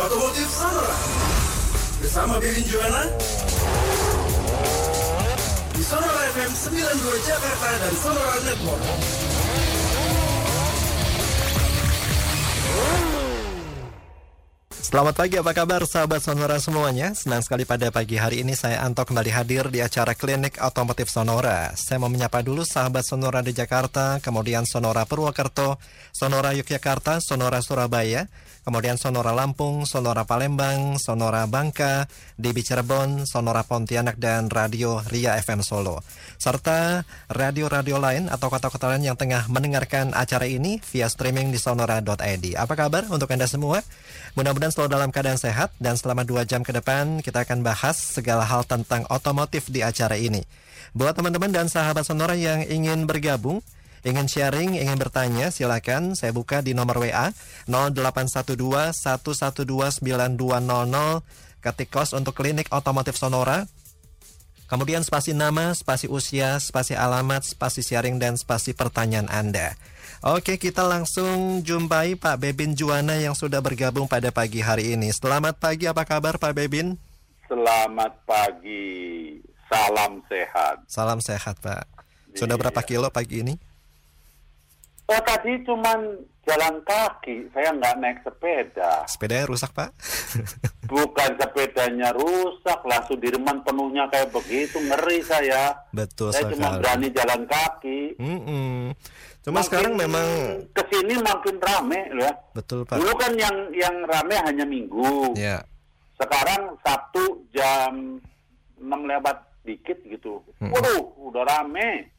[0.00, 0.96] Otomotif Sonora
[2.00, 3.04] bersama Bibin Juana
[5.76, 8.84] di Sonora FM 92 Jakarta dan Sonora Network.
[14.90, 17.14] Selamat pagi, apa kabar sahabat Sonora semuanya?
[17.14, 21.76] Senang sekali pada pagi hari ini saya Anto kembali hadir di acara Klinik Otomotif Sonora.
[21.78, 25.78] Saya mau menyapa dulu sahabat Sonora di Jakarta, kemudian Sonora Purwokerto,
[26.10, 28.26] Sonora Yogyakarta, Sonora Surabaya,
[28.62, 35.64] kemudian Sonora Lampung, Sonora Palembang, Sonora Bangka, DB Cirebon, Sonora Pontianak, dan Radio Ria FM
[35.64, 36.04] Solo.
[36.40, 42.44] Serta radio-radio lain atau kota-kota lain yang tengah mendengarkan acara ini via streaming di sonora.id.
[42.56, 43.84] Apa kabar untuk Anda semua?
[44.38, 48.46] Mudah-mudahan selalu dalam keadaan sehat dan selama dua jam ke depan kita akan bahas segala
[48.46, 50.46] hal tentang otomotif di acara ini.
[50.90, 53.62] Buat teman-teman dan sahabat Sonora yang ingin bergabung,
[54.06, 57.32] ingin sharing, ingin bertanya, silakan saya buka di nomor WA
[57.68, 58.56] 0812
[58.96, 59.66] 112
[60.02, 63.68] 9200 ketik kos untuk klinik otomotif Sonora.
[64.70, 69.74] Kemudian spasi nama, spasi usia, spasi alamat, spasi sharing, dan spasi pertanyaan Anda.
[70.22, 75.10] Oke, kita langsung jumpai Pak Bebin Juwana yang sudah bergabung pada pagi hari ini.
[75.10, 76.94] Selamat pagi, apa kabar Pak Bebin?
[77.50, 80.86] Selamat pagi, salam sehat.
[80.86, 81.82] Salam sehat Pak.
[82.38, 83.58] Sudah berapa kilo pagi ini?
[85.10, 85.98] Oh tadi cuman
[86.40, 89.02] jalan kaki, saya nggak naik sepeda.
[89.04, 89.90] Sepedanya rusak Pak?
[90.90, 95.74] Bukan sepedanya rusak, langsung direman penuhnya kayak begitu, ngeri saya.
[95.90, 96.78] Betul Saya cuma sekali.
[96.80, 98.00] berani jalan kaki.
[98.16, 98.94] Mm-mm.
[99.40, 100.26] Cuma Makin sekarang memang
[100.70, 102.30] ke sini makin rame ya.
[102.52, 102.98] betul Pak.
[102.98, 105.34] Dulu kan yang yang rame hanya minggu.
[105.34, 105.64] Ya,
[106.14, 108.20] Sekarang Sabtu jam
[108.76, 110.38] 6 lewat dikit gitu.
[110.60, 110.70] Mm-mm.
[110.70, 112.10] Waduh, udah rame.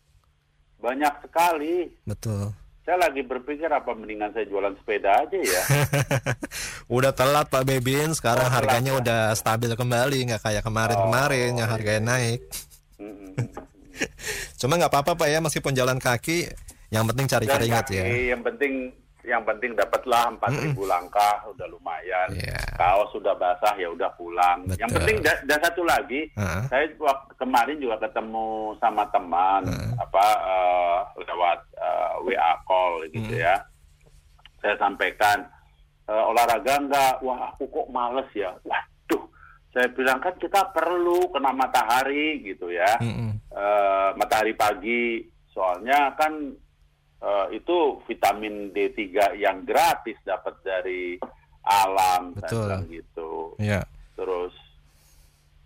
[0.77, 1.87] Banyak sekali.
[2.03, 2.51] betul.
[2.81, 5.61] Saya lagi berpikir apa mendingan saya jualan sepeda aja ya.
[6.97, 8.99] udah telat Pak Bebin, sekarang Oh, telat, harganya ya.
[8.99, 12.41] udah stabil kembali, nggak kayak kemarin-kemarin Oh, yang harganya naik.
[13.01, 13.37] Mm-mm.
[14.57, 16.49] Cuma nggak apa-apa Pak ya, meskipun jalan kaki,
[16.89, 18.05] yang penting cari Dan keringat kaki, ya.
[18.33, 18.73] Yang penting
[19.21, 22.29] yang penting dapatlah 4000 langkah udah lumayan.
[22.33, 22.57] Iya.
[22.73, 24.65] Kaos sudah basah ya udah pulang.
[24.75, 24.97] Yang Betul.
[25.01, 26.61] penting da- dan satu lagi, Heeh.
[26.67, 29.61] saya waktu kemarin juga ketemu sama teman
[29.97, 33.55] apa eh, lewat eh, WA call gitu ya.
[34.61, 35.45] Saya sampaikan
[36.09, 37.15] eh, olahraga enggak?
[37.21, 38.49] Wah, aku kok males ya.
[38.65, 39.23] Waduh.
[39.71, 42.97] Saya bilang kan kita perlu kena matahari gitu ya.
[42.97, 43.37] Mm-mm.
[43.51, 45.21] Eh, matahari pagi
[45.51, 46.31] soalnya kan
[47.53, 51.21] itu vitamin D3 yang gratis dapat dari
[51.61, 52.65] alam Betul.
[52.65, 53.85] bilang gitu Ya,
[54.17, 54.53] terus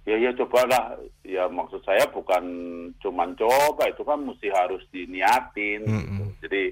[0.06, 2.44] ya ya cobalah ya maksud saya bukan
[3.02, 5.90] cuman coba itu kan mesti harus diniatin gitu.
[5.90, 6.30] Mm-mm.
[6.46, 6.64] jadi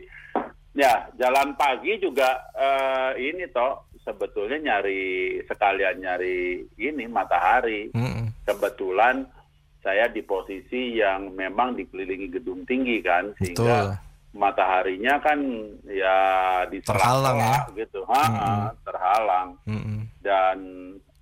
[0.78, 8.46] ya jalan pagi juga eh, ini toh sebetulnya nyari sekalian nyari ini matahari Mm-mm.
[8.46, 9.26] kebetulan
[9.82, 14.13] saya di posisi yang memang dikelilingi gedung tinggi kan sehingga betul.
[14.34, 15.40] Mataharinya kan
[15.86, 16.18] ya
[16.82, 17.58] Terhalang ya.
[17.78, 18.62] gitu ha, Mm-mm.
[18.82, 20.00] terhalang Mm-mm.
[20.26, 20.58] dan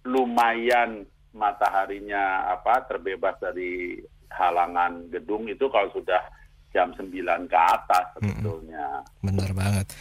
[0.07, 1.03] lumayan
[1.35, 3.99] mataharinya apa terbebas dari
[4.31, 6.23] halangan gedung itu kalau sudah
[6.72, 7.11] jam 9
[7.51, 9.03] ke atas sebetulnya.
[9.19, 9.91] Benar banget.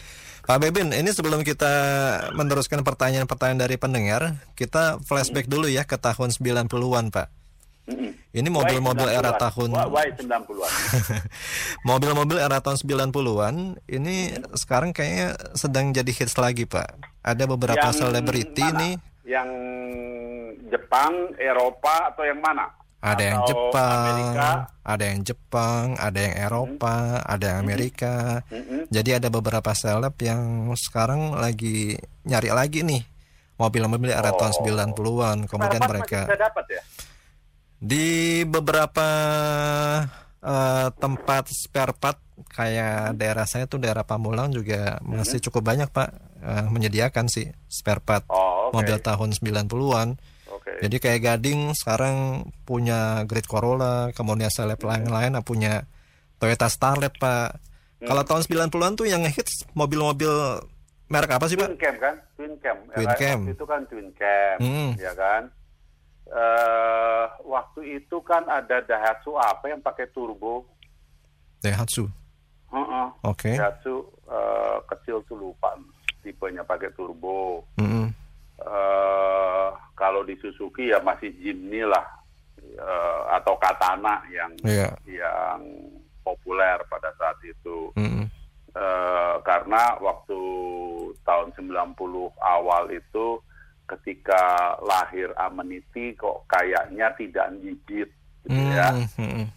[0.41, 1.69] Pak Bebin, ini sebelum kita
[2.33, 7.27] meneruskan pertanyaan-pertanyaan dari pendengar, kita flashback dulu ya ke tahun 90-an, Pak.
[8.31, 9.43] Ini mobil-mobil era 90-an?
[9.43, 10.71] tahun Why why 90-an?
[11.89, 13.55] mobil-mobil era tahun 90-an
[13.87, 14.15] ini
[14.55, 16.95] sekarang kayaknya sedang jadi hits lagi, Pak.
[17.21, 18.79] Ada beberapa Yang selebriti mana?
[18.79, 18.93] nih,
[19.27, 19.49] Yang
[20.71, 22.65] Jepang, Eropa atau yang mana?
[23.01, 24.49] ada yang Atau Jepang, Amerika?
[24.85, 28.15] ada yang Jepang, ada yang Eropa, ada yang Amerika.
[28.53, 28.85] Mm-mm.
[28.93, 31.97] Jadi ada beberapa seleb yang sekarang lagi
[32.29, 33.01] nyari lagi nih
[33.57, 35.49] mobil-mobil era tahun 90-an.
[35.49, 36.81] Kemudian mereka masih bisa dapat ya?
[37.81, 38.07] Di
[38.45, 39.07] beberapa
[40.39, 46.09] eh, tempat spare part kayak daerah saya tuh daerah Pamulang juga masih cukup banyak Pak
[46.39, 48.77] eh, menyediakan sih spare part Oh, oke.
[48.77, 50.09] mobil tahun 90-an.
[50.47, 50.71] Oke.
[50.79, 52.15] Jadi kayak Gading sekarang
[52.61, 55.89] punya Great Corolla, kemudian seleb lain-lain punya
[56.37, 57.49] Toyota Starlet, Pak.
[57.99, 60.29] Kalau tahun 90-an tuh yang hits mobil-mobil
[61.07, 61.65] merek apa sih, Pak?
[61.67, 62.15] Twin Cam kan?
[62.35, 62.77] Twin Cam.
[62.89, 63.09] Twin?
[63.13, 63.39] Cam.
[63.45, 64.89] Itu kan Twin Cam, Hmm.
[64.97, 65.41] ya kan?
[66.31, 70.63] Eh waktu itu kan ada Daihatsu apa yang pakai turbo?
[71.59, 72.07] Daihatsu.
[72.71, 73.07] Heeh.
[73.27, 73.51] Oke.
[73.51, 75.75] Daihatsu eh, kecil tuh lupa
[76.23, 77.67] tipenya pakai turbo.
[77.75, 78.07] Mm-mm.
[78.61, 82.05] eh kalau di Suzuki ya masih Jimny lah
[82.63, 84.89] eh, atau Katana yang Iya.
[85.05, 85.59] yang
[86.23, 87.91] populer pada saat itu.
[87.99, 88.25] Mm-mm.
[88.71, 90.39] Eh, karena waktu
[91.27, 91.91] tahun 90
[92.39, 93.35] awal itu
[93.87, 98.09] ketika lahir ameniti kok kayaknya tidak gigit
[98.47, 98.89] gitu ya.
[98.95, 99.47] Hmm, hmm,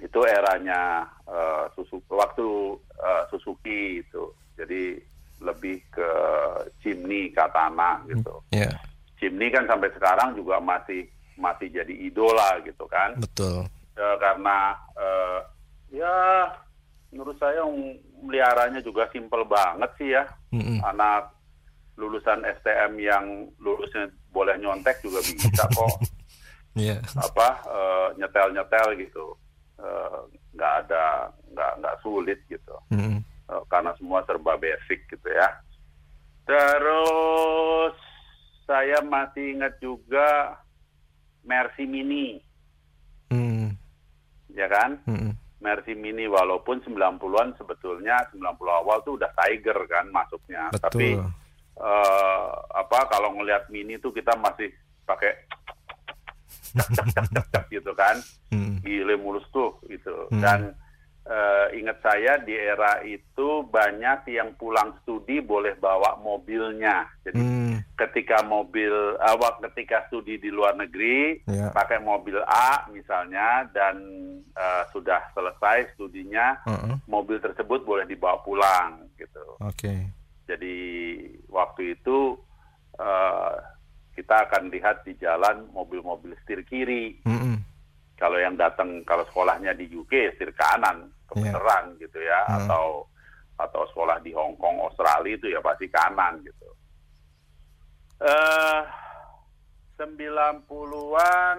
[0.00, 2.48] Itu eranya eh, Suzuki, waktu
[2.96, 4.32] eh, Suzuki itu.
[4.56, 4.96] Jadi
[5.40, 6.10] lebih ke
[6.84, 8.44] Jimny Katana gitu.
[8.52, 8.68] Ya,
[9.16, 11.08] Jimny kan sampai sekarang juga masih
[11.40, 13.16] masih jadi idola gitu kan.
[13.16, 13.64] betul.
[13.96, 15.40] Eh, karena eh,
[15.96, 16.16] ya
[17.10, 17.66] menurut saya
[18.22, 20.24] meliharanya juga simpel banget sih ya.
[20.52, 20.78] Hmm, hmm.
[20.84, 21.39] Anak
[22.00, 23.24] lulusan STM yang
[23.60, 26.00] lulusnya boleh nyontek juga bisa kok
[26.72, 26.96] Iya.
[27.14, 29.36] apa eh, nyetel-nyetel gitu.
[29.76, 30.18] Eh,
[30.54, 32.72] nggak ada nggak nggak sulit gitu.
[32.88, 33.20] Hmm,
[33.50, 35.50] Eh, karena semua serba basic gitu ya.
[36.60, 37.94] Terus
[38.64, 40.58] saya masih ingat juga
[41.42, 42.38] Mercy Mini,
[43.28, 43.74] hmm,
[44.52, 45.02] ya kan?
[45.02, 50.70] hmm, Mercy Mini walaupun 90-an sebetulnya 90 awal tuh udah Tiger kan masuknya.
[50.76, 51.18] Tapi
[51.80, 54.68] eh, apa kalau ngelihat Mini tuh kita masih
[55.08, 55.32] pakai
[57.74, 58.20] gitu kan.
[58.52, 60.30] Hmm, Gile mulus tuh gitu.
[60.30, 60.42] Hmm.
[60.42, 60.60] Dan
[61.26, 67.08] eh, ingat saya di era itu banyak yang pulang studi boleh bawa mobilnya.
[67.26, 71.74] Jadi hmm, ketika mobil awak ketika studi di luar negeri ya.
[71.74, 73.98] pakai mobil A misalnya dan
[74.54, 79.58] eh, sudah selesai studinya Heeh, mobil tersebut boleh dibawa pulang gitu.
[79.60, 80.19] Oke.
[80.50, 80.76] Jadi
[81.46, 82.34] waktu itu
[82.98, 83.54] eh,
[84.12, 87.22] kita akan lihat di jalan mobil-mobil setir kiri.
[87.22, 87.58] Hmm, hmm,
[88.18, 92.66] Kalau yang datang kalau sekolahnya di UK setir kanan kebenaran gitu ya Hmm.
[92.66, 93.06] atau
[93.56, 96.68] atau sekolah di Hong Kong Australia itu ya pasti kanan gitu.
[98.20, 98.80] Eh
[99.96, 101.58] 90-an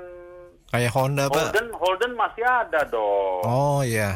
[0.71, 1.51] Kayak Honda, Pak.
[1.51, 3.43] Holden Holden masih ada dong.
[3.43, 4.15] Oh, iya.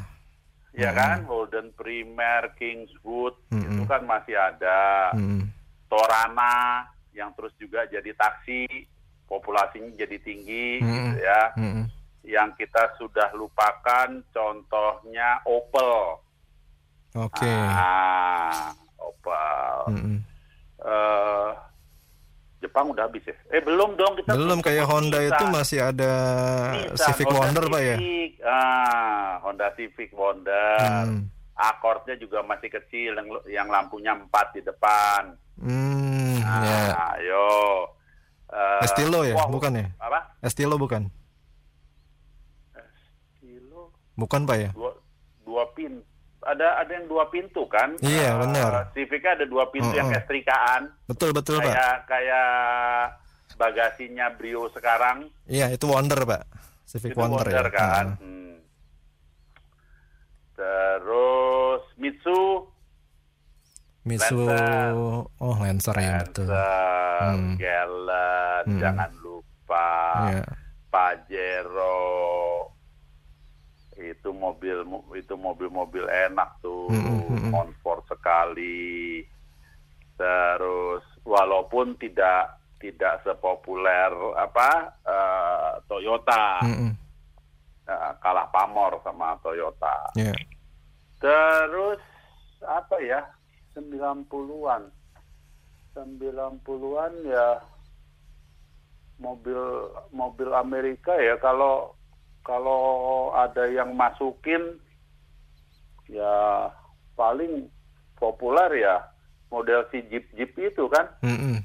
[0.76, 0.98] Ya Hmm.
[0.98, 3.64] kan Holden Primer, Kingswood Hmm.
[3.64, 5.12] itu kan masih ada.
[5.16, 5.48] Hmm,
[5.88, 8.68] Torana yang terus juga jadi taksi,
[9.24, 10.92] populasinya jadi tinggi Hmm.
[10.92, 11.42] gitu ya.
[11.56, 11.84] hmm,
[12.26, 16.20] Yang kita sudah lupakan contohnya Opel.
[17.16, 17.46] Oke.
[17.48, 19.78] Ah, Opel.
[19.88, 20.20] Hmm,
[20.78, 21.50] Eh,
[22.66, 23.36] Jepang udah habis ya?
[23.50, 25.32] Eh belum dong kita Belum kayak Honda Nissan.
[25.32, 26.12] itu masih ada
[26.74, 27.96] Nissan, Civic Honda Wonder, Pak ya?
[27.96, 28.32] Civic.
[28.42, 31.06] Ah, Honda Civic Wonder.
[31.06, 31.22] Hmm.
[31.54, 35.38] Akordnya juga masih kecil yang yang lampunya empat di depan.
[35.56, 36.90] Hmm, Nah, ya.
[37.16, 37.48] ayo.
[38.46, 39.86] Eh, Estilo ya, wah, bukan ya?
[39.98, 40.20] Apa?
[40.40, 41.10] Estilo bukan?
[43.34, 44.70] Estilo Bukan, Pak ya?
[44.72, 44.92] dua
[45.42, 46.05] dua pin.
[46.46, 47.98] Ada ada yang dua pintu kan?
[48.00, 48.94] Iya, Eh, benar.
[48.94, 50.22] Civic ada dua pintu yang Mm-mm.
[50.22, 50.94] kesetrikaan.
[51.06, 51.68] Betul, betul, Pak.
[51.68, 52.50] Kayak kayak
[53.56, 55.26] bagasinya Brio sekarang.
[55.46, 56.46] Iya, itu Wonder, Pak.
[56.86, 57.66] Civic Itu Wonder, ya.
[57.68, 58.06] kan.
[58.22, 58.62] Hmm.
[60.56, 62.70] Terus Mitsu,
[64.06, 64.94] Mitsu, Lancer.
[65.36, 66.46] oh Lancer ya betul.
[66.46, 68.70] Lancer, Hmm.
[68.70, 68.80] Hmm.
[68.80, 69.90] jangan lupa
[70.30, 70.46] Iya.
[70.88, 72.35] Pajero.
[74.26, 74.82] Itu mobil
[75.14, 77.52] itu mobil-mobil enak tuh, Hmm, hmm, hmm.
[77.54, 79.22] comfort sekali.
[80.18, 86.90] Terus walaupun tidak tidak sepopuler apa eh, Toyota, Mm-mm.
[87.86, 90.10] eh, kalah pamor sama Toyota.
[90.18, 90.34] Iya.
[91.22, 92.02] Terus
[92.66, 93.22] apa ya?
[93.78, 94.90] 90-an.
[95.94, 97.62] 90-an ya
[99.22, 99.62] mobil
[100.10, 101.94] mobil Amerika ya kalau
[102.46, 102.84] kalau
[103.34, 104.78] ada yang masukin
[106.06, 106.70] ya
[107.14, 107.66] paling
[108.14, 108.96] populer ya
[109.50, 111.58] model si Jeep Jeep itu kan Mm-mm.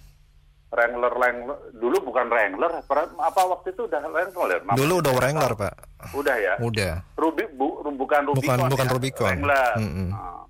[0.70, 4.78] Wrangler Wrangler dulu bukan Wrangler apa waktu itu udah Wrangler namanya?
[4.78, 5.74] Dulu udah Wrangler, Pak.
[6.14, 6.94] udah ya Udah.
[7.14, 9.26] Rubi, bu, bukan Rubicon Bukan- bukan ya, Rubicon.
[9.28, 9.72] Wrangler.
[9.76, 10.08] Mm-mm.
[10.08, 10.46] Nah.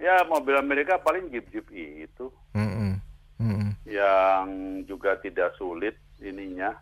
[0.00, 2.98] Ya mobil Amerika paling Jeep Jeep itu Mm-mm.
[3.38, 3.70] Mm-mm.
[3.84, 4.46] yang
[4.82, 6.72] juga tidak sulit ininya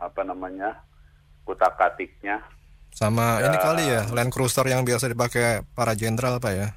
[0.00, 0.80] apa namanya
[1.44, 2.40] kutak katiknya
[2.90, 3.62] Sama ini Ya.
[3.62, 6.68] kali ya, Land Cruiser yang biasa dipakai para jenderal, Pak ya.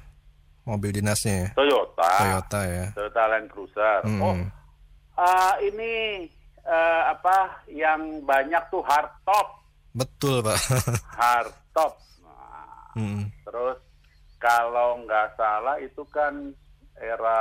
[0.62, 1.48] Mobil dinasnya ya.
[1.52, 2.86] Toyota Toyota ya.
[2.94, 4.20] Toyota Land Cruiser Mm.
[4.20, 4.36] oh
[5.14, 6.24] ah, ini
[6.60, 9.46] eh, apa yang banyak tuh hardtop
[9.90, 10.58] Betul, Pak.
[11.20, 13.26] hardtop nah, Mm.
[13.42, 13.78] Terus
[14.38, 16.54] kalau nggak salah itu kan
[16.94, 17.40] era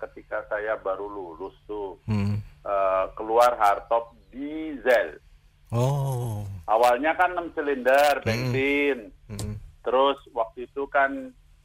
[0.00, 2.40] ketika saya baru lulus tuh Mm.
[2.64, 5.20] eh, keluar hardtop diesel.
[5.74, 6.46] Oh.
[6.64, 9.10] Awalnya kan 6 silinder bensin.
[9.26, 9.58] Mm.
[9.82, 11.10] Terus waktu itu kan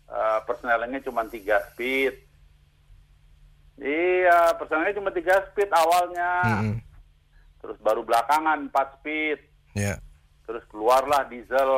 [0.05, 1.39] eh, persnelingnya cuma 3
[1.69, 2.13] speed.
[3.77, 6.31] Iya, persnelingnya cuma 3 speed awalnya.
[6.43, 6.75] Mm-mm.
[7.59, 9.39] Terus baru belakangan 4 speed.
[9.71, 9.95] Ya.
[10.41, 11.69] terus keluarlah diesel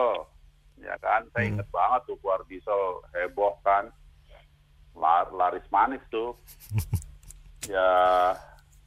[0.79, 1.51] ya kan saya Hmm.
[1.53, 3.91] inget banget tuh keluar diesel heboh kan
[4.95, 6.39] Lar- laris manis tuh
[7.67, 7.91] ya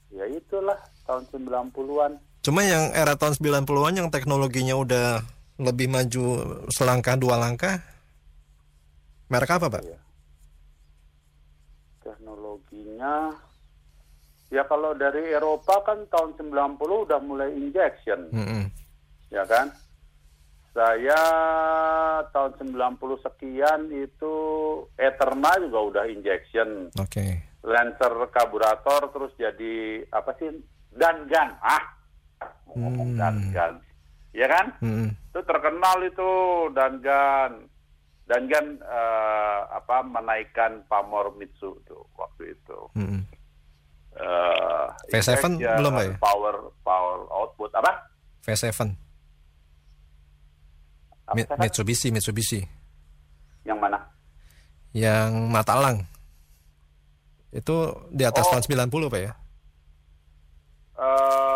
[0.08, 2.16] ya itulah tahun 90-an.
[2.44, 5.24] Cuma yang era tahun 90-an yang teknologinya udah
[5.64, 6.24] lebih maju
[6.68, 7.80] selangkah dua langkah.
[9.32, 9.80] Merek apa, Pak?
[9.80, 10.00] Iya.
[12.04, 13.32] Teknologinya
[14.52, 18.68] ya kalau dari Eropa kan tahun 90 udah mulai injection, Mm-mm.
[19.32, 19.72] ya kan?
[20.76, 21.22] Saya
[22.28, 24.34] tahun 90 sekian itu
[25.00, 26.92] Eterna juga udah injection.
[27.00, 27.40] Oke.
[27.64, 30.52] Lancer karburator terus jadi apa sih?
[30.94, 31.58] Dangan.
[31.62, 31.93] Ah,
[32.68, 33.20] ngomong Hmm.
[33.20, 33.72] Dangan.
[34.34, 34.66] Ya kan?
[34.80, 35.08] Mm-mm.
[35.30, 36.30] itu terkenal itu
[36.70, 37.50] Dangan
[38.24, 43.20] Dangan eh, apa menaikkan pamor Mitsu tuh waktu itu Mm-mm.
[44.14, 46.14] Eh, V7 injection, belum, ya?
[46.18, 47.90] power power output apa
[48.42, 48.94] V7.
[51.24, 51.58] Apa Mi- kata?
[51.58, 52.60] Mitsubishi, Mitsubishi.
[53.62, 53.96] yang mana
[54.92, 55.98] Yang Matalang.
[57.50, 57.74] Itu
[58.08, 58.50] di atas Oh.
[58.52, 59.32] tahun 90, Pak ya?
[60.94, 61.53] eh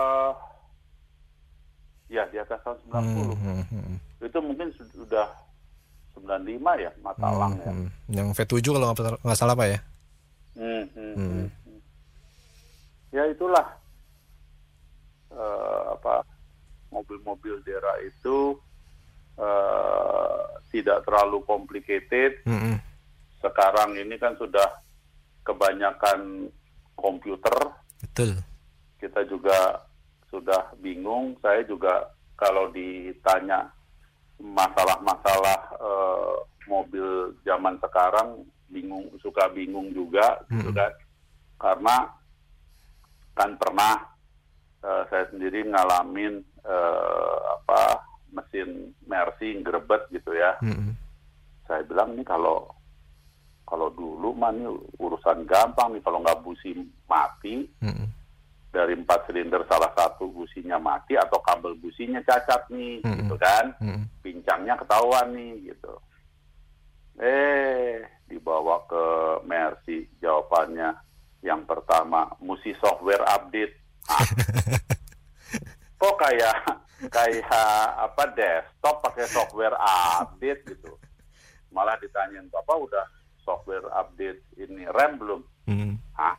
[2.08, 3.96] ya di atas tahun 90 Hmm, hmm, hmm.
[4.24, 5.28] itu mungkin sudah
[6.16, 8.88] 95 ya Matalang ya Hmm, Yang V7 kalau
[9.22, 9.78] nggak salah, Pak ya?
[10.56, 11.14] Hmm, hmm, Hmm.
[11.14, 11.80] hmm, hmm.
[13.08, 13.66] Ya itulah
[15.30, 16.24] eh, apa
[16.88, 18.56] mobil-mobil daerah itu
[19.38, 22.42] eh, tidak terlalu complicated.
[22.44, 22.76] Mm-mm.
[23.38, 24.66] Sekarang ini kan sudah
[25.46, 26.50] kebanyakan
[26.92, 27.56] komputer.
[28.02, 28.36] Betul.
[28.98, 29.78] Kita juga
[30.28, 31.36] sudah bingung.
[31.40, 33.66] Saya juga kalau ditanya
[34.38, 36.36] masalah-masalah eh,
[36.70, 40.76] mobil zaman sekarang bingung suka bingung juga gitu Mm-mm.
[40.76, 40.92] kan
[41.58, 41.96] karena
[43.34, 43.94] kan pernah
[44.84, 50.94] eh, saya sendiri ngalamin eh, apa mesin Mercy grebet gitu ya Mm-mm.
[51.66, 52.68] saya bilang nih kalau
[53.66, 54.68] kalau dulu mah nih
[55.00, 56.76] urusan gampang nih kalau nggak busi
[57.08, 58.06] mati Mm-mm.
[58.68, 63.24] Dari empat silinder salah satu businya mati atau kabel businya cacat nih Mm-mm.
[63.24, 64.04] gitu kan Mm-mm.
[64.20, 65.94] pincangnya ketahuan nih gitu
[67.18, 69.04] eh dibawa ke
[69.48, 70.94] Mercy jawabannya
[71.40, 73.74] yang pertama mesti software update
[74.08, 74.24] Ah.
[76.00, 76.56] kok kayak
[77.12, 77.44] kayak
[77.92, 80.96] apa desktop pakai software update gitu
[81.68, 83.04] malah ditanyain bapak udah
[83.44, 86.00] software update ini rem belum Mm.
[86.16, 86.32] Hah?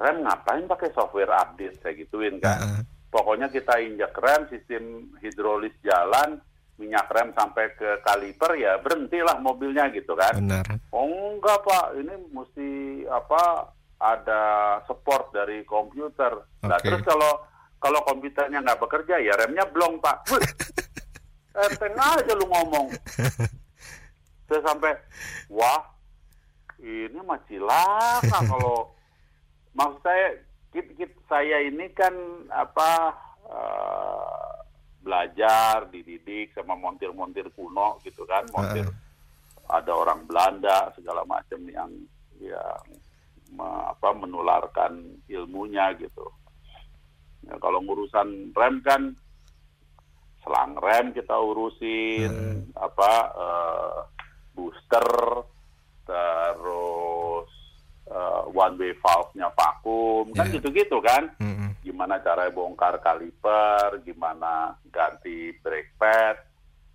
[0.00, 1.80] Rem ngapain pakai software update?
[1.80, 2.58] Saya gituin kan?
[2.58, 2.80] Ah, ah.
[3.12, 6.40] pokoknya kita injak rem sistem hidrolis jalan
[6.76, 10.36] minyak rem sampai ke kaliper ya berhentilah mobilnya gitu kan?
[10.36, 10.64] Benar.
[10.92, 11.86] oh enggak pak.
[11.96, 12.70] Ini mesti
[13.08, 14.42] apa ada
[14.84, 16.36] support dari komputer.
[16.68, 16.84] Nah Oke.
[16.84, 17.32] terus kalau
[17.80, 20.28] kalau komputernya nggak bekerja ya remnya blong pak.
[20.32, 20.44] Wih,
[21.64, 22.92] enteng aja lu ngomong.
[24.46, 24.92] Saya sampai
[25.50, 25.96] wah
[26.80, 28.95] ini mah cilaka kalau
[29.76, 30.40] maksud saya
[30.72, 32.12] kit, kit- saya ini kan
[32.50, 33.12] apa
[33.46, 34.50] eh,
[35.04, 38.88] belajar dididik sama montir-montir kuno gitu kan montir.
[39.66, 41.90] Ada orang Belanda segala macam yang
[42.42, 42.82] yang
[43.54, 46.26] me- apa menularkan ilmunya gitu.
[47.46, 49.14] Ya, kalau ngurusan rem kan
[50.42, 52.30] selang rem kita urusin
[52.74, 53.98] apa eh,
[54.54, 55.06] booster
[56.06, 57.15] terus
[58.16, 60.56] eh, one way valve-nya vakum kan Ya.
[60.56, 61.76] gitu-gitu kan Mm-mm.
[61.84, 66.36] gimana cara bongkar kaliper, gimana ganti brake pad,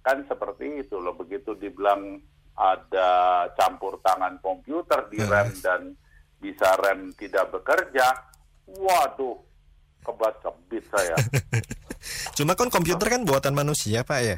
[0.01, 1.13] kan seperti itu loh.
[1.13, 2.17] Begitu dibilang
[2.51, 3.09] ada
[3.55, 5.29] campur tangan komputer di Hmm.
[5.29, 5.81] rem dan
[6.37, 8.03] bisa rem tidak bekerja,
[8.67, 9.37] waduh,
[10.01, 11.15] kebat kebit saya.
[12.35, 14.37] Cuma kan komputer kan buatan manusia, Pak ya.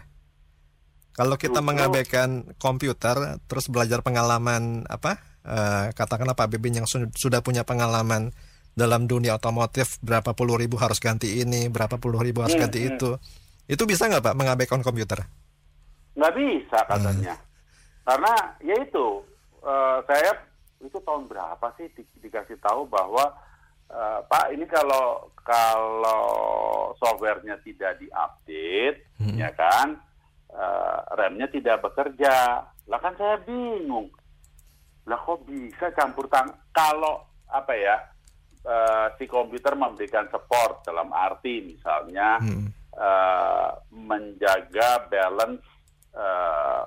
[1.13, 5.17] Kalau kita Justru- mengabaikan komputer, terus belajar pengalaman apa?
[5.43, 8.31] Eh, katakanlah Pak Bibin yang su- sudah punya pengalaman
[8.73, 12.79] dalam dunia otomotif berapa puluh ribu harus ganti ini, berapa puluh ribu harus Hmm, ganti
[12.81, 12.89] hmm.
[12.95, 13.09] itu.
[13.63, 15.23] Itu bisa nggak Pak mengabaikan komputer?
[16.13, 17.33] nggak bisa katanya
[18.05, 19.07] karena ya itu
[19.65, 20.29] eh, saya
[20.77, 23.33] itu tahun berapa sih di- dikasih tahu bahwa
[23.89, 26.21] eh, Pak ini kalau kalau
[26.97, 29.41] softwarenya tidak diupdate Hmm.
[29.41, 29.97] ya kan
[30.53, 34.13] eh, remnya tidak bekerja lah kan saya bingung
[35.03, 37.95] lah kok bisa campur tangan kalau apa ya
[38.63, 42.71] eh, si komputer memberikan support dalam arti misalnya Hmm.
[42.93, 45.65] eh, menjaga balance
[46.13, 46.83] eh,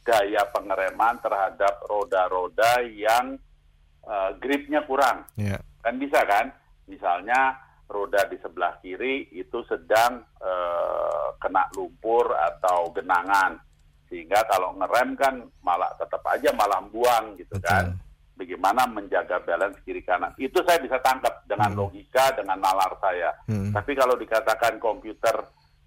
[0.00, 3.36] gaya pengereman terhadap roda-roda yang
[4.02, 5.60] eh, gripnya kurang Ya.
[5.84, 6.48] kan bisa kan
[6.88, 13.60] misalnya roda di sebelah kiri itu sedang eh, kena lumpur atau genangan
[14.08, 18.40] sehingga kalau ngerem kan malah tetap aja malah buang gitu kan Betul.
[18.40, 20.32] bagaimana menjaga balance kiri kanan.
[20.36, 21.80] Itu saya bisa tangkap dengan Hmm.
[21.84, 23.30] logika, dengan nalar saya.
[23.46, 23.70] Hmm.
[23.70, 25.36] Tapi kalau dikatakan komputer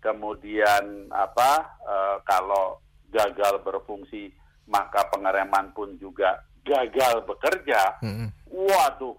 [0.02, 1.52] kemudian apa
[1.82, 2.78] eh, kalau
[3.10, 4.32] gagal berfungsi
[4.66, 8.00] maka pengereman pun juga gagal bekerja.
[8.00, 8.30] Mm-mm.
[8.48, 9.18] Waduh,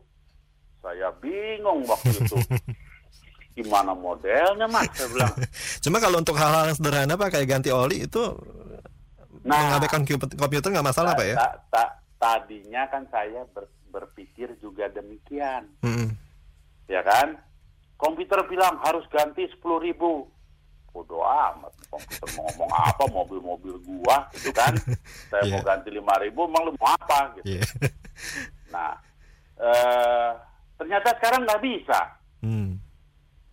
[0.80, 2.38] saya bingung waktu itu.
[3.58, 4.88] Gimana modelnya mas?
[4.96, 5.34] Saya bilang.
[5.84, 8.32] Cuma kalau untuk hal-hal yang sederhana pak kayak ganti oli itu
[9.42, 11.36] Nah, mengabaikan kompu- komputer nggak masalah pak ya?
[11.36, 16.14] ta- ta- tadinya kan saya ber- berpikir juga demikian, Mm-mm.
[16.86, 17.36] ya kan?
[17.94, 20.26] Komputer bilang harus ganti sepuluh ribu.
[20.88, 24.76] Bodoh amat, komputer mau ngomong apa, mobil-mobil gua, gitu kan?
[25.32, 25.64] Saya mau Iya.
[25.64, 27.56] ganti lima ribu, emang lu mau apa, gitu.
[27.56, 27.62] Iya.
[28.72, 28.96] Nah,
[29.58, 30.30] eh,
[30.74, 32.00] ternyata sekarang nggak bisa.
[32.40, 32.76] Hmm.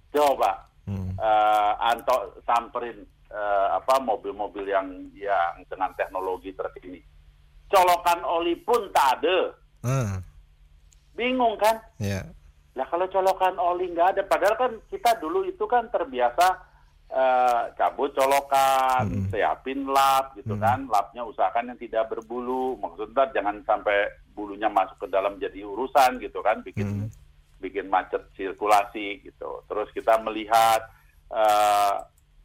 [0.09, 1.11] Coba, Hmm.
[1.13, 6.99] eh, Anto samperin eh, apa mobil-mobil yang yang dengan teknologi terkini.
[7.69, 9.53] Colokan oli pun tak ada.
[9.85, 10.17] Ah,
[11.13, 11.77] Bingung kan?
[12.01, 12.25] ya.
[12.73, 16.65] Lah kalau colokan oli nggak ada, padahal kan kita dulu itu kan terbiasa
[17.09, 19.33] eh, cabut colokan, Mm-mm.
[19.33, 20.61] siapin lap gitu Mm.
[20.61, 26.21] kan, lapnya usahakan yang tidak berbulu, maksudnya jangan sampai bulunya masuk ke dalam jadi urusan
[26.21, 27.09] gitu kan, bikin Mm.
[27.59, 29.59] bikin macet sirkulasi gitu.
[29.65, 30.85] Terus kita melihat
[31.29, 31.93] eh,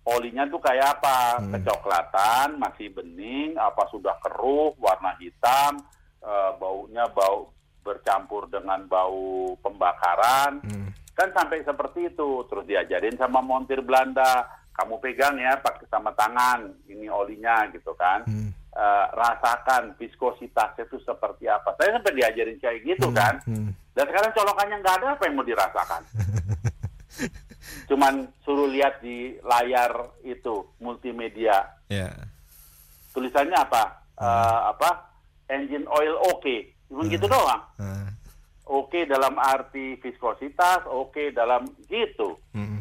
[0.05, 1.53] olinya tuh kayak apa, Hmm.
[1.57, 5.81] kecoklatan, masih bening, apa sudah keruh, warna hitam,
[6.21, 7.49] eh, baunya bau
[7.81, 10.89] bercampur dengan bau pembakaran, Hmm.
[11.17, 12.45] kan sampai seperti itu.
[12.49, 18.25] Terus diajarin sama montir Belanda, kamu pegang ya pakai sama tangan, ini olinya gitu kan.
[18.29, 18.53] Hmm.
[18.75, 21.79] Eh, rasakan viskositasnya itu seperti apa.
[21.79, 23.17] Saya sampai diajarin kayak gitu Hmm.
[23.17, 23.35] kan.
[23.47, 23.71] Hmm.
[23.95, 26.03] Dan sekarang colokannya nggak ada, apa yang mau dirasakan?
[27.85, 29.93] Cuman suruh lihat di layar
[30.23, 31.65] itu multimedia.
[31.89, 32.11] Ya.
[33.13, 33.85] Tulisannya apa?
[34.17, 34.91] Eh, apa?
[35.47, 36.57] Engine oil oke.
[36.89, 37.63] Cuma gitu doang.
[37.79, 38.09] Ah.
[38.65, 42.39] Oke dalam arti viskositas, oke dalam gitu.
[42.57, 42.81] Hmm.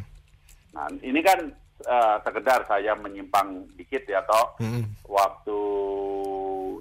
[0.71, 1.39] Nah, ini kan
[1.83, 4.55] eh, sekedar saya menyimpang dikit ya, toh.
[4.57, 4.87] Hmm.
[5.03, 5.59] Waktu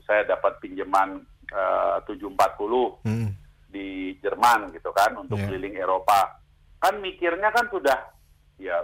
[0.07, 1.19] saya dapat pinjaman
[1.51, 3.35] eh, 740 Hmm.
[3.69, 5.49] di Jerman gitu kan untuk Iya.
[5.49, 6.39] keliling Eropa.
[6.83, 8.11] Kan mikirnya kan sudah
[8.59, 8.75] ya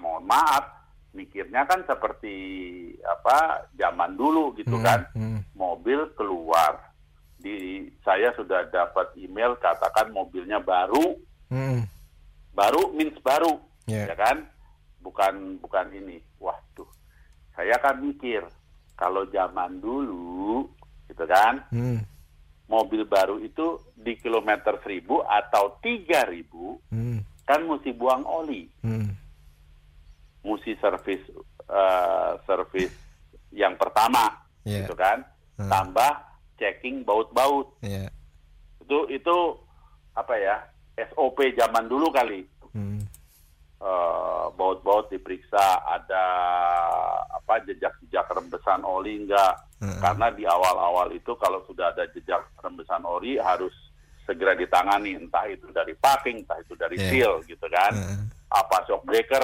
[0.00, 0.64] mohon maaf,
[1.12, 2.32] mikirnya kan seperti
[3.04, 4.82] apa zaman dulu gitu Hmm.
[4.82, 5.00] kan.
[5.12, 5.38] Hmm.
[5.52, 6.80] Mobil keluar.
[7.36, 11.84] Di saya sudah dapat email katakan mobilnya baru, Hmm.
[12.50, 14.08] baru means baru, Ya.
[14.08, 14.48] ya kan?
[15.02, 16.22] Bukan bukan ini.
[16.38, 16.88] Waduh.
[17.52, 18.46] Saya kan mikir
[18.94, 20.70] kalau zaman dulu
[21.04, 22.00] gitu kan, Hmm.
[22.64, 27.20] mobil baru itu di kilometer 1000 atau 3000 Hmm.
[27.42, 29.12] Kan mesti buang oli, Hmm.
[30.42, 31.22] mesti servis
[31.62, 32.92] eh, servis
[33.50, 34.28] yang pertama,
[34.62, 34.82] Ya.
[34.82, 35.24] gitu kan,
[35.56, 35.68] Hmm.
[35.68, 36.12] tambah
[36.56, 37.72] checking baut-baut.
[37.80, 38.12] Ya.
[38.78, 39.36] Itu itu
[40.12, 40.56] apa ya
[40.98, 42.44] SOP zaman dulu kali.
[42.72, 43.00] Hmm.
[43.82, 46.24] Eh, baut-baut diperiksa ada
[47.32, 49.98] apa jejak-jejak rembesan oli enggak Heeh.
[49.98, 53.74] karena di awal-awal itu kalau sudah ada jejak rembesan oli harus
[54.22, 57.08] segera ditangani entah itu dari packing entah itu dari Iya.
[57.08, 58.18] seal gitu kan Heeh.
[58.48, 59.42] apa shock breaker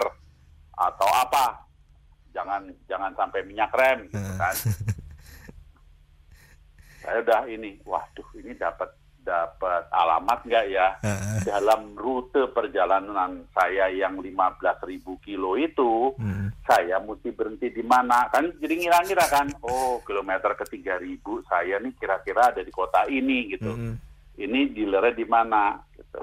[0.72, 1.66] atau apa
[2.30, 4.36] jangan jangan sampai minyak rem gitu Heeh.
[4.36, 4.54] kan
[6.98, 11.44] saya udah ini waduh ini dapat dapat alamat nggak ya Heeh.
[11.44, 14.38] dalam rute perjalanan saya yang 15.000
[15.18, 16.48] kilo itu Hmm.
[16.64, 21.92] saya mesti berhenti di mana kan jadi ngira-ngira kan oh kilometer ke 3000 saya nih
[21.94, 23.94] kira-kira ada di kota ini gitu Hmm.
[24.38, 25.82] Ini dealernya di mana?
[25.92, 26.22] Gitu.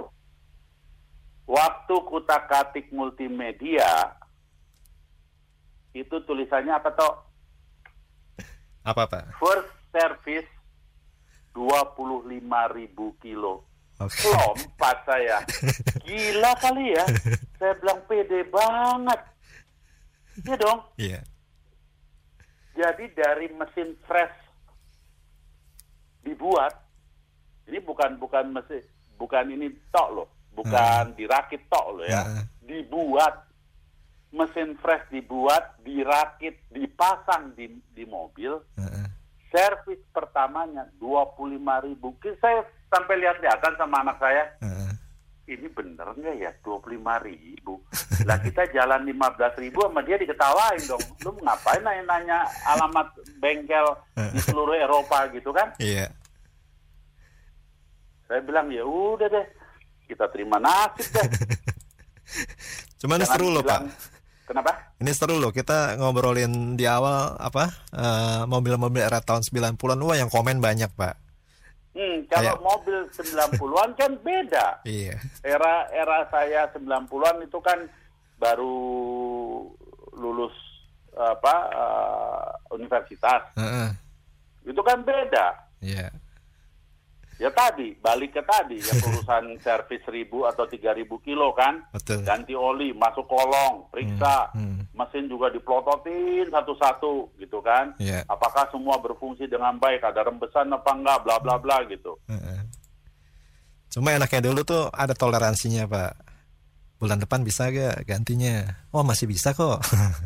[1.45, 4.15] Waktu kutak katik multimedia
[5.93, 7.13] itu tulisannya apa toh
[8.83, 9.35] Apa pak?
[9.37, 10.49] first service
[11.55, 12.43] 25.000
[13.23, 13.63] kilo.
[13.95, 14.27] Oke.
[14.27, 15.39] lompat saya.
[16.03, 17.05] Gila kali ya.
[17.55, 19.21] Saya bilang pede banget.
[20.43, 20.83] Ya dong.
[20.99, 21.23] Iya.
[22.75, 24.35] jadi dari mesin fresh
[26.27, 26.75] dibuat
[27.65, 28.81] ini bukan bukan mesin
[29.17, 30.27] bukan ini tok loh.
[30.55, 32.23] Bukan dirakit tok loh ya.
[32.23, 32.43] Heeh.
[32.65, 33.45] dibuat
[34.33, 38.55] mesin fresh dibuat dirakit dipasang di di mobil.
[38.77, 39.07] Heeh.
[39.55, 42.11] servis pertamanya 25.000 ribu.
[42.43, 42.59] Saya
[42.91, 44.43] sampai lihat-lihatan sama anak saya.
[44.59, 44.91] Heeh.
[45.45, 46.51] ini bener nggak ya?
[46.59, 46.91] 25
[47.23, 47.79] ribu.
[48.25, 51.05] Lah kita jalan 15 ribu sama dia diketawain dong.
[51.23, 53.85] Lu ngapain nanya-nanya alamat bengkel
[54.33, 55.71] di seluruh Eropa gitu kan?
[55.79, 56.09] Iya.
[58.25, 59.45] Saya bilang ya udah deh
[60.05, 61.29] kita terima nasib deh
[62.99, 63.81] Cuman Jangan seru loh pak.
[64.43, 70.15] kenapa Ini seru loh kita ngobrolin di awal apa eh, mobil-mobil era tahun 90-an wah
[70.15, 71.15] yang komen banyak pak.
[71.93, 74.65] Hmm, kalau Kayak- mobil 90-an kan beda.
[74.89, 75.15] Iya.
[75.41, 77.07] Era era saya 90-an
[77.41, 77.77] itu kan
[78.35, 78.75] baru
[80.11, 80.55] lulus
[81.13, 83.41] apa eh, universitas.
[84.65, 85.45] Itu kan beda.
[85.79, 86.09] Iya.
[87.35, 91.83] Ya tadi, balik ke tadi yang urusan servis 1000 atau 3000 kilo kan.
[91.91, 92.23] Betul.
[92.23, 94.55] Ganti oli, masuk kolong, periksa.
[94.55, 97.91] Hmm, Mesin juga diplototin satu-satu gitu kan.
[97.99, 98.23] Iya.
[98.31, 102.15] Apakah semua berfungsi dengan baik, ada rembesan apa enggak, bla bla bla gitu.
[102.31, 102.63] Heeh.
[103.91, 106.15] Cuma enaknya dulu tuh ada toleransinya pak.
[106.95, 108.63] Bulan depan bisa gak gantinya?
[108.95, 109.83] Oh masih bisa kok.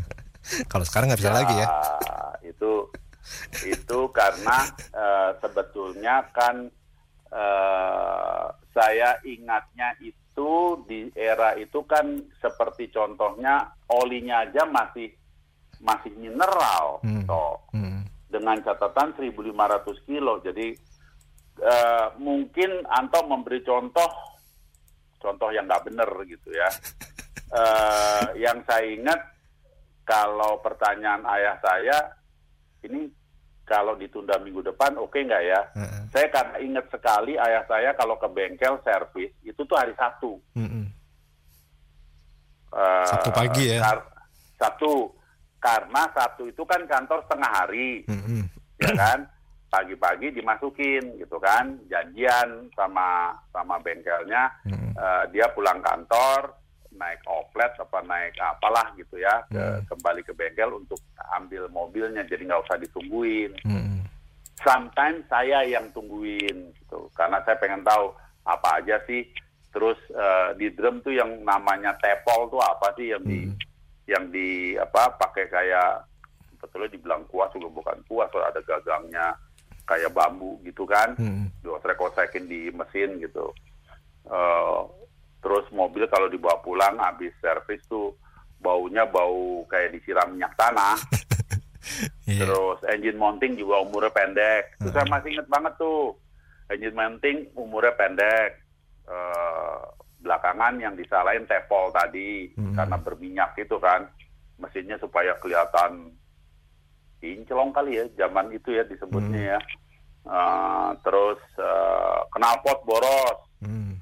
[0.72, 1.68] Kalau sekarang nggak bisa lagi ya.
[2.46, 2.90] itu
[3.62, 6.66] itu karena eh, sebetulnya kan
[7.30, 10.50] eh, saya ingatnya itu
[10.88, 15.12] di era itu kan seperti contohnya olinya aja masih
[15.80, 17.24] masih mineral Hmm.
[17.24, 18.04] toh Hmm.
[18.30, 20.76] dengan catatan 1.500 kilo jadi
[21.60, 24.08] eh, mungkin Anto memberi contoh
[25.20, 26.70] contoh yang nggak benar gitu ya
[27.50, 29.18] Eh, yang saya ingat
[30.06, 31.98] kalau pertanyaan ayah saya
[32.86, 33.10] ini
[33.70, 35.62] kalau ditunda minggu depan oke nggak ya?
[35.78, 36.02] Heeh.
[36.10, 40.42] Saya karena ingat sekali ayah saya kalau ke bengkel servis itu tuh hari Sabtu.
[40.58, 40.90] Mm-mm.
[42.74, 43.82] Eh, Sabtu pagi ya?
[43.86, 44.10] kar-
[44.58, 45.14] Sabtu
[45.62, 48.44] karena Sabtu itu kan kantor setengah hari, Mm-mm.
[48.82, 49.20] ya kan?
[49.70, 54.50] Pagi-pagi dimasukin gitu kan, janjian sama sama bengkelnya.
[54.66, 54.98] Mm-mm.
[54.98, 56.59] Eh, dia pulang kantor
[57.00, 59.82] naik oplet apa naik apalah gitu ya ke, Hmm.
[59.88, 61.00] kembali ke bengkel untuk
[61.34, 64.04] ambil mobilnya jadi nggak usah ditungguin Mm-mm.
[64.60, 68.12] sometimes saya yang tungguin gitu karena saya pengen tahu
[68.44, 69.24] apa aja sih
[69.70, 73.56] terus eh, di drum tuh yang namanya tepol tuh apa sih yang di Hmm.
[74.10, 76.04] yang di apa pakai kayak
[76.60, 79.26] betulnya dibilang kuas juga bukan kuas soalnya ada gagangnya
[79.86, 81.48] kayak bambu gitu kan Mm-mm.
[81.62, 83.54] diotrek-otrekin di mesin gitu.
[84.26, 84.80] Eh,
[85.40, 88.12] terus mobil kalau dibawa pulang habis servis tuh
[88.60, 90.96] baunya bau kayak disiram minyak tanah.
[92.30, 92.46] Iya.
[92.46, 94.78] Terus engine mounting juga umurnya pendek.
[94.78, 96.14] Terus saya masih inget banget tuh
[96.70, 98.62] engine mounting umurnya pendek.
[99.10, 99.80] Eh,
[100.22, 102.78] belakangan yang disalahin tepol tadi Hmm.
[102.78, 104.06] karena berminyak itu kan
[104.62, 106.14] mesinnya supaya kelihatan
[107.18, 109.60] kinclong kali ya zaman itu ya disebutnya ya.
[110.30, 113.40] Eh, terus eh, knalpot boros.
[113.66, 113.99] Mm.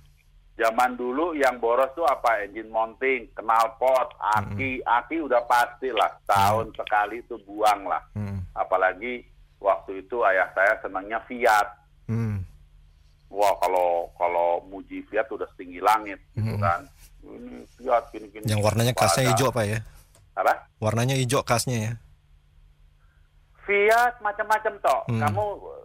[0.57, 2.41] Zaman dulu yang boros tuh apa?
[2.41, 6.09] Engine mounting, knalpot, aki, aki udah pasti lah.
[6.25, 8.01] Tahun sekali itu buang lah.
[8.17, 8.41] Mm.
[8.57, 9.21] Apalagi
[9.61, 11.67] waktu itu ayah saya senangnya Fiat.
[12.09, 12.41] Mm.
[13.29, 16.63] Wah kalau kalau muji Fiat udah setinggi langit gitu Hmm.
[16.63, 16.81] kan.
[17.21, 18.49] Ini Fiat gini-gini.
[18.49, 19.79] Yang warnanya kasnya Ada- hijau pak ya?
[20.33, 20.53] Apa?
[20.81, 21.93] Warnanya hijau kasnya ya?
[23.67, 25.01] Fiat macam-macam toh.
[25.05, 25.19] Hmm.
[25.19, 25.43] Kamu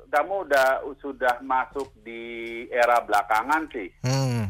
[0.08, 2.22] kamu udah sudah masuk di
[2.68, 3.90] era belakangan sih.
[4.00, 4.46] Hmm.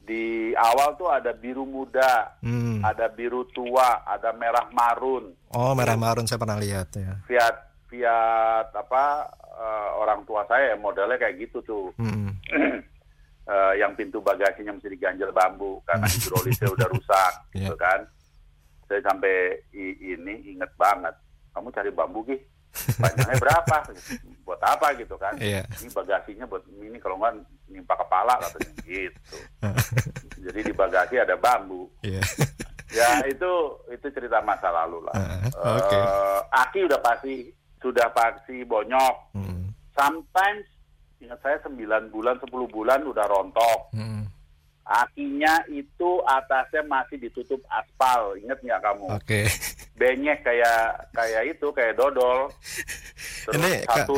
[0.00, 2.80] Di awal tuh ada biru muda, Hmm.
[2.80, 5.30] ada biru tua, ada merah marun.
[5.52, 7.20] Oh merah marun saya pernah lihat ya.
[7.26, 9.04] Fiat Fiat apa
[9.44, 11.86] eh, orang tua saya modelnya kayak gitu tuh.
[11.94, 12.32] Hmm.
[13.40, 17.82] Eh, yang pintu bagasinya mesti diganjel bambu karena hidrolisnya udah rusak gitu Iya.
[17.82, 18.00] kan.
[18.86, 21.10] Saya sampai ini inget banget.
[21.50, 22.38] Kamu cari bambu gih.
[22.96, 23.76] Panjangnya berapa?
[24.42, 25.34] Buat apa gitu kan?
[25.36, 25.62] Iya.
[25.78, 27.34] Ini bagasinya buat ini kalau nggak
[27.68, 29.36] nimpa kepala katanya gitu.
[30.40, 31.90] Jadi di bagasi ada bambu.
[32.00, 32.22] Iya.
[32.90, 33.50] Ya itu
[33.86, 35.14] itu cerita masa lalu lah.
[35.14, 35.98] Ah, Eh, oke.
[36.50, 37.46] aki udah pasti
[37.78, 39.14] sudah pasti bonyok.
[39.32, 39.70] Hmm.
[39.94, 40.66] Sometimes
[41.20, 41.76] ingat saya 9
[42.10, 43.80] bulan 10 bulan udah rontok.
[43.92, 44.26] Hmm.
[44.82, 48.34] Akinya itu atasnya masih ditutup aspal.
[48.36, 49.06] Ingat nggak kamu?
[49.14, 49.40] Oke.
[49.94, 52.50] Benyek kayak kayak itu kayak dodol.
[53.46, 54.16] Terus Ini, satu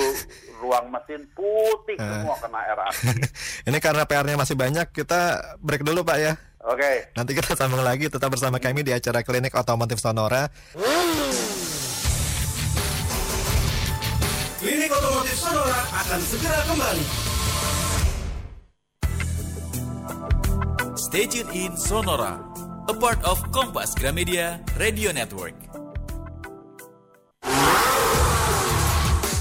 [0.59, 2.23] ruang mesin putih Ah.
[2.23, 3.07] semua kena air aki.
[3.69, 5.21] Ini karena PR-nya masih banyak, kita
[5.61, 6.33] break dulu Pak ya.
[6.63, 7.11] Oke.
[7.19, 10.47] Nanti kita sambung lagi tetap bersama kami di acara Klinik Otomotif Sonora.
[14.63, 17.32] Klinik Otomotif Sonora akan segera kembali.
[21.13, 22.41] Stay tuned in Sonora,
[22.89, 25.53] a part of Kompas Gramedia Radio Network.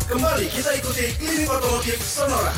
[0.03, 2.51] Kembali kita ikuti Klinik Otomotif Sonora.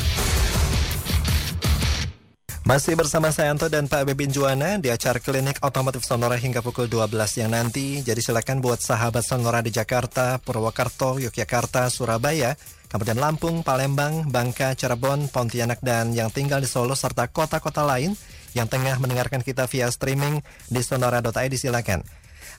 [2.66, 6.90] Masih bersama saya Anto dan Pak Bebin Juwana di acara Klinik Otomotif Sonora hingga pukul
[6.90, 8.02] 12 yang nanti.
[8.02, 12.58] Jadi silakan buat sahabat Sonora di Jakarta, Purwokerto, Yogyakarta, Surabaya,
[12.90, 18.18] kemudian Lampung, Palembang, Bangka, Cirebon, Pontianak, dan yang tinggal di Solo serta kota-kota lain
[18.54, 20.38] yang tengah mendengarkan kita via streaming
[20.70, 22.06] di sonora.id silakan.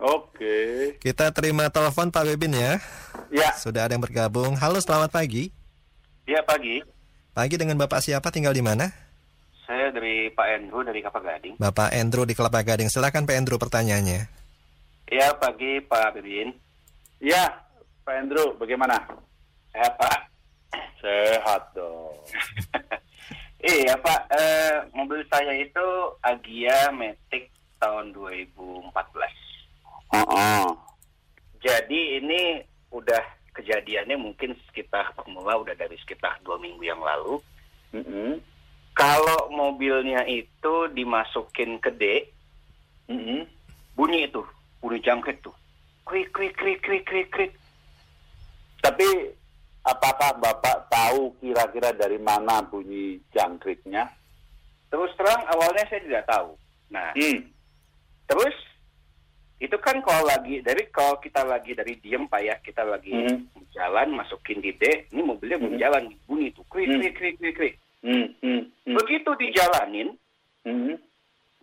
[0.00, 0.56] Oke.
[1.00, 2.80] Kita terima telepon Pak Bebin ya.
[3.28, 3.52] Ya.
[3.56, 4.56] Sudah ada yang bergabung.
[4.56, 5.52] Halo, selamat pagi.
[6.26, 6.82] Iya pagi,
[7.30, 9.06] Pagi dengan Bapak siapa tinggal di mana?
[9.66, 11.58] saya dari Pak Andrew dari Kapal Gading.
[11.58, 12.86] Bapak Andrew di Kelapa Gading.
[12.86, 14.30] Silakan Pak Andrew pertanyaannya.
[15.10, 16.54] Iya pagi Pak Bebin.
[17.18, 17.50] Ya,
[18.06, 18.94] Pak Andrew, bagaimana?
[19.74, 20.18] Sehat Pak.
[21.02, 22.14] Sehat dong.
[23.74, 25.86] iya Pak, eh, mobil saya itu
[26.22, 27.50] Agia Matic
[27.82, 28.94] tahun 2014.
[30.14, 30.70] Oh,
[31.58, 32.62] Jadi ini
[32.94, 33.24] udah
[33.56, 37.40] kejadiannya mungkin sekitar pemula udah dari sekitar dua minggu yang lalu.
[38.96, 42.04] Kalau mobilnya itu dimasukin ke D,
[43.96, 44.44] bunyi itu,
[44.80, 45.56] bunyi jangkrik tuh.
[46.04, 47.52] Krik krik krik krik krik krik.
[48.84, 49.08] Tapi
[49.82, 54.06] apakah Bapak tahu kira-kira dari mana bunyi jangkriknya?
[54.86, 56.54] Terus terang awalnya saya tidak tahu.
[56.94, 57.42] Nah, Hmm.
[58.30, 58.54] terus
[59.56, 63.48] itu kan kalau lagi dari kalau kita lagi dari diem pak ya kita lagi Hmm.
[63.72, 65.82] jalan masukin di D, ini mobilnya belum Hmm.
[65.82, 67.00] jalan bunyi tuh krik Hmm.
[67.00, 67.74] krik krik krik krik.
[68.00, 68.26] Hmm.
[68.40, 68.62] Hmm.
[68.84, 68.94] Hmm.
[68.94, 70.08] Begitu dijalanin
[70.62, 70.96] Hmm.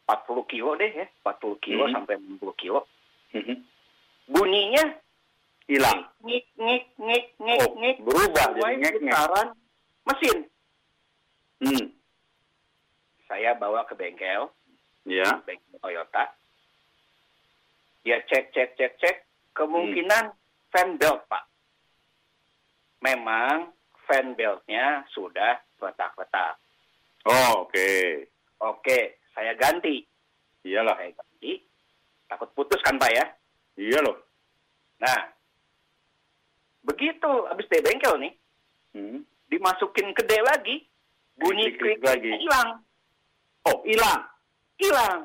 [0.03, 1.93] 40 kilo deh ya, 40 kilo Hmm.
[1.93, 2.86] sampai 60 kilo,
[3.32, 3.62] Hmm.
[4.25, 4.84] bunyinya
[5.63, 6.03] Hilang.
[6.21, 8.93] ngik ngik ngik ngik Oh, ngik berubah jadi ngik.
[8.99, 9.47] putaran
[10.03, 10.38] mesin.
[11.62, 11.86] Hmm.
[13.25, 14.51] Saya bawa ke bengkel,
[15.06, 15.39] Ya.
[15.47, 16.36] bengkel Toyota.
[18.04, 19.16] Dia cek cek cek cek,
[19.56, 20.36] kemungkinan
[20.70, 21.48] fan belt pak.
[23.00, 23.72] Memang
[24.08, 26.60] fan beltnya sudah retak-retak.
[27.24, 27.92] Oh, oke.
[28.60, 30.04] Oke, saya ganti.
[30.63, 30.96] Iyalah.
[31.00, 31.63] Saya ganti.
[32.28, 33.26] Takut putus kan pak ya?
[33.80, 34.20] Iya loh.
[35.00, 35.32] Nah,
[36.84, 38.34] begitu habis dari bengkel nih,
[38.94, 39.20] Hmm.
[39.50, 40.86] dimasukin ke D lagi,
[41.36, 42.30] bunyi klik lagi.
[42.30, 42.84] hilang,
[43.66, 44.22] Oh, hilang.
[44.78, 45.20] hilang.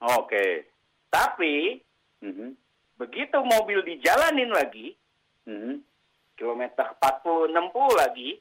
[0.00, 0.66] Oke.
[1.10, 1.82] Tapi
[2.22, 2.54] Hmm.
[2.94, 4.94] begitu mobil dijalanin lagi,
[5.42, 5.82] Hmm.
[6.38, 8.38] kilometer 40 60 lagi,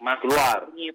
[0.00, 0.64] masih Keluar.
[0.64, 0.88] bunyi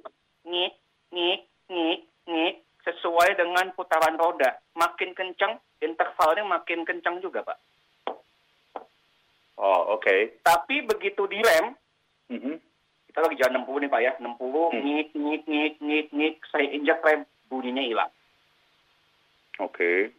[0.44, 0.74] ngik
[1.14, 4.58] ngik ngik ngik sesuai dengan putaran roda.
[4.74, 7.58] Makin kencang, intervalnya makin kencang juga, Pak.
[9.56, 10.42] Oh, oke.
[10.42, 11.78] Tapi begitu direm,
[12.28, 12.58] Hmm.
[13.08, 14.82] kita lagi jalan 60 nih Pak ya, 60 Hmm.
[14.82, 18.12] ngik ngik ngik ngik ngik, saya injak rem, bunyinya hilang.
[19.62, 20.12] Oke.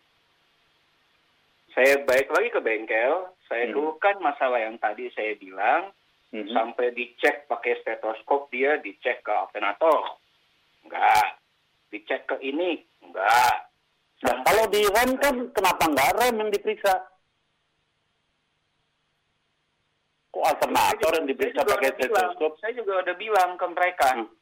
[1.77, 3.77] Saya balik lagi ke bengkel, saya Hmm.
[3.77, 5.93] keluhkan masalah yang tadi saya bilang,
[6.33, 6.49] Hmm.
[6.49, 10.17] sampai dicek pakai stetoskop dia, dicek ke alternator,
[10.89, 11.37] enggak.
[11.93, 13.69] Dicek ke ini, enggak.
[14.25, 16.97] Nah, kalau di rem kan kenapa nggak rem yang diperiksa?
[20.33, 22.57] Kok alternator yang diperiksa pakai stetoskop?
[22.57, 24.33] Saya juga udah bilang ke mereka, Hmm.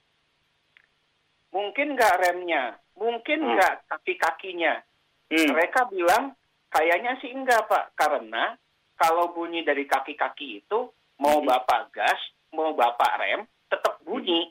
[1.50, 3.58] mungkin nggak remnya, mungkin Hmm.
[3.58, 4.86] nggak kaki-kakinya.
[5.34, 5.50] Hmm.
[5.50, 6.38] Mereka bilang
[6.74, 8.58] kayaknya sih enggak pak, karena
[8.98, 10.90] kalau bunyi dari kaki-kaki itu
[11.22, 11.46] mau Hmm.
[11.46, 12.18] bapak gas,
[12.50, 14.50] mau bapak rem, tetap bunyi.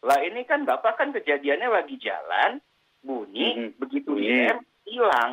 [0.00, 2.64] Lah ini kan bapak kan kejadiannya lagi jalan,
[3.04, 3.70] bunyi, Hmm.
[3.76, 4.48] begitu Bunyi.
[4.48, 5.32] direm hilang,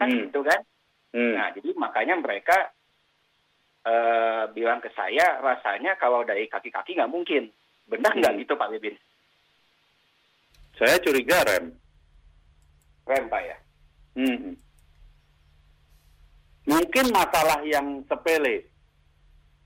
[0.00, 0.18] kan Hmm.
[0.24, 0.60] gitu kan?
[1.12, 1.34] Hmm.
[1.36, 2.72] Nah jadi makanya mereka
[3.86, 7.46] eh, bilang ke saya rasanya kalau dari kaki-kaki nggak mungkin.
[7.86, 8.42] Benar nggak Hmm.
[8.42, 8.98] gitu Pak Bibin?
[10.74, 11.70] Saya curiga rem.
[13.06, 13.56] Rem Pak ya?
[14.16, 14.56] Hmm.
[16.66, 18.66] Mungkin masalah yang sepele,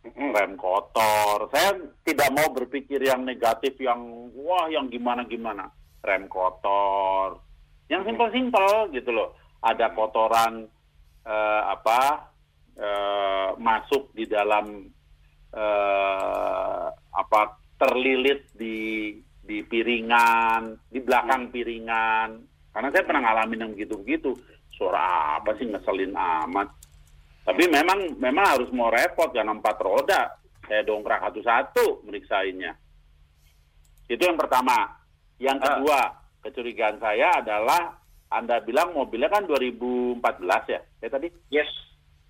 [0.04, 0.36] Mm-mm.
[0.36, 1.48] rem kotor.
[1.48, 5.70] Saya tidak mau berpikir yang negatif, yang wah, yang gimana-gimana.
[6.04, 7.40] Rem kotor,
[7.88, 9.38] yang simpel-simpel gitu loh.
[9.64, 10.68] Ada kotoran
[11.24, 12.32] eh, apa
[12.76, 14.90] eh, masuk di dalam
[15.56, 17.40] eh, apa
[17.80, 22.49] terlilit di di piringan, di belakang piringan.
[22.70, 24.30] Karena saya pernah ngalamin yang begitu-begitu.
[24.74, 26.68] Suara apa sih ngeselin amat.
[27.44, 30.38] Tapi memang memang harus mau repot karena empat roda.
[30.70, 32.78] Saya dongkrak satu-satu meriksainnya.
[34.06, 34.87] Itu yang pertama.
[35.40, 35.66] Yang Ah.
[35.66, 36.00] kedua,
[36.46, 37.98] kecurigaan saya adalah
[38.30, 40.78] Anda bilang mobilnya kan 2014 ya?
[41.02, 41.26] Ya tadi?
[41.50, 41.66] Yes.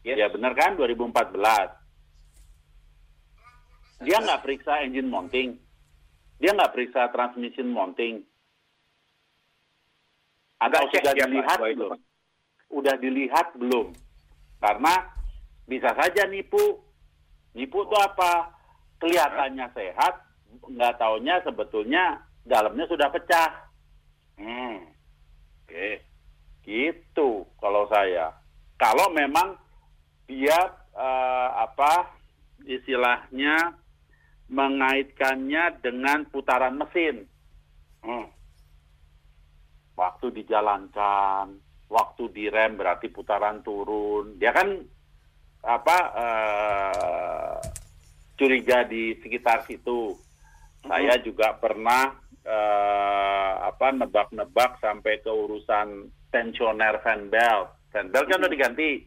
[0.01, 0.17] Yes.
[0.17, 1.77] Ya benar kan 2014.
[4.01, 5.61] Dia nggak periksa engine mounting.
[6.41, 8.25] Dia nggak periksa transmission mounting.
[10.61, 11.91] Nggak cek sudah Pak, dilihat itu, belum?
[11.91, 12.01] Pak.
[12.71, 13.87] Udah dilihat belum?
[14.61, 14.95] Karena
[15.65, 16.85] bisa saja nipu.
[17.57, 18.55] Nipu itu apa?
[19.01, 20.15] Kelihatannya sehat,
[20.69, 23.51] nggak taunya sebetulnya dalamnya sudah pecah.
[24.37, 24.85] Hmm.
[25.65, 26.05] Oke.
[26.61, 28.37] Gitu kalau saya.
[28.77, 29.57] Kalau memang
[30.29, 30.57] dia
[30.93, 32.13] eh, apa
[32.69, 33.81] istilahnya
[34.53, 37.25] mengaitkannya dengan putaran mesin.
[38.05, 38.29] Hmm.
[40.01, 41.61] Waktu dijalankan,
[41.93, 44.41] waktu direm berarti putaran turun.
[44.41, 44.81] Dia kan
[45.61, 47.57] apa eh,
[48.41, 50.17] curiga di sekitar situ.
[50.81, 57.77] Saya juga pernah eh, apa nebak-nebak sampai ke urusan tensioner fan belt.
[57.93, 59.05] Fan belt kan udah diganti.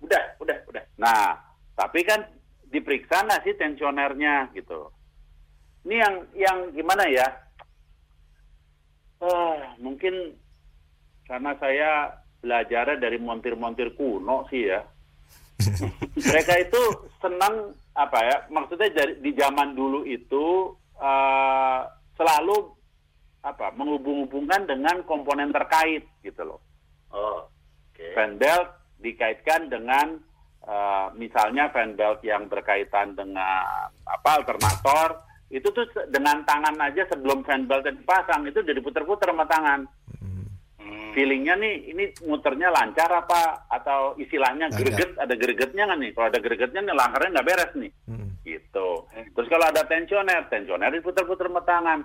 [0.00, 0.84] Udah, udah, udah.
[0.96, 1.36] Nah,
[1.76, 2.24] tapi kan
[2.72, 4.88] diperiksa nggak sih tensionernya gitu.
[5.84, 7.43] Ini yang yang gimana ya?
[9.24, 10.36] Eh, mungkin
[11.24, 12.12] karena saya
[12.44, 14.84] belajarnya dari montir-montir kuno sih ya.
[16.28, 16.82] Mereka itu
[17.24, 18.36] senang apa ya?
[18.52, 21.80] Maksudnya dari, di zaman dulu itu eh,
[22.20, 22.56] selalu
[23.40, 23.72] apa?
[23.72, 26.60] Menghubung-hubungkan dengan komponen terkait gitu loh.
[27.08, 27.48] Oh.
[28.12, 28.68] Fan belt
[29.00, 30.18] dikaitkan dengan
[30.64, 35.20] uh, misalnya fan belt yang berkaitan dengan apa alternator
[35.54, 39.86] itu tuh dengan tangan aja sebelum fan belt dipasang itu udah diputer-puter sama tangan.
[40.18, 40.50] Hmm.
[41.14, 44.82] Feelingnya nih ini muternya lancar apa atau istilahnya Lancar.
[44.82, 46.10] greget ada gregetnya nggak nih?
[46.10, 47.92] Kalau ada gregetnya nih langkarnya nggak beres nih.
[48.10, 48.30] Hmm.
[48.42, 48.88] Gitu.
[49.06, 52.02] Terus kalau ada tensioner, tensioner diputer-puter sama tangan.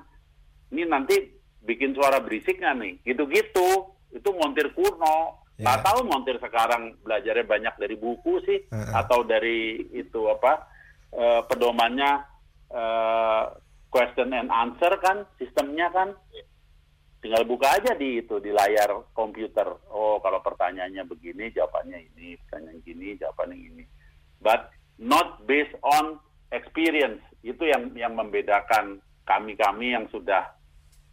[0.69, 1.17] Ini nanti
[1.65, 2.93] bikin suara berisik nggak nih?
[3.01, 3.97] Gitu-gitu.
[4.13, 5.41] Itu montir kuno.
[5.57, 5.73] Ya.
[5.73, 8.93] Nggak tahu montir sekarang belajarnya banyak dari buku sih Heeh.
[8.93, 10.69] atau dari itu apa
[11.11, 12.38] eh, pedomannya
[12.69, 13.43] eh,
[13.89, 16.13] question and answer kan sistemnya kan.
[17.19, 19.67] Tinggal buka aja di itu di layar komputer.
[19.91, 22.39] Oh kalau pertanyaannya begini jawabannya ini.
[22.47, 23.83] Pertanyaan gini jawabannya ini.
[24.39, 26.23] But not based on
[26.55, 27.19] experience.
[27.43, 30.47] Itu yang yang membedakan kami kami yang sudah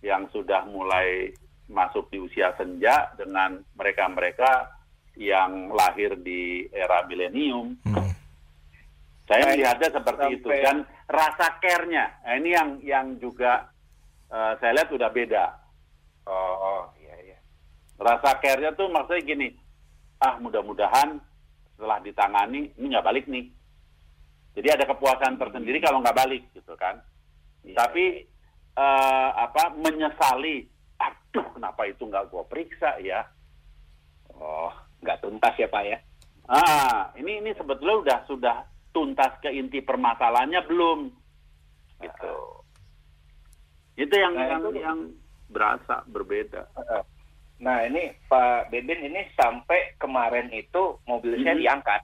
[0.06, 1.34] yang sudah mulai
[1.66, 4.70] masuk di usia senja dengan mereka-mereka
[5.18, 7.74] yang lahir di era milenium.
[7.82, 8.14] Hmm.
[9.26, 10.48] saya melihatnya seperti Sampai- itu.
[10.62, 12.22] Dan rasa care-nya.
[12.22, 13.70] Nah, ini yang yang juga
[14.30, 15.44] eh, saya lihat udah beda.
[16.26, 17.38] Oh, oh, iya, iya.
[17.96, 19.48] rasa care-nya tuh maksudnya gini.
[20.18, 21.22] Ah mudah-mudahan
[21.74, 23.46] setelah ditangani ini nggak balik nih.
[24.56, 26.98] Jadi ada kepuasan tersendiri kalau nggak balik gitu kan.
[27.62, 28.26] Iya, tapi
[28.74, 30.66] eh, apa menyesali
[30.96, 33.22] aduh kenapa itu nggak gua periksa ya?
[34.36, 35.98] Oh, nggak tuntas ya Pak ya?
[36.46, 38.56] ah ini ini sebetulnya udah sudah
[38.96, 41.12] tuntas ke inti permasalahannya belum
[42.00, 42.36] gitu
[43.96, 44.98] itu yang Nah, yang itu- yang
[45.46, 47.02] berasa berbeda Heeh.
[47.56, 51.62] Nah ini Pak Bebin ini sampai kemarin itu mobil saya Mhm.
[51.62, 52.00] diangkat.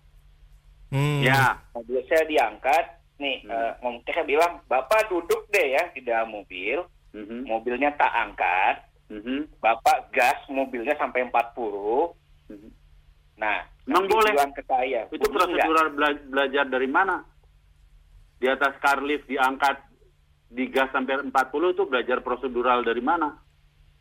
[0.88, 1.20] Hmm.
[1.20, 2.84] ya Mobil saya diangkat.
[3.16, 3.52] Nih, Hmm.
[3.52, 6.80] eh, mom- saya bilang, Bapak duduk deh ya di dalam mobil.
[7.12, 8.76] Mhm, Mobilnya tak angkat.
[9.12, 12.16] mhm, Bapak gas mobilnya sampai 40.
[12.48, 12.72] mhm.
[13.36, 14.32] Nah, Emang nanti boleh?
[14.52, 15.00] ke saya.
[15.08, 17.16] itu prosedural bela- belajar dari mana
[18.36, 19.74] di atas car lift diangkat
[20.48, 21.32] digas sampai 40
[21.70, 23.32] itu belajar prosedural dari mana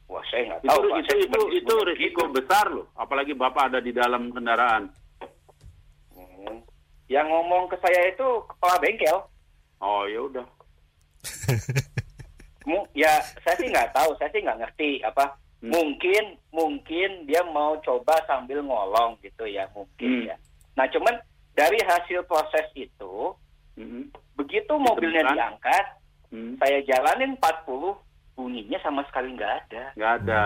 [0.06, 0.82] Wah, saya nggak itu tahu.
[0.84, 0.98] Pak.
[0.98, 2.36] itu Saya itu, itu risiko gitu.
[2.36, 4.92] besar loh apalagi bapak ada di dalam kendaraan
[6.12, 6.58] Hmm.
[7.06, 9.18] Yang ngomong ke saya itu kepala bengkel.
[9.80, 10.46] oh ya udah
[12.94, 15.26] ya saya sih nggak tahu, saya sih nggak ngerti apa.
[15.62, 15.70] Hmm.
[15.70, 20.28] Mungkin mungkin dia mau coba sambil ngolong gitu ya mungkin Hmm.
[20.28, 20.36] ya.
[20.74, 21.16] Nah cuman
[21.54, 23.36] dari hasil proses itu
[23.72, 25.38] Mhm, begitu mobilnya Ditemukan.
[25.38, 25.86] diangkat,
[26.30, 26.54] mhm.
[26.60, 27.96] saya jalanin 40
[28.34, 30.44] bunyinya sama sekali nggak ada, nggak ada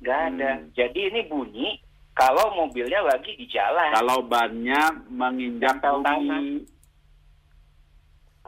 [0.00, 0.50] nggak ada.
[0.54, 0.64] Hmm.
[0.72, 1.68] Jadi ini bunyi
[2.14, 3.90] kalau mobilnya lagi di jalan.
[3.92, 6.62] kalau bannya menginjak bumi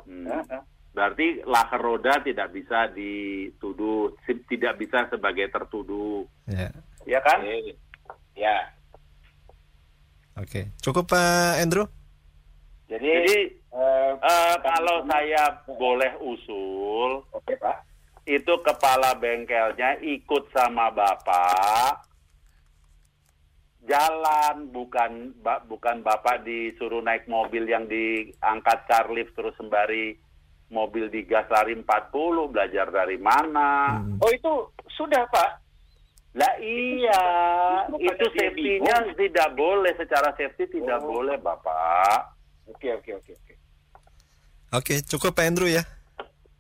[0.07, 0.23] Hmm.
[0.23, 0.63] Heeh.
[0.97, 4.17] Berarti lahar roda tidak bisa dituduh
[4.49, 6.71] tidak bisa sebagai tertuduh Ya.
[7.07, 7.43] Ya kan?
[8.39, 8.57] Ya.
[10.39, 10.71] Oke.
[10.79, 11.87] Cukup Pak Andrew?
[12.87, 13.37] Jadi, jadi
[13.75, 17.77] eh, eh, kalau saya boleh usul oke Pak.
[18.27, 22.07] itu kepala bengkelnya ikut sama bapak
[23.87, 25.35] jalan bukan
[25.67, 30.15] bukan bapak disuruh naik mobil yang diangkat car lift terus sembari
[30.69, 31.87] mobil digas lari 40
[32.49, 34.19] belajar dari mana Hmm.
[34.19, 34.53] Oh itu
[34.91, 35.51] sudah Pak.
[36.35, 37.23] lah iya
[37.89, 41.09] Itu itu safety-nya tidak boleh secara safety tidak Oh.
[41.15, 42.35] boleh bapak
[42.67, 43.55] Oke oke oke oke.
[44.69, 45.87] Oke, cukup Pak Andrew ya.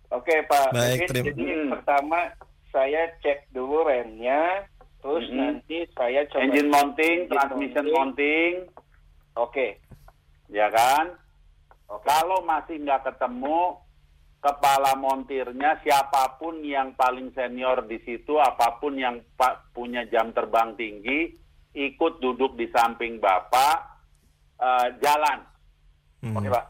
[0.09, 0.71] Oke Pak.
[0.71, 1.69] Baik, terima- Jadi Hmm.
[1.69, 2.19] pertama
[2.71, 4.65] saya cek dulu remnya,
[4.97, 5.37] terus Mhm.
[5.37, 7.93] nanti saya coba engine mounting Engine transmission mounting.
[7.93, 8.53] mounting
[9.37, 9.67] Oke.
[10.49, 11.11] ya kan
[11.87, 12.03] Oke.
[12.05, 13.77] Kalau masih nggak ketemu
[14.47, 19.19] kepala montirnya siapa pun yang paling senior di situ, apa pun yang
[19.75, 21.35] punya jam terbang tinggi,
[21.75, 23.99] ikut duduk di samping bapak
[24.57, 25.43] eh, jalan,
[26.23, 26.33] Hmm.
[26.33, 26.65] oke pak.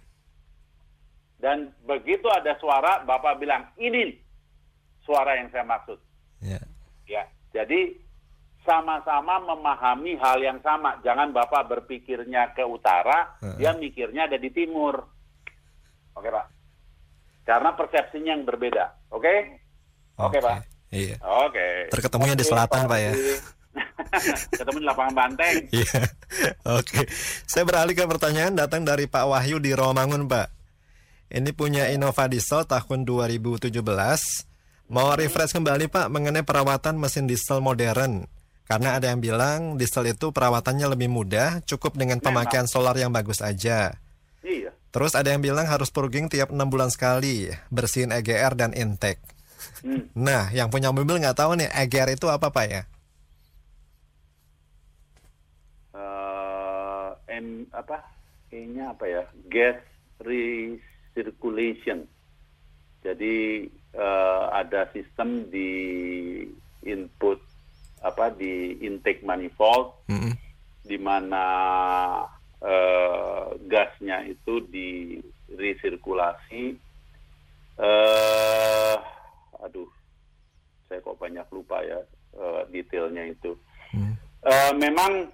[1.38, 4.16] Dan begitu ada suara, bapak bilang ini
[5.04, 6.00] suara yang saya maksud.
[6.42, 6.58] Ya.
[7.06, 7.22] Ya,
[7.54, 7.94] jadi
[8.66, 10.98] sama-sama memahami hal yang sama.
[11.06, 13.62] Jangan bapak berpikirnya ke utara, Heeh.
[13.62, 15.06] dia mikirnya ada di timur.
[16.18, 16.55] Oke pak.
[17.46, 19.14] Karena persepsinya yang berbeda.
[19.14, 19.62] Oke?
[20.18, 20.66] Oke pak.
[20.90, 21.16] Iya.
[21.22, 21.90] Oke.
[21.90, 23.12] Terketemunya di Oke, selatan, Pak, ya.
[24.58, 25.56] Ketemu di lapangan Banteng.
[25.76, 26.00] Iya.
[26.78, 27.06] Oke.
[27.46, 30.48] Saya beralih ke pertanyaan datang dari Pak Wahyu di Romangun, Pak.
[31.26, 33.74] Ini punya Innova Diesel tahun 2017.
[34.86, 38.30] Mau refresh kembali, Pak, mengenai perawatan mesin diesel modern.
[38.70, 43.42] Karena ada yang bilang diesel itu perawatannya lebih mudah, cukup dengan pemakaian solar yang bagus
[43.42, 43.98] aja.
[44.96, 49.20] Terus ada yang bilang harus purging tiap enam bulan sekali, bersihin EGR dan intake.
[49.84, 50.08] Hmm.
[50.16, 52.88] Nah, yang punya mobil nggak tahu nih EGR itu apa, Pak ya?
[55.92, 58.08] Eh, M apa?
[58.48, 59.28] E-nya apa ya?
[59.52, 59.76] Gas
[60.24, 62.08] recirculation.
[63.04, 65.68] Jadi eh, ada sistem di
[66.88, 67.36] input
[68.00, 70.32] apa di intake manifold Mm-mm.
[70.88, 71.44] di mana
[72.66, 76.74] eh, gasnya itu di resirkulasi.
[77.76, 78.96] Eh,
[79.62, 79.88] aduh,
[80.88, 82.00] saya kok banyak lupa ya
[82.34, 83.54] eh, detailnya itu.
[83.94, 84.14] Hmm.
[84.42, 85.30] Eh, memang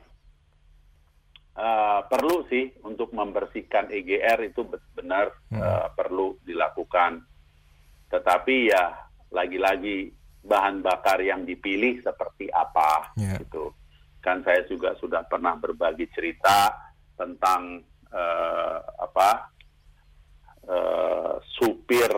[1.56, 7.22] eh, perlu sih untuk membersihkan EGR itu benar eh, perlu dilakukan.
[8.10, 8.92] Tetapi ya
[9.32, 10.12] lagi-lagi
[10.42, 13.38] bahan bakar yang dipilih seperti apa Ya.
[13.38, 13.70] gitu.
[14.20, 16.74] Kan saya juga sudah pernah berbagi cerita
[17.18, 17.82] tentang
[18.12, 19.30] eh, apa
[20.66, 22.10] eh, supir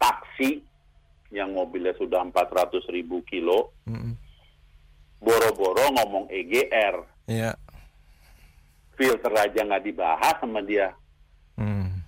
[0.00, 0.60] taksi
[1.30, 3.70] yang mobilnya sudah 400 ribu kilo
[5.20, 6.96] boro-boro ngomong EGR,
[7.28, 7.52] Iya.
[8.96, 10.96] filter aja nggak dibahas sama dia.
[11.60, 12.00] Hmm.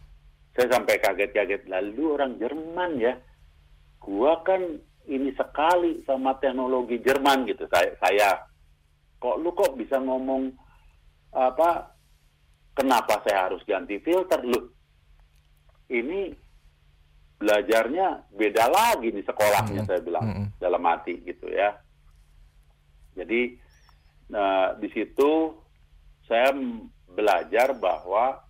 [0.57, 3.15] Saya sampai kaget-kaget, lalu orang Jerman ya,
[4.01, 4.61] gua kan
[5.09, 7.69] ini sekali sama teknologi Jerman gitu.
[7.69, 8.29] Saya, saya
[9.21, 10.51] kok lu kok bisa ngomong
[11.33, 11.93] apa?
[12.73, 14.69] Kenapa saya harus ganti filter lu?
[15.93, 16.33] Ini
[17.37, 19.91] belajarnya beda lagi nih sekolahnya Mm-mm.
[19.91, 20.47] saya bilang Mm-mm.
[20.57, 21.77] dalam hati gitu ya.
[23.13, 23.59] Jadi
[24.33, 25.53] nah, di situ
[26.25, 26.55] saya
[27.13, 28.41] belajar bahwa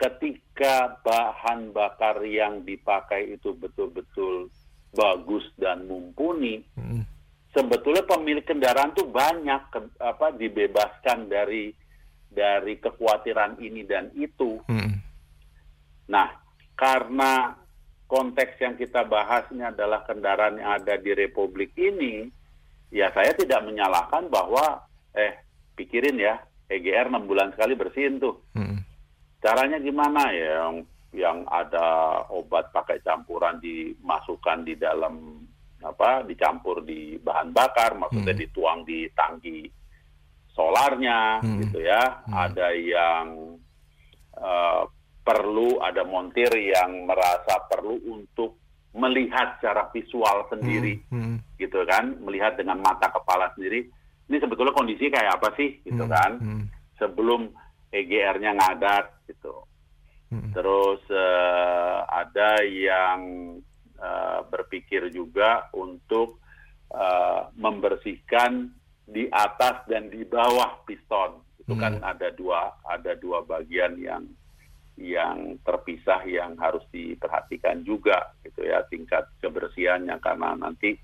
[0.00, 4.48] ketika bahan bakar yang dipakai itu betul-betul
[4.96, 7.04] bagus dan mumpuni, Mm-mm.
[7.52, 11.76] sebetulnya pemilik kendaraan tuh banyak ke- apa dibebaskan dari
[12.36, 14.60] dari kekhawatiran ini dan itu.
[14.68, 15.00] Mm-mm.
[16.12, 16.28] Nah,
[16.76, 17.56] karena
[18.04, 22.28] konteks yang kita bahas ini adalah kendaraan yang ada di Republik ini,
[22.92, 24.84] ya saya tidak menyalahkan bahwa,
[25.16, 25.40] eh,
[25.74, 26.36] pikirin ya,
[26.68, 28.36] EGR 6 bulan sekali bersihin tuh.
[28.52, 28.84] Mm-mm.
[29.40, 30.68] Caranya gimana ya?
[30.68, 30.76] Yang,
[31.16, 35.40] yang ada obat pakai campuran dimasukkan di dalam,
[35.80, 38.42] apa, dicampur di bahan bakar, maksudnya Hmm.
[38.42, 39.70] dituang di tangki
[40.56, 41.60] solarnya, Hmm.
[41.60, 42.24] gitu ya.
[42.24, 42.32] Hmm.
[42.48, 43.26] Ada yang
[44.36, 44.82] eh,
[45.20, 48.62] perlu ada montir yang merasa perlu untuk
[48.94, 51.36] melihat secara visual sendiri Mm-mm.
[51.58, 53.84] gitu kan melihat dengan mata kepala sendiri
[54.30, 56.14] ini sebetulnya kondisi kayak apa sih gitu Mm-mm.
[56.14, 56.64] kan Mm-mm.
[56.96, 57.50] sebelum
[57.92, 59.66] EGR-nya ngadat gitu
[60.30, 60.54] Mm-mm.
[60.54, 63.20] terus eh, ada yang
[63.98, 66.38] eh, berpikir juga untuk
[66.94, 68.75] eh, membersihkan
[69.06, 74.22] di atas dan di bawah piston itu kan ada dua ada dua bagian yang
[74.98, 80.94] yang terpisah yang harus diperhatikan juga gitu ya tingkat kebersihannya karena nanti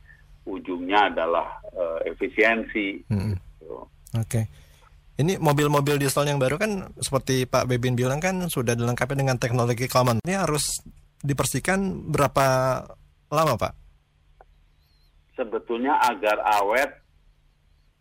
[0.47, 3.35] ujungnya adalah eh, efisiensi Mm-mm.
[3.39, 3.87] gitu.
[4.19, 4.43] Oke.
[5.13, 9.87] Ini mobil-mobil diesel yang baru kan seperti Pak Bebin bilang kan sudah dilengkapi dengan teknologi
[9.87, 10.19] common.
[10.25, 10.83] Ini harus
[11.21, 12.81] dibersihkan berapa
[13.29, 13.83] lama, Pak?
[15.43, 17.02] sebetulnya agar awet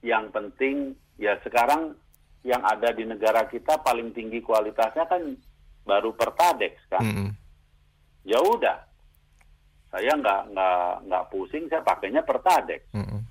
[0.01, 1.93] yang penting ya sekarang
[2.41, 5.21] yang ada di negara kita paling tinggi kualitasnya kan
[5.85, 7.29] baru Pertadex kan Mm-mm.
[8.23, 8.77] ya udah
[9.91, 13.21] saya nggak nggak nggak pusing saya pakainya Pertadex Mm-mm.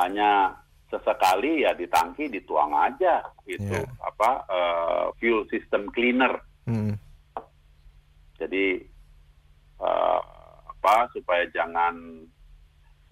[0.00, 0.56] hanya
[0.86, 3.84] sesekali ya di tangki dituang aja itu Iya.
[4.00, 6.96] apa eh, fuel system cleaner Mm-mm.
[8.38, 8.80] jadi
[9.76, 10.20] eh,
[10.66, 12.24] apa supaya jangan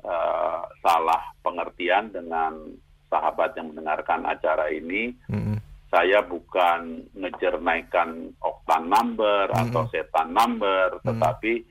[0.05, 2.53] eh, salah pengertian dengan
[3.09, 5.59] sahabat yang mendengarkan acara ini Mm-mm.
[5.89, 11.65] saya bukan ngejernaikan oktan number atau setan number tetapi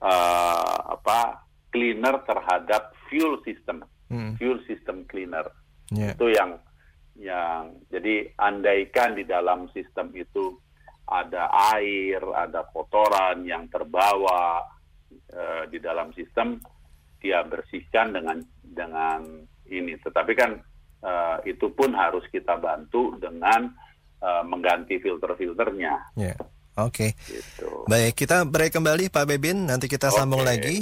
[0.00, 1.42] eh, apa
[1.74, 4.38] cleaner terhadap fuel system Mm-mm.
[4.38, 5.50] fuel system cleaner
[5.92, 6.16] Ya.
[6.16, 6.56] Itu yang
[7.14, 10.56] yang jadi andaikan di dalam sistem itu
[11.04, 14.64] ada air, ada kotoran yang terbawa
[15.28, 16.56] eh, di dalam sistem,
[17.24, 19.24] dia bersihkan dengan dengan
[19.72, 19.96] ini.
[19.96, 20.60] Tetapi kan
[21.00, 23.72] eh, itu pun harus kita bantu dengan
[24.20, 26.20] eh, mengganti filter-filternya.
[26.20, 26.36] Ya.
[26.76, 27.14] Oke.
[27.24, 27.86] Gitu.
[27.86, 30.50] Baik, kita break kembali Pak Bebin, nanti kita sambung Oke.
[30.50, 30.76] lagi.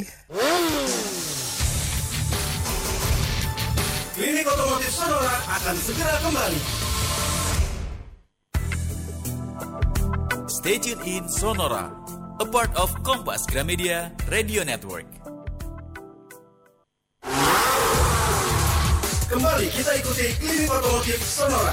[4.16, 6.60] Klinik Otomotif Sonora akan segera kembali.
[10.48, 11.90] Stay tuned in Sonora,
[12.40, 15.21] a part of Kompas Gramedia Radio Network.
[19.32, 21.72] Kembali kita ikuti Klinik Otomotif Sonora.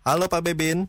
[0.00, 0.88] Halo Pak Bebin.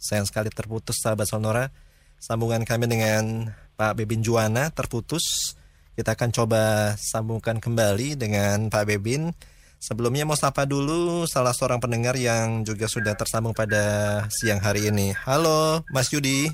[0.00, 1.68] Sayang sekali terputus sahabat Sonora.
[2.16, 3.52] Sambungan kami dengan
[3.82, 5.58] Pak Bebin Juwana terputus.
[5.98, 9.34] Kita akan coba sambungkan kembali dengan Pak Bebin.
[9.82, 15.10] Sebelumnya mau sapa dulu salah seorang pendengar yang juga sudah tersambung pada siang hari ini.
[15.26, 16.46] Halo, Mas Yudi.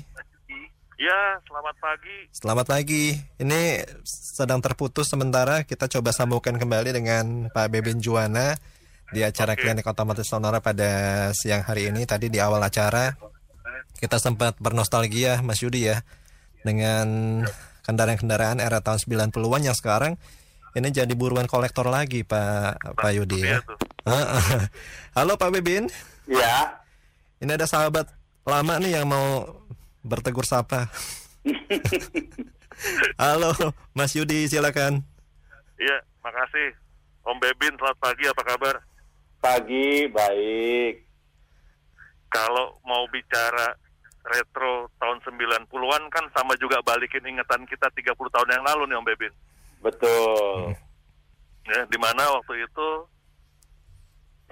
[0.97, 2.17] Ya, selamat pagi.
[2.33, 3.13] Selamat pagi.
[3.37, 5.61] Ini sedang terputus sementara.
[5.69, 8.57] Kita coba sambungkan kembali dengan Pak Bebin Juwana
[9.13, 9.69] di acara Oke.
[9.69, 12.09] klinik otomotif Sonora pada siang hari ini.
[12.09, 13.13] Tadi di awal acara
[14.01, 16.01] kita sempat bernostalgia, Mas Yudi ya,
[16.61, 17.41] dengan
[17.87, 20.13] kendaraan-kendaraan era tahun 90-an yang sekarang
[20.77, 23.57] ini jadi buruan kolektor lagi, Pak Pak Yudi ya.
[23.57, 23.59] Iya.
[25.17, 25.89] Halo Pak Bebin.
[26.29, 26.77] Ya,
[27.41, 28.05] Ini ada sahabat
[28.45, 29.49] lama nih yang mau
[30.05, 30.85] bertegur sapa.
[33.21, 33.51] Halo,
[33.97, 35.01] Mas Yudi, silakan.
[35.81, 36.77] Iya, makasih.
[37.25, 38.23] Om Bebin, selamat pagi.
[38.29, 38.75] Apa kabar?
[39.39, 41.07] pagi baik.
[42.29, 43.73] Kalau mau bicara
[44.29, 49.07] retro tahun 90-an kan sama juga balikin ingatan kita 30 tahun yang lalu nih Om
[49.09, 49.33] Bebin.
[49.81, 50.77] Betul.
[51.69, 52.89] Ya, di mana waktu itu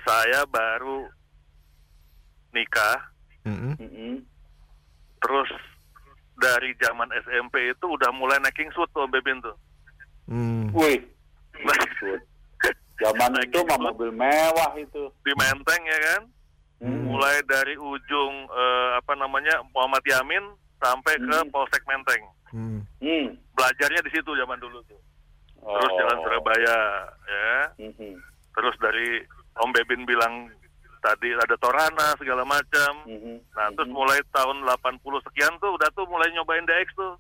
[0.02, 1.10] saya baru
[2.54, 2.98] nikah,
[3.46, 3.74] Mm-mm.
[3.78, 4.14] Mm-mm.
[5.22, 5.50] terus
[6.38, 9.58] dari zaman SMP itu udah mulai naiking suit tuh Om Bebin tuh.
[10.28, 10.70] Hmm.
[10.74, 11.02] Wih.
[12.98, 15.06] Zaman itu mah mobil mewah itu.
[15.22, 16.22] Di Menteng ya kan?
[16.78, 17.10] Hmm.
[17.10, 20.46] mulai dari ujung eh, apa namanya Muhammad Yamin
[20.78, 21.50] sampai ke Hmm.
[21.50, 22.24] Polsek Menteng.
[22.54, 22.80] Hmm.
[23.02, 23.34] Hmm.
[23.52, 25.02] Belajarnya di situ zaman dulu tuh.
[25.58, 25.98] Terus Oh.
[25.98, 26.78] jalan Surabaya
[27.26, 27.52] ya.
[27.82, 28.14] Mhm.
[28.54, 29.26] Terus dari
[29.58, 30.54] Om Bebin bilang
[31.00, 32.92] tadi ada Torana segala macam.
[33.10, 33.42] Mhm.
[33.52, 33.98] Nah, terus Mhm.
[33.98, 37.14] mulai tahun 80 sekian tuh udah tuh mulai nyobain DX tuh.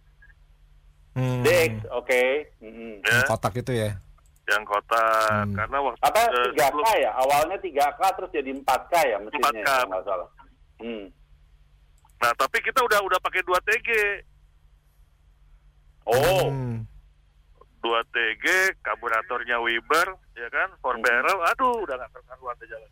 [1.17, 1.41] Hmm.
[1.41, 2.23] Dex, oke.
[2.61, 3.01] Mhm.
[3.01, 3.97] Ya, Kotak itu ya.
[4.47, 5.03] Yang kota
[5.43, 5.51] Hmm.
[5.53, 7.11] karena waktu Apa 3K sebelum- ya?
[7.19, 9.67] Awalnya 3K terus jadi 4K ya mesinnya 4K.
[9.67, 10.29] kalau nggak salah.
[10.79, 11.05] Hmm.
[12.17, 13.89] Nah, tapi kita udah udah pakai 2 TG.
[16.07, 16.47] Oh.
[16.47, 16.87] Hmm.
[17.83, 18.45] 2 TG,
[18.81, 20.71] karburatornya Weber, ya kan?
[20.79, 21.03] Four Hmm.
[21.03, 21.39] barrel.
[21.45, 22.91] Aduh, udah nggak terkaruan deh jalan.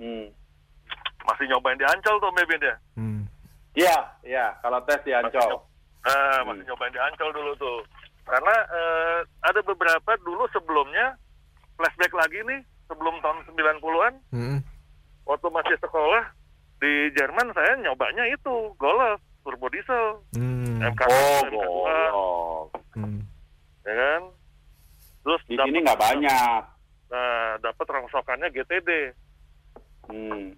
[0.00, 0.26] Hmm.
[1.22, 2.76] Masih nyobain di Ancol tuh Bebin ya.
[2.96, 3.22] Hmm.
[3.76, 4.46] Iya, iya.
[4.64, 5.60] Kalau tes di Ancol.
[6.00, 6.48] Nah, Hmm.
[6.48, 7.78] masih nyobain di Ancol dulu tuh.
[8.22, 11.16] Karena eh, ada beberapa dulu sebelumnya
[11.74, 14.58] flashback lagi nih sebelum tahun 90-an Hmm.
[15.24, 16.24] waktu masih sekolah
[16.76, 20.80] di Jerman saya nyobanya itu Golf turbo diesel Hmm.
[20.82, 22.66] MK Oh, MK2, golok.
[22.94, 23.20] Hmm.
[23.82, 24.22] ya kan
[25.20, 26.62] terus Di dapet- sini nggak banyak.
[27.06, 28.90] nah dapat rongsokannya GTD
[30.06, 30.50] Hmm.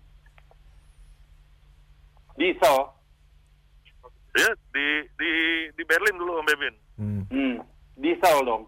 [2.35, 2.79] Diesel.
[4.33, 5.31] ya di di
[5.71, 6.73] di Berlin dulu Om Bebin
[7.03, 7.23] Hmm.
[7.29, 7.57] Hmm.
[7.97, 8.65] Diesel dong.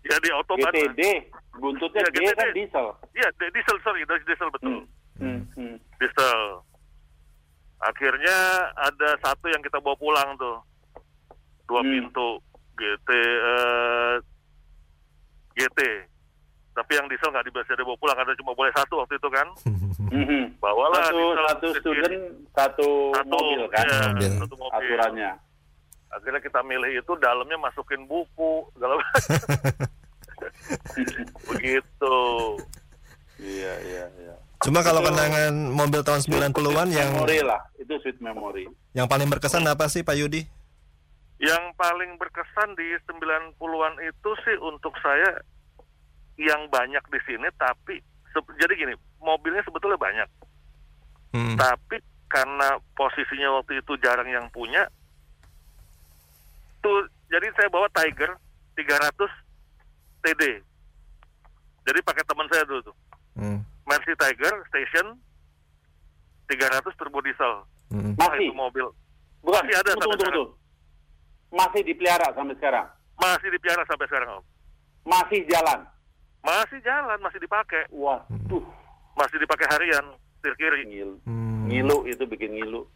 [0.00, 1.00] ya di autobahn GTD.
[1.54, 2.32] Buntutnya D GTD.
[2.32, 2.86] kan diesel.
[3.12, 4.82] Iya, di- diesel sorry, dari diesel betul.
[5.14, 5.38] Hmm.
[5.38, 5.40] Hmm.
[5.54, 5.76] Hmm.
[5.96, 6.40] Diesel.
[7.78, 8.36] Akhirnya
[8.74, 10.58] ada satu yang kita bawa pulang tuh.
[11.64, 11.90] Dua Hmm.
[11.92, 12.40] pintu
[12.74, 14.14] GT eh,
[15.54, 15.78] GT.
[16.72, 19.46] Tapi yang diesel nggak bisa dibawa pulang karena cuma boleh satu waktu itu kan.
[20.08, 20.56] Mhm.
[20.56, 22.16] Bawalah Satu, diesel satu student,
[22.50, 23.84] satu, satu mobil kan.
[23.84, 24.30] iya, Mobil.
[24.38, 24.72] satu mobil.
[24.72, 25.30] Aturannya.
[26.08, 29.38] Akhirnya kita milih itu dalamnya masukin buku segala macam.
[31.52, 32.16] Begitu.
[33.38, 34.34] Iya, iya, iya.
[34.64, 37.62] Cuma kalau kenangan mobil tahun 90-an yang Memori lah.
[37.78, 38.66] Itu sweet memory.
[38.96, 40.42] yang paling berkesan apa sih Pak Yudi?
[41.38, 45.38] Yang paling berkesan di 90-an itu sih untuk saya
[46.34, 48.02] yang banyak di sini tapi
[48.58, 50.28] jadi gini, mobilnya sebetulnya banyak.
[51.34, 51.56] Hmm.
[51.58, 51.98] Tapi
[52.30, 54.86] karena posisinya waktu itu jarang yang punya
[56.78, 56.98] tuh
[57.28, 58.30] jadi saya bawa Tiger
[58.74, 59.14] 300
[60.22, 60.42] TD.
[61.84, 62.96] Jadi pakai teman saya dulu tuh.
[63.34, 63.60] Hmm.
[63.86, 65.16] Mercy Tiger Station
[66.48, 67.64] 300 turbo diesel.
[67.88, 68.12] Hmm.
[68.20, 68.52] Wah, Masih?
[68.52, 68.86] itu mobil
[69.40, 70.44] Bukan, Masih ada tunggu, sampai tunggu, tunggu.
[71.48, 72.86] Masih dipelihara sampai sekarang?
[73.18, 74.44] masih dipiara sampai sekarang Om.
[75.02, 75.80] Masih jalan?
[76.38, 78.62] Masih jalan, masih dipakai, Waduh,
[79.18, 80.06] masih dipakai harian
[80.38, 80.86] setir kiri.
[80.86, 81.18] ngilu.
[81.26, 81.66] Hmm.
[81.66, 82.86] Ngilu itu bikin ngilu.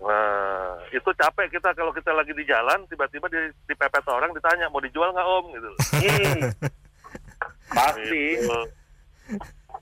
[0.00, 3.36] Wah, itu capek kita kalau kita lagi di jalan tiba-tiba di,
[3.66, 5.70] dipepet orang ditanya mau dijual nggak Om gitu.
[7.70, 7.76] Hmm.
[7.78, 8.24] Pasti.
[8.34, 8.60] Gitu.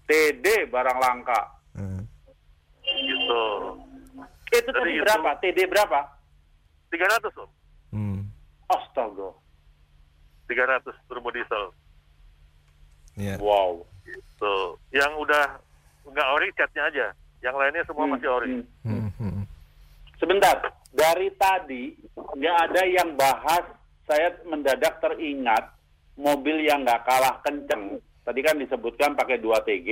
[0.04, 1.40] TD barang langka.
[1.72, 2.02] Hmm.
[2.84, 3.44] gitu.
[4.50, 5.30] Itu tadi itu- berapa?
[5.38, 6.00] TD berapa?
[6.90, 7.50] 300 Om.
[7.90, 8.20] Hmm.
[8.66, 9.28] Astaga.
[10.46, 11.72] 300 turbo diesel.
[13.14, 13.36] Iya.
[13.38, 13.84] Wow.
[14.36, 15.60] Tuh, yang udah
[16.04, 17.06] nggak ori catnya aja.
[17.38, 18.52] Yang lainnya semua Hmm, masih ori.
[18.84, 19.08] hmm.
[19.16, 19.37] Hmm.
[20.18, 20.58] Sebentar,
[20.90, 23.64] dari tadi nggak ada yang bahas.
[24.08, 25.68] Saya mendadak teringat
[26.16, 28.00] mobil yang nggak kalah kenceng.
[28.24, 29.88] Tadi kan disebutkan pakai 2 TG.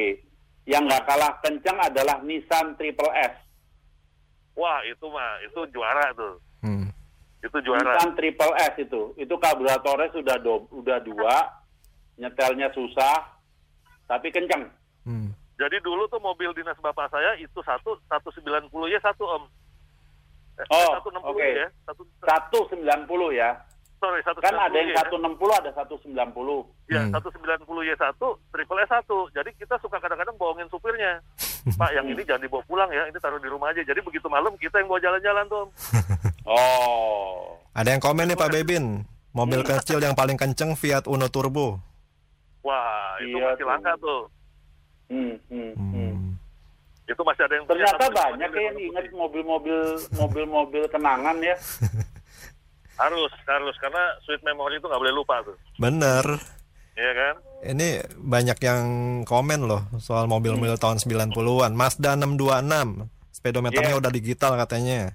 [0.66, 3.34] Yang nggak kalah kenceng adalah Nissan Triple S.
[4.56, 6.40] Wah, itu mah itu juara tuh.
[6.64, 6.88] Hmm.
[7.44, 7.92] Itu juara.
[7.92, 9.12] Nissan Triple S itu.
[9.20, 11.36] Itu karburatornya sudah do, udah dua,
[12.16, 13.36] nyetelnya susah,
[14.08, 14.64] tapi kenceng.
[15.04, 15.30] Hmm.
[15.60, 19.44] Jadi dulu tuh mobil dinas bapak saya itu satu 190 ya satu om.
[20.56, 21.46] Eh, Oh, 160 oke.
[21.46, 21.68] ya.
[21.84, 22.02] Satu,
[22.66, 23.50] 190 ya.
[23.96, 24.96] sorry, 190 Kan ada yang ya.
[25.02, 26.58] 160, ada 190.
[26.86, 27.12] Ya, Hmm.
[27.12, 29.26] 190 ya satu, triple S satu.
[29.30, 31.20] Jadi kita suka kadang-kadang bohongin supirnya.
[31.80, 33.80] Pak, yang ini jangan dibawa pulang ya, ini taruh di rumah aja.
[33.80, 35.64] Jadi begitu malam kita yang bawa jalan-jalan tuh.
[36.46, 37.58] Oh.
[37.72, 39.02] Ada yang komen nih Pak Bebin.
[39.32, 41.82] Mobil kecil yang paling kenceng Fiat Uno Turbo.
[42.62, 43.66] Wah, itu Iya masih tuh.
[43.66, 44.20] langka tuh.
[45.08, 46.14] Hmm, hmm, hmm.
[47.06, 47.12] Hmm.
[47.14, 49.78] Itu masih ada yang Ternyata banyak ya yang ingat mobil-mobil
[50.12, 51.54] mobil-mobil kenangan ya.
[52.96, 55.52] Harus, harus karena sweet memory itu nggak boleh lupa tuh.
[55.76, 56.24] Bener.
[56.96, 57.34] Iya kan?
[57.68, 58.82] Ini banyak yang
[59.28, 61.76] komen loh soal mobil-mobil tahun 90-an.
[61.76, 63.04] Mazda 626.
[63.36, 64.00] Speedometernya Iya.
[64.00, 65.12] udah digital katanya.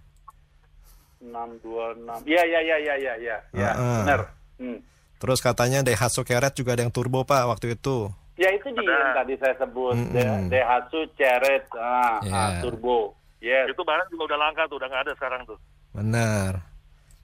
[1.26, 2.22] 626.
[2.22, 3.38] Iya, iya, iya, iya, iya, iya.
[3.50, 3.98] Ya, Heeh.
[4.06, 4.22] benar.
[4.62, 4.78] Hmm.
[5.18, 8.14] Terus katanya Daihatsu Keret juga ada yang turbo Pak waktu itu.
[8.40, 8.96] Ya itu dia Ada.
[8.96, 9.96] yang tadi saya sebut.
[9.96, 10.14] Mm-mm.
[10.16, 12.34] De- Daihatsu Cheret ah, Iya.
[12.34, 13.14] ah, turbo.
[13.42, 13.74] Yes.
[13.74, 15.58] Itu barang juga udah langka tuh, udah nggak ada sekarang tuh.
[15.92, 16.52] Benar.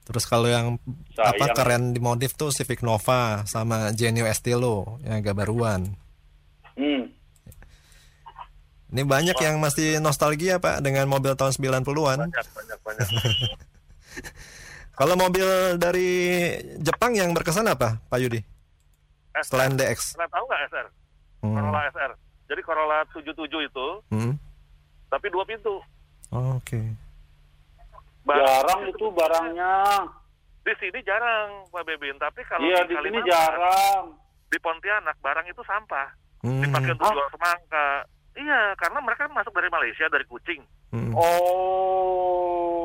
[0.03, 0.79] Terus kalau yang
[1.13, 1.35] Sayang.
[1.35, 5.83] apa keren di modif tuh Civic Nova sama Genio Estilo yang agak baruan.
[6.79, 7.11] Hmm.
[8.87, 12.23] Ini banyak yang masih nostalgia Pak dengan mobil tahun 90-an.
[12.23, 13.07] Banyak, banyak, banyak.
[14.97, 15.45] Kalau mobil
[15.77, 16.09] dari
[16.79, 18.41] Jepang yang berkesan apa Pak Yudi?
[19.43, 20.15] Selain DX.
[20.15, 20.87] Pernah tahu nggak SR?
[21.39, 21.53] Hmm.
[21.53, 22.11] Corolla SR.
[22.47, 24.33] Jadi Corolla 77 itu, Hmm.
[25.07, 25.77] tapi dua pintu.
[26.29, 26.81] Oke.
[28.23, 29.73] Barang Jarang itu barangnya.
[30.61, 32.19] Di sini jarang, Pak Bebin.
[32.19, 34.03] Tapi kalau Iya, di di sini Kalimantan, jarang.
[34.47, 36.07] di Pontianak, barang itu sampah.
[36.43, 36.59] Hmm.
[36.59, 37.87] Dipakai untuk jual semangka.
[38.35, 40.59] Iya, karena mereka masuk dari Malaysia, dari Kucing.
[40.91, 41.15] Hmm.
[41.15, 42.76] Oh.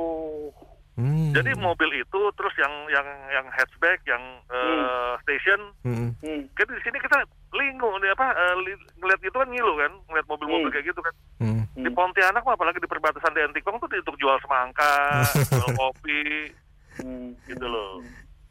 [1.02, 1.34] Hmm.
[1.34, 6.14] Jadi mobil itu, terus yang yang yang hatchback, yang eh, station, Hmm.
[6.22, 6.46] Hmm.
[6.54, 7.18] kan di sini kita
[7.52, 10.74] lingu, nih, apa, eh, li- ngeliat gitu kan ngilu kan, ngeliat mobil-mobil Hmm.
[10.78, 11.14] kayak gitu kan.
[11.42, 11.62] Hmm.
[11.74, 14.94] Di Pontianak mah apalagi di perbatasan di Antikong tuh untuk jual semangka,
[15.50, 16.54] jual kopi,
[17.02, 17.34] Hmm.
[17.44, 17.98] gitu loh.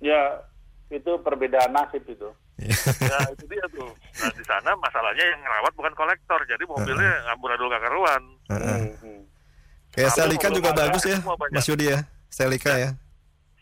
[0.04, 0.44] Ya,
[0.90, 2.28] itu perbedaan nasib itu.
[3.02, 3.90] Ya itu dia tuh.
[4.20, 8.22] Nah di sana masalahnya yang ngerawat bukan kolektor, jadi mobilnya amburadul gak karuan.
[8.52, 8.82] Heeh.
[8.92, 8.94] Hmm.
[9.00, 9.22] Hmm.
[9.96, 11.18] Kayak juga bagus ya.
[11.50, 12.00] Mas Yudi ya.
[12.32, 12.92] Celica ya.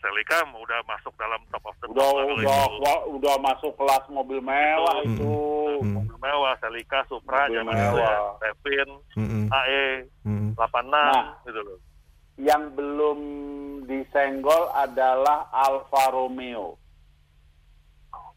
[0.00, 3.10] Celica udah masuk dalam top of the top Udah udah itu.
[3.12, 5.12] udah masuk kelas mobil mewah Betul.
[5.12, 5.34] itu.
[5.80, 5.92] Hmm.
[5.98, 8.14] Mobil mewah, Celica, Supra, Mobil itu ya.
[8.40, 9.44] Revin, Hmm.
[9.50, 9.86] AE,
[10.24, 10.48] Hmm.
[10.54, 11.36] 86, Nah.
[11.42, 11.78] gitu loh.
[12.40, 13.18] Yang belum
[13.84, 16.80] disenggol adalah Alfa Romeo.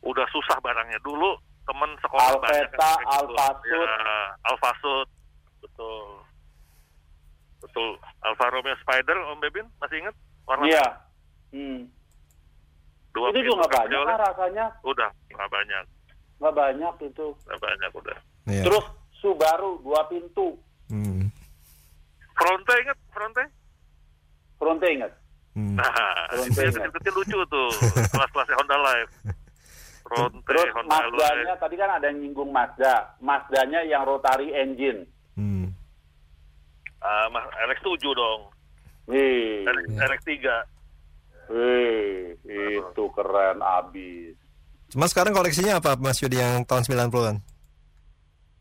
[0.03, 1.31] Udah susah barangnya dulu
[1.63, 3.07] temen sekolah Alpeta, banyak gitu.
[3.07, 3.87] Alfa Sud.
[3.87, 4.11] Ya,
[4.43, 5.07] Alfa Sud,
[5.61, 6.07] betul.
[7.63, 7.95] Betul.
[8.19, 10.15] Alfa Romeo Spider, Om Bebin masih ingat?
[10.43, 10.85] Warna Iya.
[11.53, 11.87] Hmm.
[13.13, 14.65] dua itu juga nggak banyak lah rasanya.
[14.81, 15.83] Udah, nggak banyak,
[16.41, 17.27] Nggak banyak itu.
[17.45, 18.17] nggak banyak udah.
[18.49, 18.63] Iya.
[18.65, 18.85] Terus
[19.15, 20.57] Subaru dua pintu.
[20.89, 21.31] Hmm.
[22.33, 23.43] Fronte inget Fronte?
[24.57, 25.11] Fronte ingat?
[25.53, 25.77] Hmm.
[25.77, 25.87] Nah,
[26.27, 27.69] Fronte itu kecil-kecil lucu tuh,
[28.11, 29.11] kelas-kelasnya Honda Live.
[30.03, 33.15] Fronte, Terus Honda Mazdanya tadi kan ada yang nyinggung Mazda.
[33.21, 35.05] Mazdanya yang rotary engine.
[37.03, 38.41] Ah, Mas- RX-7 dong,
[39.05, 40.47] Wih, RX, RX-3.
[41.49, 42.31] wih,
[42.79, 44.33] itu keren abis.
[44.87, 47.35] Cuma sekarang koleksinya apa Mas Yudi yang tahun 90-an?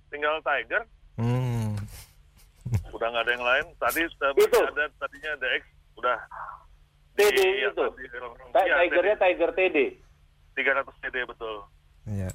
[0.09, 0.83] Tinggal Tiger,
[1.15, 1.79] Hmm.
[2.95, 3.67] udah nggak ada yang lain.
[3.77, 4.27] Tadi eh, Itu.
[4.43, 5.63] masih ada tadinya DX,
[5.95, 6.17] udah
[7.15, 7.85] TD Iya, itu.
[8.51, 9.77] tadi iya, Tigernya Tiger TD.
[10.53, 11.57] 300 TD betul.
[12.05, 12.29] Iya.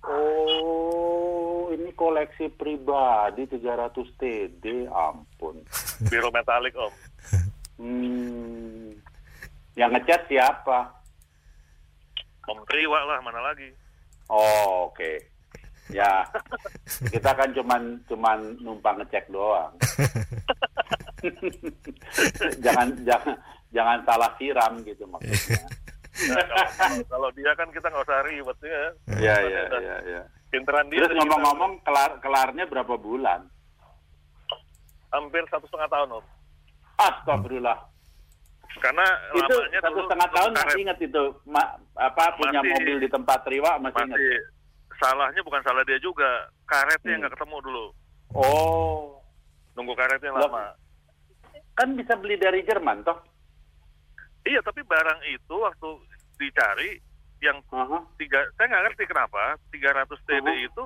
[0.00, 1.37] Oh,
[1.78, 5.62] ini koleksi pribadi 300 TD, ampun.
[6.10, 6.92] Biru metalik om.
[7.78, 8.90] Hmm.
[9.78, 10.78] Yang ngecat siapa?
[12.50, 13.70] Om Triwa lah mana lagi.
[14.26, 15.38] Oh, oke.
[15.88, 16.20] Ya,
[17.08, 19.72] kita kan cuman cuman numpang ngecek doang.
[22.64, 23.34] jangan jangan
[23.72, 25.64] jangan salah siram gitu maksudnya.
[26.28, 28.84] Nah, kalau, kalau dia kan kita nggak usah ribet ya.
[29.16, 30.22] Iya iya iya iya.
[30.48, 31.02] Pinteran dia.
[31.02, 33.44] Terus ngomong-ngomong kelar kelarnya berapa bulan?
[35.08, 36.24] hampir satu setengah tahun om.
[36.94, 37.80] Astagfirullah.
[38.76, 40.66] Karena Itu satu setengah tahun karet.
[40.66, 44.14] masih ingat itu ma- apa punya Masih- mobil di tempat Riwa masih ingat.
[44.14, 44.36] masih
[44.94, 46.28] salahnya bukan salah dia juga
[46.62, 47.20] karetnya Hmm.
[47.24, 47.86] nggak ketemu dulu
[48.30, 49.16] Oh,
[49.72, 50.44] nunggu karetnya Loh.
[50.44, 50.76] lama
[51.72, 53.16] kan bisa beli dari Jerman toh?
[54.44, 55.88] iya tapi barang itu waktu
[56.36, 57.00] dicari
[57.40, 60.66] yang Aha, tiga saya nggak ngerti kenapa 300 TD Uh-huh.
[60.66, 60.82] itu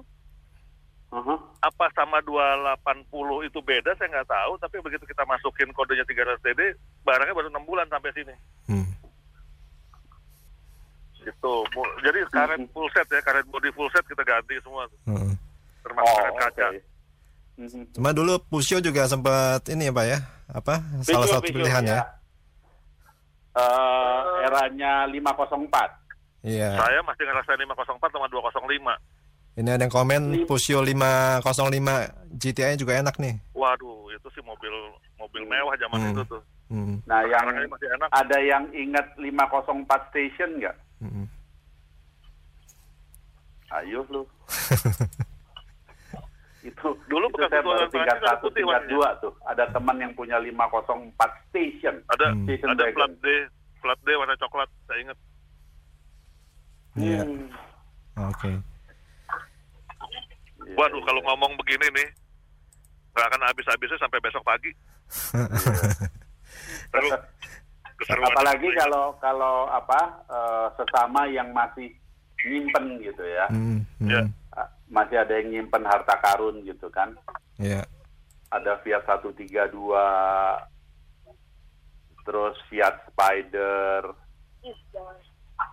[1.11, 1.35] aha.
[1.61, 3.05] apa sama 280
[3.45, 6.61] itu beda saya nggak tahu tapi begitu kita masukin kodenya 300 TD
[7.01, 8.35] barangnya baru enam bulan sampai sini
[8.67, 8.89] Hmm.
[11.19, 11.55] gitu
[12.01, 12.69] jadi karet Mhm.
[12.71, 14.99] full set ya karet body full set kita ganti semua tuh.
[15.07, 15.35] Heeh.
[15.81, 16.81] termasuk Oh, karet kaca oke.
[17.55, 17.83] Mhm.
[17.93, 22.01] Cuma dulu Pusio juga sempat ini ya Pak ya, apa salah satu visual, pilihan ya.
[23.53, 26.02] Eh, eranya 504.
[26.43, 26.75] Iya.
[26.75, 28.99] saya masih ngerasain 504 sama 205
[29.53, 33.39] Ini ada yang komen Pusio 505 GTI juga enak nih.
[33.53, 36.13] waduh itu sih mobil mobil mewah zaman Hmm.
[36.13, 37.03] itu tuh Hmm.
[37.05, 40.75] Nah, yang masih enak ada yang ingat 504 station nggak?
[40.99, 41.29] Hmm.
[43.71, 44.27] Ayo lu.
[46.63, 49.35] itu Dulu itu bekas saya baru tingkat satu, putih tingkat dua tuh.
[49.45, 51.95] Ada teman yang punya 504 station.
[52.09, 52.47] ada Hmm.
[52.47, 52.95] Station ada wagon.
[52.95, 53.27] flat D
[53.77, 55.19] flat D warna coklat saya ingat
[56.97, 57.25] Iya.
[57.25, 57.49] Hmm.
[58.29, 58.53] Oke.
[60.63, 61.07] Iya, waduh iya.
[61.09, 62.09] kalau ngomong begini nih
[63.13, 64.73] nggak akan habis-habisnya sampai besok pagi.
[68.03, 68.29] Keseruan.
[68.35, 71.93] Apalagi kalau kalau apa eh, sesama yang masih
[72.45, 73.47] nyimpen gitu ya.
[73.49, 73.85] Hmm.
[74.01, 74.11] hmm.
[74.11, 74.23] Ya.
[74.53, 77.17] Ah, Masih ada yang nyimpen harta karun gitu kan.
[77.61, 77.85] Iya.
[78.53, 79.49] ada Fiat 132
[82.29, 84.13] terus Fiat Spider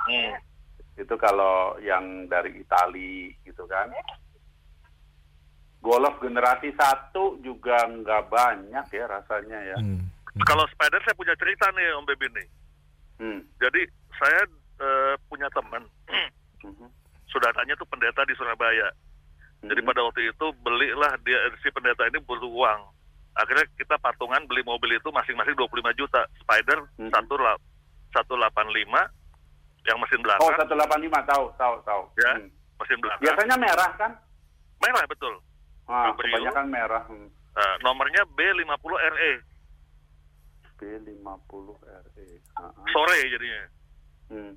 [0.10, 0.34] Hmm.
[1.00, 3.88] Itu kalau yang dari Itali gitu kan
[5.80, 10.04] Golf generasi satu juga nggak banyak ya rasanya ya Hmm.
[10.46, 12.48] kalau spider saya punya cerita nih om Bebin nih
[13.18, 13.40] hmm.
[13.58, 13.82] jadi
[14.14, 14.42] saya
[14.78, 15.84] eh, punya teman
[16.60, 16.92] Mhm.
[17.26, 18.92] saudaranya tuh pendeta di Surabaya
[19.60, 19.88] Jadi Mhm.
[19.88, 22.80] pada waktu itu belilah dia si pendeta ini butuh uang.
[23.36, 26.24] Akhirnya kita patungan beli mobil itu masing-masing 25 juta.
[26.40, 27.12] Spider Mhm.
[27.12, 27.60] satu la-
[28.16, 29.12] 185
[29.82, 32.32] yang mesin oh belakang, 185 tahu tahu tahu Ya.
[32.36, 32.48] Hmm.
[32.78, 33.22] mesin belakang.
[33.22, 34.12] biasanya merah kan
[34.80, 35.34] Merah betul.
[35.86, 36.32] ah, Cabrio.
[36.34, 37.28] kebanyakan merah hmm.
[37.52, 38.72] Eh, nomornya B50
[39.10, 39.32] RE.
[40.78, 42.72] B50 RE Ah, ah.
[42.88, 43.64] Sore jadinya.
[44.30, 44.54] Hmm.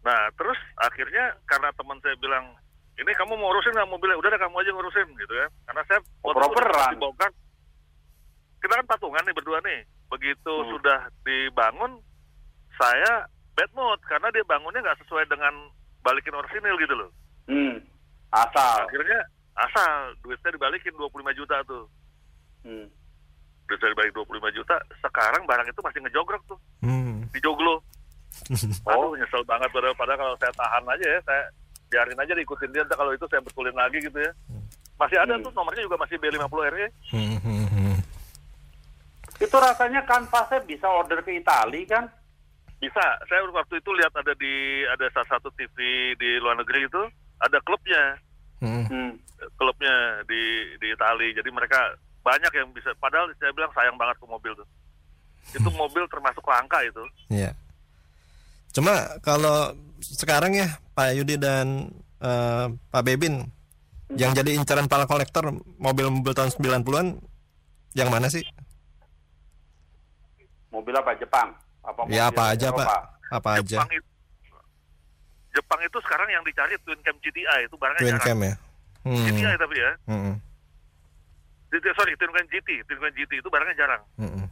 [0.00, 2.56] Nah, terus akhirnya karena teman saya bilang,
[2.94, 4.16] "Ini kamu mau urusin nggak mobilnya?
[4.16, 5.46] Udah deh kamu aja ngurusin." gitu ya.
[5.64, 6.92] Karena saya Oh, properan.
[6.92, 7.30] dibongkar.
[8.58, 9.80] Kita kan patungan nih berdua nih.
[10.10, 10.68] Begitu Hmm.
[10.70, 11.92] sudah dibangun,
[12.74, 13.24] saya
[13.60, 15.52] bad mood karena dia bangunnya nggak sesuai dengan
[16.00, 17.10] balikin orsinil gitu loh.
[17.44, 17.76] Hmm.
[18.32, 19.20] asal Akhirnya
[19.52, 19.90] asal
[20.24, 21.84] duitnya dibalikin 25 juta tuh.
[22.64, 22.88] hmm.
[23.68, 27.28] Duitnya dibalik 25 juta, sekarang barang itu masih ngejogrok tuh Hmm.
[27.28, 27.84] di joglo.
[28.88, 28.90] Oh.
[28.96, 31.42] Aduh, nyesel banget padahal, padahal kalau saya tahan aja ya, saya
[31.90, 34.32] biarin aja diikutin dia, kalau itu saya betulin lagi gitu ya.
[34.96, 35.44] Masih ada Hmm.
[35.44, 36.86] tuh nomornya juga masih B50 RE.
[37.12, 37.36] Hmm.
[37.44, 37.66] Hmm.
[37.68, 37.96] Hmm.
[39.40, 42.04] itu rasanya kanvasnya bisa order ke Itali kan
[42.80, 43.06] Bisa.
[43.28, 45.76] Saya waktu itu lihat ada di ada salah satu TV
[46.16, 47.02] di luar negeri itu
[47.40, 48.16] ada klubnya,
[48.60, 48.84] Hmm.
[48.84, 49.10] hmm.
[49.56, 50.40] klubnya di
[50.76, 51.32] di Itali.
[51.32, 52.92] Jadi mereka banyak yang bisa.
[53.00, 54.68] Padahal saya bilang sayang banget ke mobil tuh.
[55.56, 57.00] Itu mobil termasuk langka itu.
[57.32, 57.56] Iya.
[58.72, 61.88] Cuma kalau sekarang ya Pak Yudi dan
[62.20, 63.48] eh, Pak Bebin
[64.12, 67.06] yang jadi incaran para kolektor mobil-mobil tahun 90-an
[67.94, 68.42] yang mana sih?
[70.70, 71.50] mobil apa Jepang
[71.80, 72.84] apa Ya apa aja Eropa?
[72.84, 73.02] Pak?
[73.30, 73.76] Apa aja?
[73.78, 74.08] Jepang itu
[75.50, 78.26] Jepang itu sekarang yang dicari Twin Cam GTI itu barangnya Twin jarang.
[78.26, 78.54] cam ya?
[79.02, 79.24] Hmm.
[79.26, 79.90] GTI tapi ya.
[80.06, 80.34] Hmm.
[81.70, 82.68] Sorry, Twin Cam GT.
[82.84, 84.02] Twin Cam GT itu barangnya jarang.
[84.14, 84.46] Hmm.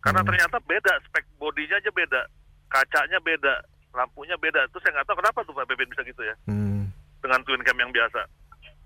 [0.00, 0.28] Karena Hmm.
[0.28, 2.20] ternyata beda, spek bodinya aja beda,
[2.68, 3.54] kacanya beda,
[3.92, 4.64] lampunya beda.
[4.64, 6.88] Itu saya nggak tahu kenapa tuh Pak Beben bisa gitu ya, Hmm.
[7.20, 8.22] dengan twin cam yang biasa.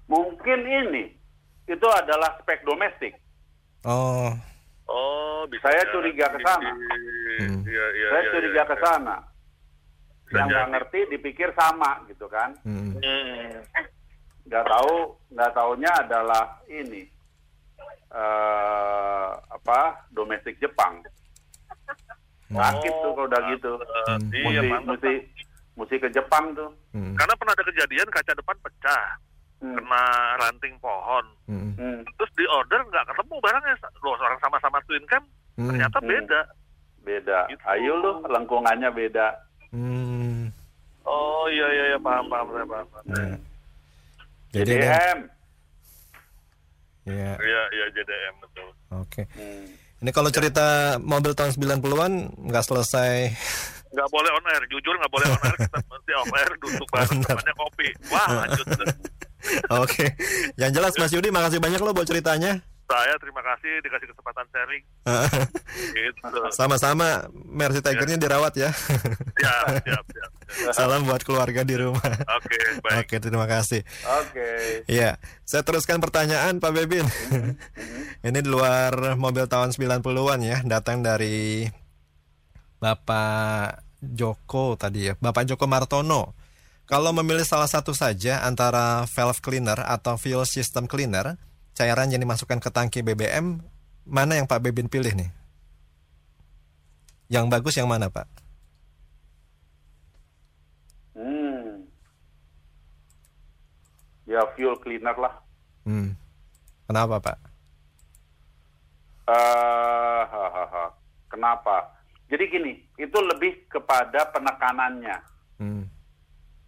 [0.04, 1.16] mungkin ini
[1.64, 3.16] itu adalah spek domestik
[3.82, 4.36] Oh,
[4.84, 5.64] Oh, bisa.
[5.64, 6.70] Saya curiga ke sana.
[7.40, 7.60] Hmm.
[7.64, 8.84] Iya, iya, Saya iya, curiga iya, ke iya.
[8.84, 9.16] sana.
[10.34, 12.52] Yang nggak ngerti dipikir sama gitu kan.
[12.64, 12.92] Hmm.
[12.96, 13.60] Hmm.
[14.44, 14.94] Nggak tahu,
[15.32, 17.08] nggak taunya adalah ini
[18.14, 19.78] eh apa
[20.10, 21.02] domestik Jepang.
[22.46, 23.72] Sakit tuh kalau udah gitu.
[23.74, 24.86] Eh, Iya, Mesti, pantas.
[24.86, 25.12] mesti,
[25.74, 26.70] mesti ke Jepang tuh.
[26.94, 27.18] Hmm.
[27.18, 29.04] Karena pernah ada kejadian kaca depan pecah,
[29.64, 29.74] Hmm.
[29.74, 30.04] kena
[30.36, 31.24] ranting pohon.
[31.46, 31.72] Hmm.
[31.74, 32.04] Hmm.
[32.04, 33.74] Terus di order nggak ketemu barangnya.
[33.98, 35.24] Loh, orang sama-sama twin cam,
[35.56, 35.72] Hmm.
[35.72, 36.08] ternyata Hmm.
[36.10, 36.40] beda.
[37.00, 37.38] Beda.
[37.46, 37.62] Gitu.
[37.66, 39.28] Ayo lu, lengkungannya beda.
[39.70, 40.52] Hmm.
[41.02, 42.86] Oh iya iya iya paham paham saya paham.
[42.86, 43.36] paham.
[44.50, 45.18] Jadi ini, JDM.
[47.04, 48.68] ya, Iya iya JDM betul.
[48.94, 49.22] oke.
[49.30, 49.64] Hmm.
[49.98, 50.64] Ini kalau cerita
[50.98, 52.12] mobil tahun 90-an
[52.44, 53.32] nggak selesai.
[53.90, 55.56] Nggak boleh on air, jujur nggak boleh on air.
[55.64, 57.88] Kita mesti off air duduk bareng temannya kopi.
[58.08, 58.66] Wah lanjut.
[59.82, 60.16] Oke.
[60.60, 62.62] Yang jelas Mas Yudi makasih banyak loh buat ceritanya.
[62.84, 64.84] saya terima kasih dikasih kesempatan sharing.
[65.96, 66.20] Gitu.
[66.52, 68.70] Sama-sama Mercy Tigernya dirawat ya.
[68.76, 70.30] Siap siap siap.
[70.76, 72.04] Salam buat keluarga di rumah.
[72.36, 73.08] Oke baik.
[73.08, 73.80] Oke, terima kasih.
[74.20, 74.84] Oke.
[74.84, 75.16] Iya,
[75.48, 77.08] saya teruskan pertanyaan Pak Bebin.
[78.26, 81.64] Ini di luar mobil tahun 90-an ya, datang dari
[82.78, 86.43] Bapak Joko tadi ya, Bapak Joko Martono.
[86.84, 91.40] Kalau memilih salah satu saja antara valve cleaner atau fuel system cleaner,
[91.72, 93.64] cairan yang dimasukkan ke tangki BBM,
[94.04, 95.32] mana yang Pak Bebin pilih nih?
[97.32, 98.28] Yang bagus yang mana Pak?
[101.16, 101.88] Hmm.
[104.28, 105.40] Ya fuel cleaner lah.
[105.88, 106.12] Hmm.
[106.84, 107.38] Kenapa Pak?
[109.24, 110.92] Eh, hahaha.
[111.32, 111.96] Kenapa?
[112.28, 115.16] Jadi gini, itu lebih kepada penekanannya.
[115.56, 115.88] Hmm.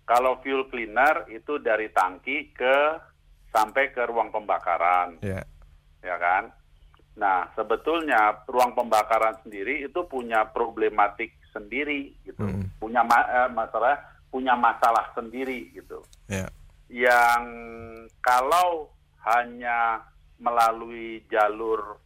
[0.07, 2.77] Kalau fuel cleaner itu dari tangki ke
[3.51, 5.43] sampai ke ruang pembakaran, Ya.
[5.99, 6.55] ya kan?
[7.17, 12.45] Nah, sebetulnya ruang pembakaran sendiri itu punya problematik sendiri gitu.
[12.45, 12.71] Hmm.
[12.79, 13.99] Punya ma- eh, masalah
[14.31, 16.01] punya masalah sendiri gitu.
[16.27, 16.47] Ya.
[16.87, 17.43] yang
[18.23, 20.07] kalau hanya
[20.39, 21.99] melalui jalur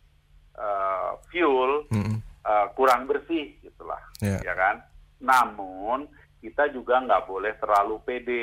[0.57, 2.17] eh, fuel Hmm.
[2.41, 4.41] eh, kurang bersih gitulah Ya.
[4.41, 4.81] ya kan
[5.21, 6.09] namun
[6.41, 8.43] kita juga nggak boleh terlalu pede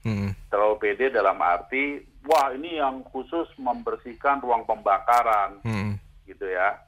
[0.00, 0.32] Hmm.
[0.48, 6.00] terlalu pede dalam arti wah ini yang khusus membersihkan ruang pembakaran Hmm.
[6.24, 6.80] gitu ya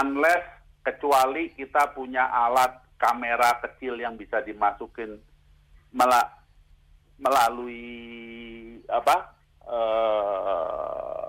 [0.00, 0.40] unless
[0.80, 5.20] kecuali kita punya alat kamera kecil yang bisa dimasukin
[5.92, 6.32] mela-
[7.20, 7.84] melalui
[8.88, 11.28] apa eh,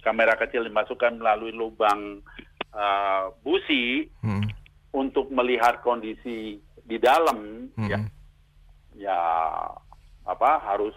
[0.00, 2.22] kamera kecil dimasukkan melalui lubang
[2.70, 4.44] eh, busi Hmm.
[4.92, 7.90] untuk melihat kondisi di dalam Hmm.
[7.92, 7.98] ya
[8.96, 9.20] ya
[10.24, 10.96] apa harus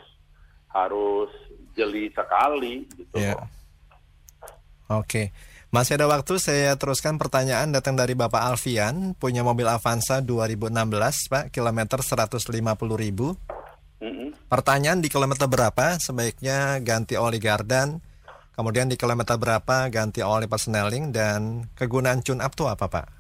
[0.72, 1.28] harus
[1.76, 3.48] jeli sekali gitu loh.
[4.90, 5.36] Oke.
[5.70, 11.54] Masih ada waktu saya teruskan pertanyaan datang dari Bapak Alfian, punya mobil Avanza 2016, Pak,
[11.54, 13.38] kilometer 150 ribu.
[14.02, 14.34] Mm-mm.
[14.50, 18.02] Pertanyaan di kilometer berapa sebaiknya ganti oli gardan,
[18.58, 23.19] kemudian di kilometer berapa ganti oli persneling, dan kegunaan tune up itu apa, Pak?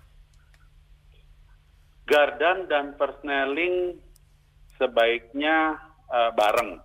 [2.09, 4.01] Gardan dan persneling
[4.75, 5.77] sebaiknya
[6.09, 6.81] eh, bareng.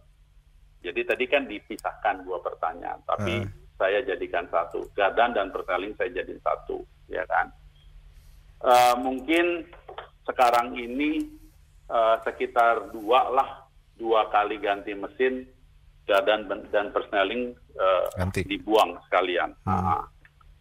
[0.84, 3.48] Jadi tadi kan dipisahkan dua pertanyaan, tapi Hmm.
[3.80, 4.84] saya jadikan satu.
[4.92, 7.48] Gardan dan persneling saya jadikan satu, ya kan?
[8.60, 9.64] Eh, mungkin
[10.22, 11.24] sekarang ini
[11.84, 13.48] eh, sekitar dua lah,
[13.96, 15.44] dua kali ganti mesin
[16.04, 17.52] gardan dan persneling
[18.12, 18.44] Ganti.
[18.44, 19.52] dibuang sekalian.
[19.64, 20.00] Hmm.
[20.00, 20.04] Ah.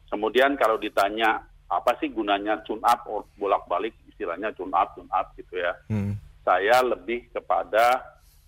[0.07, 3.03] Kemudian kalau ditanya apa sih gunanya tune up
[3.35, 5.73] bolak-balik istilahnya tune up tune up gitu ya.
[5.89, 6.13] Hmm.
[6.45, 7.99] Saya lebih kepada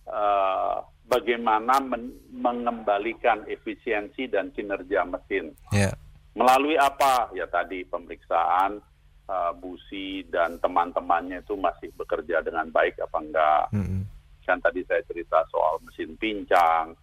[0.06, 0.78] eh,
[1.10, 5.52] bagaimana men- mengembalikan efisiensi dan kinerja mesin.
[5.74, 5.92] Ya.
[6.38, 7.34] Melalui apa?
[7.34, 8.78] Ya tadi pemeriksaan
[9.26, 13.66] eh, busi dan teman-temannya itu masih bekerja dengan baik apa enggak.
[13.74, 14.06] Hmm.
[14.46, 16.94] Kan tadi saya cerita soal mesin pincang,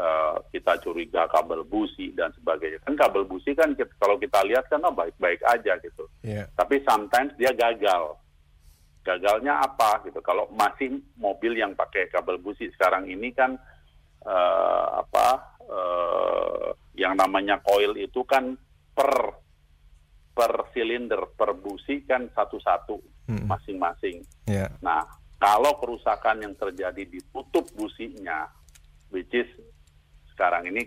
[0.00, 2.80] eh, kita curiga kabel busi dan sebagainya.
[2.80, 6.08] Kan kabel busi kan kita- kalau kita lihat kan oh, baik-baik aja gitu.
[6.24, 6.48] Ya.
[6.56, 8.16] Tapi sometimes dia gagal.
[9.00, 10.20] Gagalnya apa gitu?
[10.20, 13.60] Kalau masih mobil yang pakai kabel busi sekarang ini kan
[14.24, 15.26] eh, apa
[15.64, 18.56] eh, yang namanya coil itu kan
[18.92, 19.12] per
[20.30, 23.46] per silinder per busi kan satu-satu Hmm.
[23.46, 24.26] masing-masing.
[24.50, 24.66] Ya.
[24.82, 25.06] Nah,
[25.38, 28.50] kalau kerusakan yang terjadi ditutup businya,
[29.14, 29.46] which is
[30.40, 30.80] sekarang ini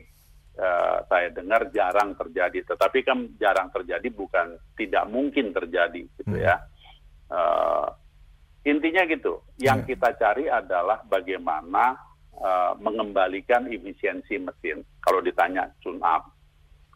[0.57, 6.45] eh, saya dengar jarang terjadi, tetapi kan jarang terjadi bukan tidak mungkin terjadi, gitu Hmm.
[6.45, 6.57] ya.
[7.29, 7.87] Eh,
[8.69, 9.93] intinya gitu, yang Ya.
[9.93, 11.93] kita cari adalah bagaimana
[12.33, 14.81] eh, mengembalikan efisiensi mesin.
[15.01, 16.33] Kalau ditanya tune up,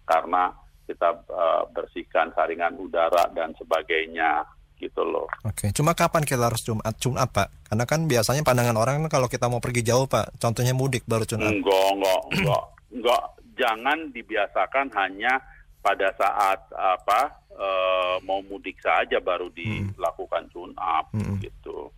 [0.09, 0.49] karena
[0.87, 4.47] kita uh, bersihkan saringan udara dan sebagainya
[4.77, 5.25] gitu loh.
[5.43, 6.93] Oke, cuma kapan kita harus Jumat?
[7.01, 7.67] Jumat Pak?
[7.67, 11.25] Karena kan biasanya pandangan orang kan kalau kita mau pergi jauh Pak, contohnya mudik baru
[11.25, 11.51] Jumat.
[11.51, 12.63] Enggak, enggak, enggak,
[12.93, 13.23] enggak.
[13.57, 15.33] Jangan dibiasakan hanya
[15.81, 17.21] pada saat apa
[17.57, 21.41] uh, mau mudik saja baru dilakukan tune up Hmm.
[21.41, 21.89] gitu.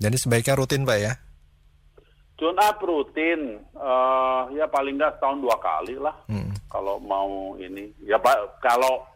[0.00, 1.12] Jadi sebaiknya rutin Pak ya?
[2.32, 6.16] Tune up rutin, eh, ya paling nggak setahun dua kali lah.
[6.26, 6.50] Hmm.
[6.66, 9.06] Kalau mau ini, ya pak kalau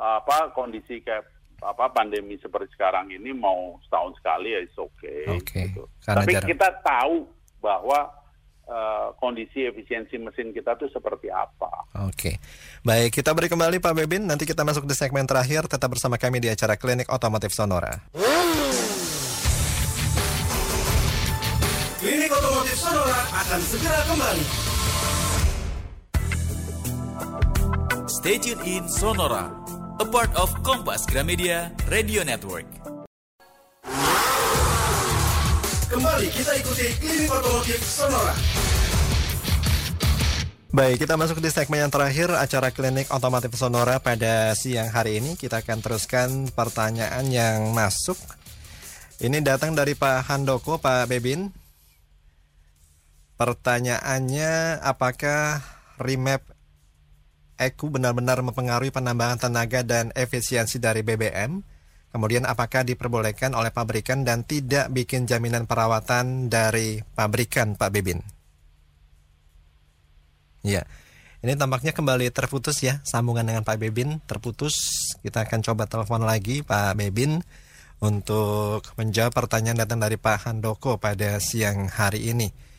[0.00, 1.28] apa kondisi kayak
[1.60, 5.28] apa pandemi seperti sekarang ini mau setahun sekali ya it's okay.
[5.28, 5.84] Oke, gitu.
[6.04, 6.48] karena Tapi jarang.
[6.48, 7.16] kita tahu
[7.60, 8.00] bahwa
[8.64, 11.84] eh, kondisi efisiensi mesin kita tuh seperti apa.
[12.08, 12.40] Oke,
[12.80, 14.24] baik kita beri kembali Pak Bebin.
[14.24, 15.68] Nanti kita masuk di segmen terakhir.
[15.68, 17.92] Tetap bersama kami di acara Klinik Otomotif Sonora.
[22.00, 24.44] Klinik Otomotif Sonora akan segera kembali.
[28.10, 29.48] Stay tuned in Sonora,
[30.00, 32.64] a part of Kompas Gramedia Radio Network.
[35.92, 38.32] Kembali kita ikuti Klinik Otomotif Sonora.
[40.72, 45.36] Baik, kita masuk di segmen yang terakhir acara Klinik Otomotif Sonora pada siang hari ini.
[45.36, 48.16] Kita akan teruskan pertanyaan yang masuk.
[49.20, 51.52] Ini datang dari Pak Handoko, Pak Bebin.
[53.36, 55.60] Pertanyaannya, apakah
[56.00, 56.40] remap
[57.60, 61.60] ECU benar-benar mempengaruhi penambahan tenaga dan efisiensi dari BBM?
[62.10, 68.18] Kemudian apakah diperbolehkan oleh pabrikan dan tidak bikin jaminan perawatan dari pabrikan, Pak Bebin?
[70.66, 70.88] Ya,
[71.40, 74.76] ini tampaknya kembali terputus ya sambungan dengan Pak Bebin terputus.
[75.22, 77.40] Kita akan coba telepon lagi Pak Bebin
[78.00, 82.69] untuk menjawab pertanyaan datang dari Pak Handoko pada siang hari ini.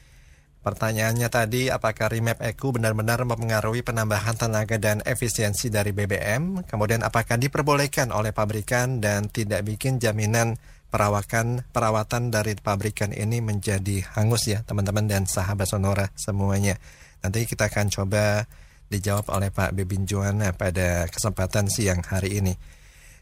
[0.62, 6.70] Pertanyaannya tadi, apakah remap ECU benar-benar mempengaruhi penambahan tenaga dan efisiensi dari BBM?
[6.70, 10.62] Kemudian apakah diperbolehkan oleh pabrikan dan tidak bikin jaminan
[10.94, 16.78] perawakan perawatan dari pabrikan ini menjadi hangus ya teman-teman dan sahabat Sonora semuanya.
[17.26, 18.46] Nanti kita akan coba
[18.92, 22.54] dijawab oleh Pak Bebin Juana pada kesempatan siang hari ini.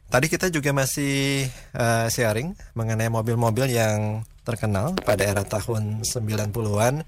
[0.09, 7.05] Tadi kita juga masih eh, sharing mengenai mobil-mobil yang terkenal pada era tahun 90-an.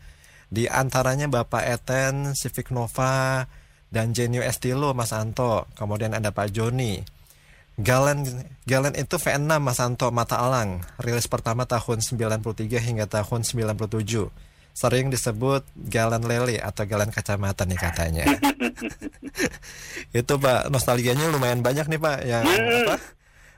[0.52, 3.48] Di antaranya Bapak Eten, Civic Nova,
[3.88, 5.68] dan Genio Estilo Mas Anto.
[5.80, 7.00] Kemudian ada Pak Joni.
[7.80, 8.28] Galen
[8.68, 10.84] Galen itu V6 Mas Anto Mata Alang.
[11.00, 14.28] Rilis pertama tahun 93 hingga tahun 97.
[14.72, 18.24] Sering disebut Galen Lele atau Galen Kacamata nih katanya.
[20.20, 22.96] itu Pak, nostalgianya lumayan banyak nih Pak yang apa?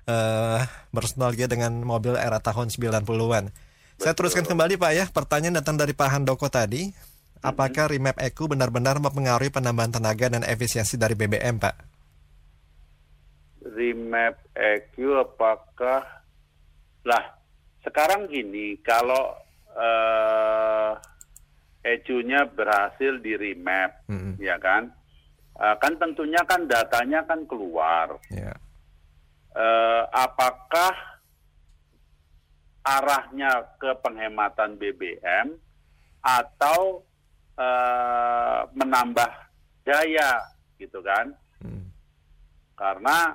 [0.04, 3.54] eh bernostalgia dengan mobil era tahun 90-an.
[4.02, 6.90] Saya teruskan kembali Pak ya, pertanyaan datang dari Pak Handoko tadi.
[7.44, 11.76] Apakah remap ECU benar-benar mempengaruhi penambahan tenaga dan efisiensi dari BBM, Pak?
[13.64, 16.04] remap EQ apakah
[17.08, 17.24] lah
[17.80, 19.40] sekarang gini kalau
[19.72, 20.92] eh
[21.84, 24.36] EQ-nya berhasil di remap Mm-mm.
[24.40, 24.92] ya kan
[25.54, 28.58] Eh, kan tentunya kan datanya kan keluar Ya.
[29.54, 31.13] Eh, apakah
[32.84, 35.56] arahnya ke penghematan BBM
[36.20, 37.04] atau
[37.56, 39.32] eh, menambah
[39.84, 40.40] daya
[40.78, 41.32] gitu kan
[41.64, 41.88] Hmm.
[42.76, 43.32] karena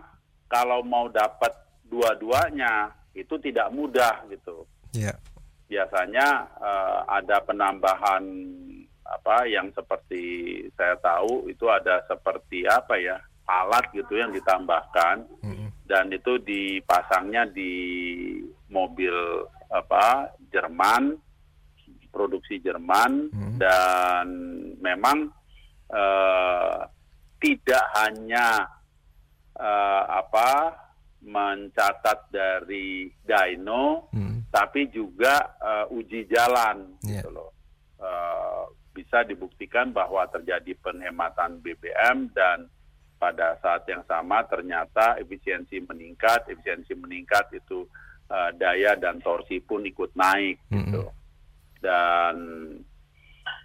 [0.53, 1.49] kalau mau dapat
[1.89, 4.69] dua-duanya itu tidak mudah gitu.
[4.93, 5.17] Ya.
[5.65, 6.29] Biasanya
[6.61, 8.25] eh, ada penambahan
[9.09, 10.21] apa yang seperti
[10.77, 13.17] saya tahu itu ada seperti apa ya
[13.49, 15.73] alat gitu yang ditambahkan Mm-mm.
[15.89, 17.73] dan itu dipasangnya di
[18.69, 19.13] mobil
[19.69, 21.17] apa Jerman
[22.09, 23.57] produksi Jerman Hmm.
[23.59, 24.27] dan
[24.79, 25.29] memang
[25.89, 26.79] eh,
[27.39, 28.69] tidak hanya
[29.55, 30.73] eh, apa
[31.23, 34.45] mencatat dari dyno Hmm.
[34.49, 37.23] tapi juga eh, uji jalan Iya.
[37.23, 37.51] gitu loh
[37.99, 38.63] Eh,
[38.95, 42.71] bisa dibuktikan bahwa terjadi penghematan BBM dan
[43.15, 47.91] pada saat yang sama ternyata efisiensi meningkat efisiensi meningkat itu
[48.29, 51.05] eh, daya dan torsi pun ikut naik gitu.
[51.81, 52.37] Dan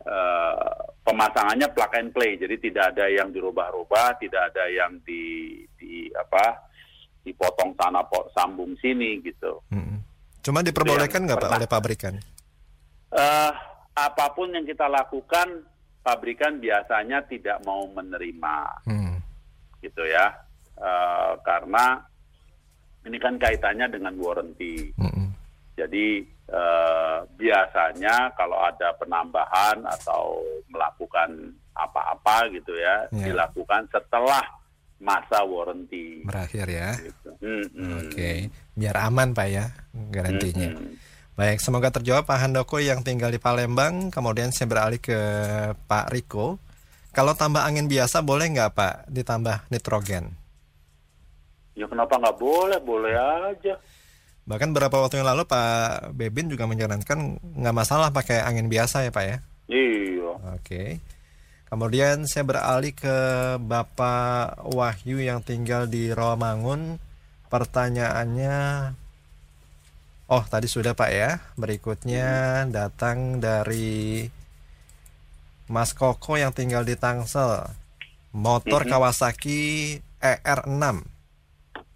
[0.07, 2.39] eh, pemasangannya plug and play.
[2.39, 6.71] Jadi tidak ada yang dirubah-rubah tidak ada yang di di apa
[7.23, 9.63] dipotong sana po- sambung sini gitu.
[9.71, 9.99] Mm-mm.
[10.43, 12.15] Cuma diperbolehkan nggak Pak oleh pabrikan?
[13.13, 13.51] eh
[13.93, 15.61] apa pun yang kita lakukan
[16.01, 18.57] pabrikan biasanya tidak mau menerima.
[18.89, 19.21] Hmm.
[19.79, 20.31] gitu ya.
[20.79, 22.01] Eh, karena
[23.03, 25.27] ini kan kaitannya dengan warranty Mm-mm.
[25.75, 26.07] jadi
[26.49, 30.39] eh, biasanya kalau ada penambahan atau
[30.69, 31.29] melakukan
[31.73, 33.33] apa-apa gitu ya Ya.
[33.33, 34.41] dilakukan setelah
[35.03, 36.23] masa warranty.
[36.23, 36.95] Berakhir ya.
[36.95, 37.29] Gitu.
[37.99, 40.79] Oke, biar aman Pak ya garantinya.
[40.79, 40.95] Mm-mm.
[41.33, 44.13] Baik, semoga terjawab Pak Handoko yang tinggal di Palembang.
[44.13, 45.17] Kemudian saya beralih ke
[45.89, 46.61] Pak Riko.
[47.09, 50.29] Kalau tambah angin biasa boleh nggak Pak ditambah nitrogen?
[51.73, 52.79] Ya kenapa nggak boleh?
[52.81, 53.77] Boleh aja.
[54.43, 59.11] Bahkan beberapa waktu yang lalu Pak Bebin juga menyarankan nggak masalah pakai angin biasa ya
[59.11, 59.37] Pak ya.
[59.71, 60.31] Iya.
[60.59, 60.99] Oke.
[61.71, 63.17] Kemudian saya beralih ke
[63.57, 67.01] Bapak Wahyu yang tinggal di Rawamangun.
[67.49, 68.57] Pertanyaannya
[70.33, 71.31] Oh, tadi sudah Pak ya.
[71.59, 74.25] Berikutnya datang dari
[75.69, 77.69] Mas Koko yang tinggal di Tangsel.
[78.33, 78.89] Motor Mhm.
[78.89, 79.61] Kawasaki
[80.23, 81.05] ER6.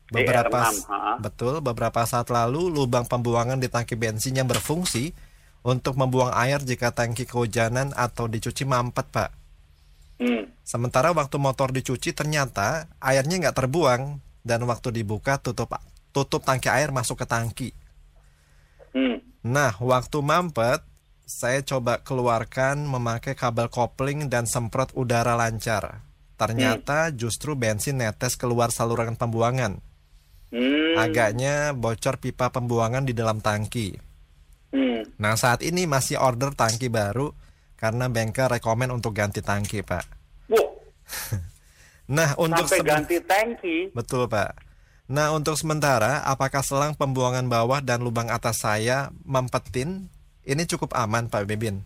[0.07, 1.19] Beberapa ER6, ha.
[1.19, 5.11] betul, beberapa saat lalu lubang pembuangan di tangki bensin yang berfungsi
[5.67, 9.29] untuk membuang air jika tangki kehujanan atau dicuci mampet, Pak.
[10.23, 10.47] Hmm.
[10.63, 15.75] Sementara waktu motor dicuci ternyata airnya nggak terbuang dan waktu dibuka tutup
[16.15, 17.69] tutup tangki air masuk ke tangki.
[18.95, 19.21] Hmm.
[19.43, 20.81] Nah, waktu mampet
[21.27, 26.01] saya coba keluarkan memakai kabel kopling dan semprot udara lancar.
[26.39, 29.83] Ternyata justru bensin netes keluar saluran pembuangan.
[30.57, 30.97] Hmm.
[30.97, 33.93] Agaknya bocor pipa pembuangan di dalam tangki.
[34.73, 35.05] Hmm.
[35.21, 37.29] Nah, saat ini masih order tangki baru
[37.77, 40.05] karena bengkel rekomen untuk ganti tangki, Pak.
[42.07, 43.91] Nah, untuk sampai ganti tangki.
[43.91, 44.55] Betul, Pak.
[45.11, 50.07] Nah, untuk sementara, apakah selang pembuangan bawah dan lubang atas saya mempetin?
[50.47, 51.83] Ini cukup aman, Pak Bebin.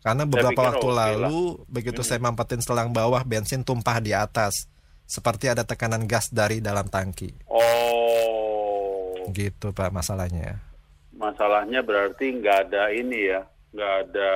[0.00, 1.12] Karena beberapa waktu lah.
[1.12, 4.64] lalu, begitu saya mempetin selang bawah, bensin tumpah di atas.
[5.08, 7.32] Seperti ada tekanan gas dari dalam tangki.
[7.48, 10.60] Oh, Gitu, Pak, masalahnya.
[11.12, 13.40] masalahnya berarti nggak ada ini ya,
[13.72, 14.32] nggak ada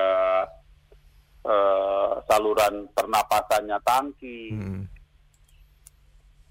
[1.43, 4.41] eh, saluran pernapasannya tangki.
[4.51, 4.83] Hmm,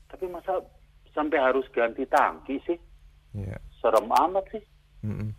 [0.07, 0.61] Tapi masa
[1.11, 2.77] sampai harus ganti tangki sih?
[3.33, 3.57] iya.
[3.77, 4.63] Serem amat sih.
[5.01, 5.33] Mm-mm.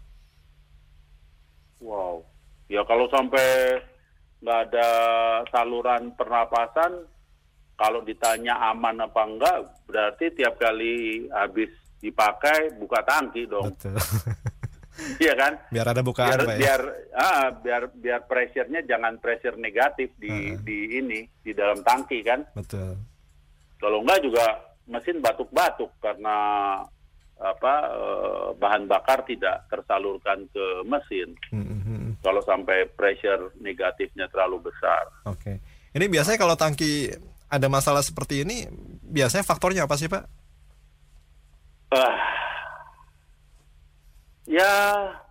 [1.81, 2.23] Wow.
[2.67, 3.79] Ya kalau sampai
[4.43, 4.89] nggak ada
[5.51, 7.07] saluran pernapasan,
[7.83, 9.59] kalau ditanya aman apa enggak,
[9.91, 13.99] berarti tiap kali habis dipakai buka tangki dong, Betul.
[15.27, 15.59] iya kan?
[15.75, 16.59] Biar ada bukaan, biar Pak ya.
[16.63, 16.81] biar
[17.19, 20.63] ah, biar biar pressure-nya jangan pressure negatif di Heeh.
[20.63, 22.47] di ini di dalam tangki kan.
[22.55, 22.95] Betul.
[23.83, 24.47] Kalau enggak juga
[24.87, 26.37] mesin batuk-batuk karena
[27.43, 31.35] apa eh, bahan bakar tidak tersalurkan ke mesin.
[31.51, 32.15] Mm-mm.
[32.23, 35.11] Kalau sampai pressure negatifnya terlalu besar.
[35.27, 35.59] Oke.
[35.93, 37.11] Ini biasanya kalau tangki
[37.53, 38.65] ada masalah seperti ini,
[39.05, 40.25] biasanya faktornya apa sih, Pak?
[41.93, 42.17] Ah,
[44.49, 44.73] ya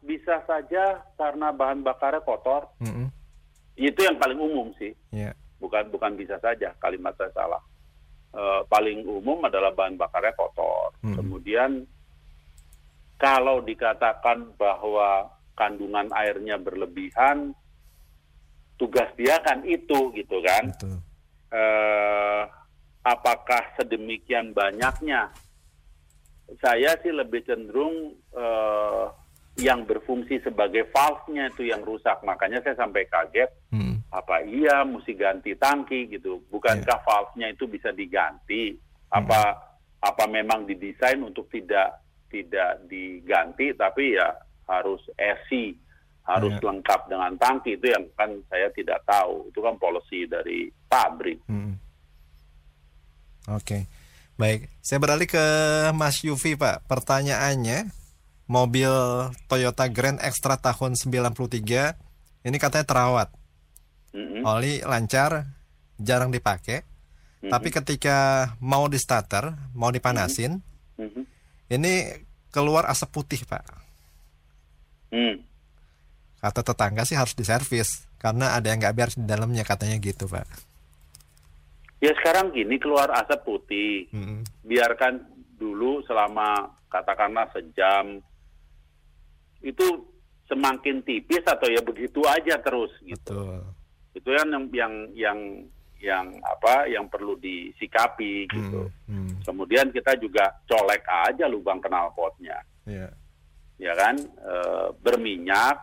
[0.05, 2.69] bisa saja karena bahan bakarnya kotor.
[2.77, 3.09] Mm-mm.
[3.73, 4.93] Itu yang paling umum sih.
[5.09, 5.33] Iya.
[5.57, 7.61] Bukan bukan bisa saja kalimat saya salah.
[8.31, 10.93] Eh, paling umum adalah bahan bakarnya kotor.
[11.01, 11.17] Hmm.
[11.17, 11.83] Kemudian
[13.17, 17.57] kalau dikatakan bahwa kandungan airnya berlebihan,
[18.77, 20.69] tugas dia kan itu gitu kan.
[20.69, 21.01] Betul.
[21.51, 22.41] Eh,
[23.03, 25.29] apakah sedemikian banyaknya?
[26.59, 29.05] Saya sih lebih cenderung eh,
[29.59, 32.23] yang berfungsi sebagai valve-nya itu yang rusak.
[32.23, 34.03] Makanya saya sampai kaget, Mm.
[34.11, 36.39] apa iya mesti ganti tangki gitu?
[36.51, 38.75] Bukankah valve-nya itu bisa diganti?
[38.75, 39.23] Hmm.
[39.23, 39.41] Apa
[40.01, 41.99] apa memang didesain untuk tidak
[42.31, 44.31] tidak diganti, tapi ya
[44.71, 45.75] harus esi,
[46.23, 46.63] harus Iya.
[46.71, 49.51] lengkap dengan tangki itu yang kan saya tidak tahu.
[49.51, 51.39] Itu kan policy dari pabrik.
[51.47, 51.79] Mm.
[53.55, 53.87] Oke.
[54.35, 55.45] Baik, saya beralih ke
[55.95, 56.83] Mas Yufi, Pak.
[56.89, 57.93] Pertanyaannya,
[58.49, 58.91] mobil
[59.47, 61.95] Toyota Grand Extra tahun 93
[62.43, 63.29] ini katanya terawat.
[64.11, 64.43] Mm-mm.
[64.43, 65.47] Oli lancar,
[65.95, 66.83] jarang dipakai.
[67.41, 67.49] Mhm.
[67.53, 68.17] Tapi ketika
[68.59, 70.59] mau di starter, mau dipanasin,
[70.99, 71.21] Mhm.
[71.71, 71.93] ini
[72.51, 73.63] keluar asap putih, Pak.
[75.11, 75.43] Hmm.
[76.41, 80.70] Kata tetangga sih harus diservis karena ada yang nggak beres di dalamnya katanya gitu, Pak.
[82.01, 84.41] Ya sekarang gini keluar asap putih, Mm-mm.
[84.65, 85.21] biarkan
[85.55, 88.17] dulu selama katakanlah sejam.
[89.61, 90.09] Itu
[90.49, 93.37] semakin tipis atau ya begitu aja terus gitu.
[93.37, 93.61] Betul.
[94.17, 95.39] Itu yang yang yang
[96.01, 98.89] yang apa yang perlu disikapi gitu.
[99.05, 102.57] Mm, mm, Kemudian kita juga colek aja lubang knalpotnya,
[102.89, 103.13] iya.
[103.77, 104.55] ya kan E,
[104.97, 105.77] berminyak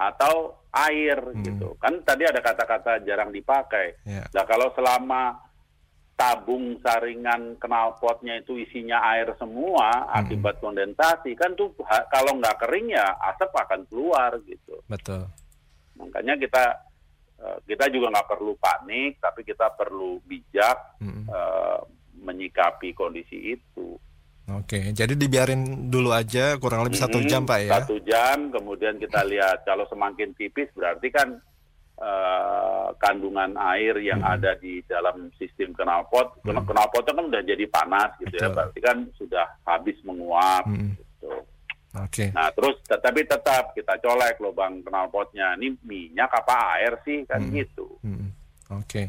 [0.00, 1.44] atau air Hmm.
[1.44, 1.76] gitu.
[1.76, 4.00] Kan tadi ada kata-kata jarang dipakai.
[4.08, 4.24] Iya.
[4.32, 5.36] Nah kalau selama
[6.20, 10.20] tabung saringan knalpotnya itu isinya air semua Hmm.
[10.20, 11.72] akibat kondensasi kan tuh
[12.12, 14.76] kalau nggak kering ya asap akan keluar gitu.
[14.84, 15.24] Betul.
[15.96, 16.64] Makanya kita
[17.40, 21.24] eh, kita juga nggak perlu panik, tapi kita perlu bijak Mm-mm.
[21.24, 21.80] eh,
[22.20, 23.96] menyikapi kondisi itu.
[24.50, 27.70] Oke, jadi dibiarin dulu aja kurang lebih satu Mm-mm, jam pak ya.
[27.80, 31.40] Satu jam, kemudian kita lihat kalau semakin tipis berarti kan
[32.00, 34.34] eh, kandungan air yang Mm-mm.
[34.40, 36.64] ada di dalam sistem knalpot, mm.
[36.64, 38.56] knalpotnya kan udah jadi panas gitu ya, Betul.
[38.56, 40.64] berarti kan sudah habis menguap.
[40.64, 40.96] Mm-mm.
[40.96, 41.32] Gitu.
[41.90, 47.42] Oke, Nah terus tetapi tetap kita colek lubang knalpotnya, ini minyak apa air sih kan
[47.44, 47.52] Mm.
[47.60, 47.86] gitu.
[48.02, 48.30] Mm-mm.
[48.80, 49.02] oke.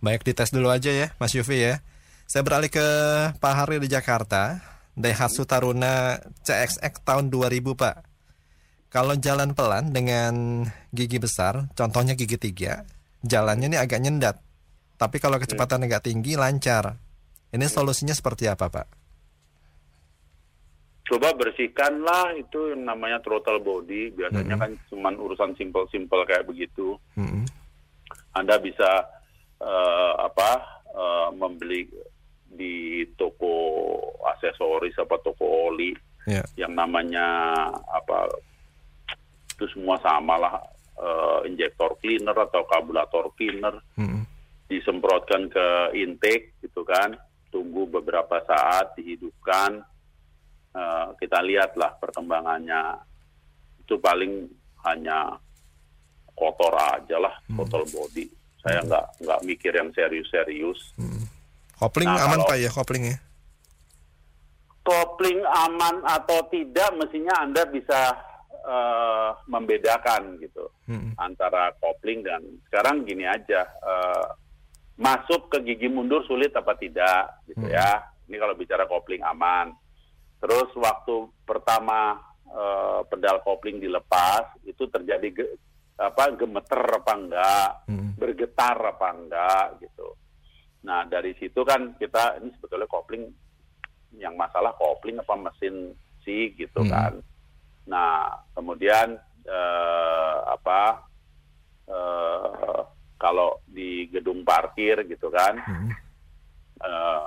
[0.00, 1.84] Baik dites dulu aja ya, Mas Yufi ya.
[2.24, 2.86] Saya beralih ke
[3.36, 4.62] Pak Hari di Jakarta.
[4.96, 8.09] Daihatsu Taruna CXX tahun 2000 Pak.
[8.90, 12.82] Kalau jalan pelan dengan gigi besar, contohnya gigi tiga,
[13.22, 14.42] jalannya ini agak nyendat.
[14.98, 16.98] Tapi kalau kecepatan agak tinggi, lancar.
[17.54, 18.86] Ini solusinya seperti apa Pak?
[21.06, 24.14] Coba bersihkanlah itu yang namanya throttle body.
[24.14, 24.62] Biasanya Mm-mm.
[24.62, 26.94] kan cuman urusan simpel-simpel kayak begitu.
[27.18, 27.46] Mm-mm.
[28.34, 29.06] Anda bisa
[29.58, 30.50] eh, apa
[30.90, 31.90] eh, membeli
[32.50, 33.54] di toko
[34.26, 35.94] aksesoris apa toko oli
[36.28, 36.44] Ya.
[36.52, 37.24] yang namanya
[37.88, 38.28] apa
[39.60, 40.56] itu semua sama lah
[40.96, 43.76] eh, injektor cleaner atau karburator cleaner.
[44.00, 44.24] Mm-mm.
[44.70, 47.18] disemprotkan ke intake gitu kan
[47.50, 49.84] tunggu beberapa saat dihidupkan.
[50.72, 53.04] Eh, kita lihatlah perkembangannya.
[53.84, 54.48] Itu paling
[54.88, 55.36] hanya
[56.32, 58.30] kotor aja lah total body.
[58.64, 60.96] Saya nggak nggak mikir yang serius-serius.
[61.76, 63.18] Kopling Nah, aman Pak ya, kopling ya?
[64.80, 68.16] kopling aman atau tidak mestinya anda bisa
[68.62, 71.16] eh, membedakan gitu Mm-mm.
[71.16, 74.26] antara kopling dan sekarang gini aja eh,
[74.94, 77.72] masuk ke gigi mundur sulit apa tidak gitu Hmm.
[77.72, 77.90] ya
[78.26, 79.72] ini kalau bicara kopling aman
[80.38, 85.56] terus waktu pertama eh, pedal kopling dilepas itu terjadi ge-
[85.96, 88.12] apa gemeter apa enggak Mm-mm.
[88.14, 90.16] bergetar apa enggak gitu
[90.80, 93.28] nah dari situ kan kita ini sebetulnya kopling
[94.16, 96.90] yang masalah kopling apa mesin sih gitu Hmm.
[96.90, 97.12] kan
[97.84, 101.04] nah kemudian eh, apa
[101.86, 102.80] eh,
[103.16, 105.90] kalau di gedung parkir gitu kan Mm-mm.
[106.80, 107.22] eh,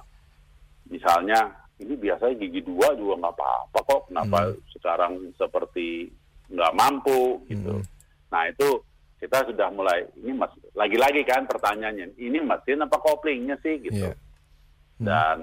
[0.87, 4.39] misalnya ini biasanya gigi dua juga nggak apa-apa kok kenapa
[4.71, 6.09] sekarang seperti
[6.49, 7.87] nggak mampu gitu Hmm.
[8.29, 8.81] nah itu
[9.17, 14.13] kita sudah mulai ini mas lagi-lagi kan pertanyaannya ini mesin apa koplingnya sih gitu Iya.
[14.13, 15.05] Hmm.
[15.05, 15.37] dan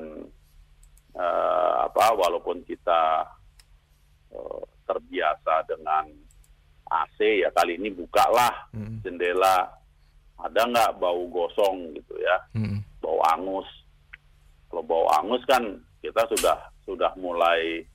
[1.12, 3.27] eh, apa walaupun kita
[4.31, 6.11] eh, terbiasa dengan
[6.91, 8.99] AC ya kali ini bukalah Mm-mm.
[9.07, 9.71] jendela
[10.43, 12.83] ada nggak bau gosong gitu ya Mm-mm.
[12.99, 13.69] bau angus.
[14.67, 15.62] Kalau bau angus kan
[16.03, 17.87] kita sudah sudah mulai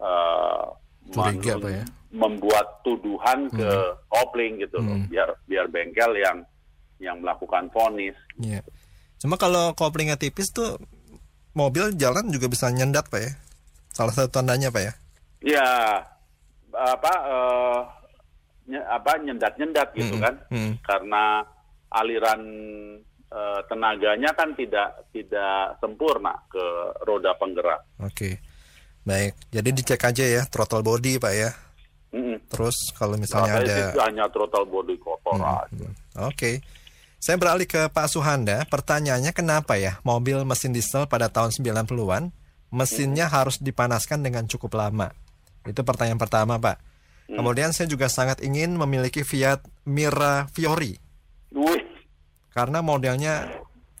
[0.00, 0.64] eh,
[1.12, 1.84] Curiga, Pak, ya?
[2.14, 3.70] membuat tuduhan ke
[4.06, 5.10] kopling gitu loh, Hmm.
[5.10, 6.38] biar biar bengkel yang
[7.02, 8.14] yang melakukan vonis.
[8.38, 8.62] Iya.
[9.18, 10.78] Cuma kalau koplingnya tipis tuh
[11.52, 13.32] mobil jalan juga bisa nyendat pak ya.
[13.90, 14.92] Salah satu tandanya pak ya.
[15.42, 15.66] Ya
[16.74, 17.80] apa eh,
[18.68, 20.22] nye- apa nyendat nyendat gitu Mm-mm.
[20.22, 20.72] kan, Mm.
[20.80, 21.22] karena
[21.90, 22.40] aliran
[23.28, 26.64] eh, tenaganya kan tidak tidak sempurna ke
[27.02, 27.80] roda penggerak.
[27.98, 28.36] Oke.
[29.02, 29.32] Baik.
[29.48, 31.50] Jadi dicek aja ya throttle body pak ya.
[32.12, 32.44] Mm-mm.
[32.46, 33.76] Terus kalau Nah, misalnya saya ada.
[33.88, 35.88] sih hanya throttle body kotor aja.
[36.22, 36.60] Oke.
[37.16, 38.66] Saya beralih ke Pak Suhanda.
[38.66, 42.34] Pertanyaannya kenapa ya mobil mesin diesel pada tahun 90-an
[42.68, 45.14] mesinnya harus dipanaskan dengan cukup lama?
[45.66, 46.78] Itu pertanyaan pertama, Pak.
[47.32, 51.00] Kemudian saya juga sangat ingin memiliki Fiat Mira Fiori
[51.52, 51.80] Wih,
[52.52, 53.48] karena modelnya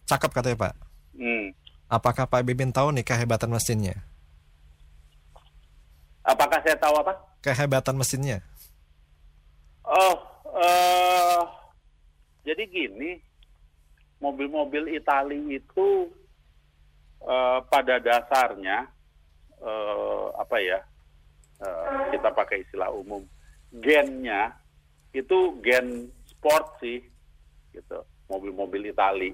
[0.04, 0.74] cakep katanya, Pak.
[1.16, 1.46] hmm.
[1.92, 4.00] Apakah Pak Bibin tahu nih kehebatan mesinnya?
[6.22, 7.12] apakah saya tahu apa?
[7.42, 8.38] Kehebatan mesinnya.
[9.82, 10.14] Oh,
[10.56, 11.42] eh,
[12.46, 13.18] jadi gini,
[14.22, 16.08] mobil-mobil Itali itu
[17.26, 18.88] eh, pada dasarnya
[19.60, 20.80] eh, apa ya?
[21.62, 23.22] Eh, kita pakai istilah umum,
[23.70, 24.52] gennya
[25.14, 26.98] itu gen sport sih,
[27.72, 28.02] gitu.
[28.26, 29.30] Mobil-mobil Itali.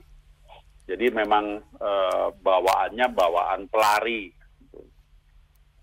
[0.88, 4.32] Jadi memang eh, bawaannya bawaan pelari.
[4.60, 4.80] gitu.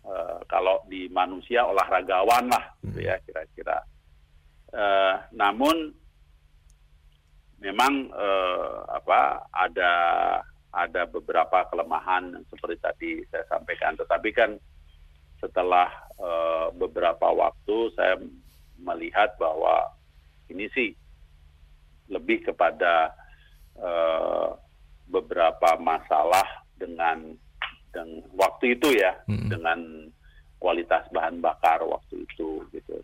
[0.05, 3.81] Eh, kalau di manusia olahragawan lah, gitu ya kira-kira.
[4.75, 5.93] Eh, namun
[7.63, 9.91] memang eh, apa ada
[10.75, 13.95] ada beberapa kelemahan seperti tadi saya sampaikan.
[13.95, 14.51] Tetapi kan
[15.39, 15.89] setelah
[16.19, 18.15] eh, beberapa waktu saya
[18.79, 19.91] melihat bahwa
[20.51, 20.91] ini sih
[22.11, 23.13] lebih kepada
[23.79, 24.49] eh,
[25.09, 26.45] beberapa masalah
[26.77, 27.33] dengan
[27.89, 29.47] dengan waktu itu ya Mm-mm.
[29.47, 29.79] dengan
[30.59, 32.97] kualitas bahan bakar waktu itu gitu.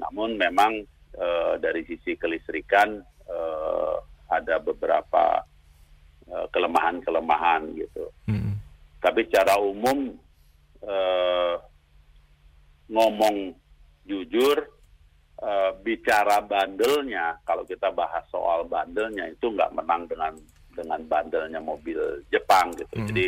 [0.00, 0.82] Namun memang
[1.14, 5.46] eh, dari sisi kelistrikan eh, ada beberapa
[6.26, 8.10] kelemahan-kelemahan gitu.
[8.26, 8.58] Mm-mm.
[8.98, 10.18] Tapi secara umum
[10.86, 11.54] eh,
[12.88, 13.52] ngomong
[14.06, 14.56] jujur
[15.36, 20.32] eh, bicara bandelnya kalau kita bahas soal bandelnya itu nggak menang dengan
[20.72, 21.98] dengan bandelnya mobil
[22.30, 22.94] Jepang gitu.
[23.00, 23.06] Mhm.
[23.10, 23.26] Jadi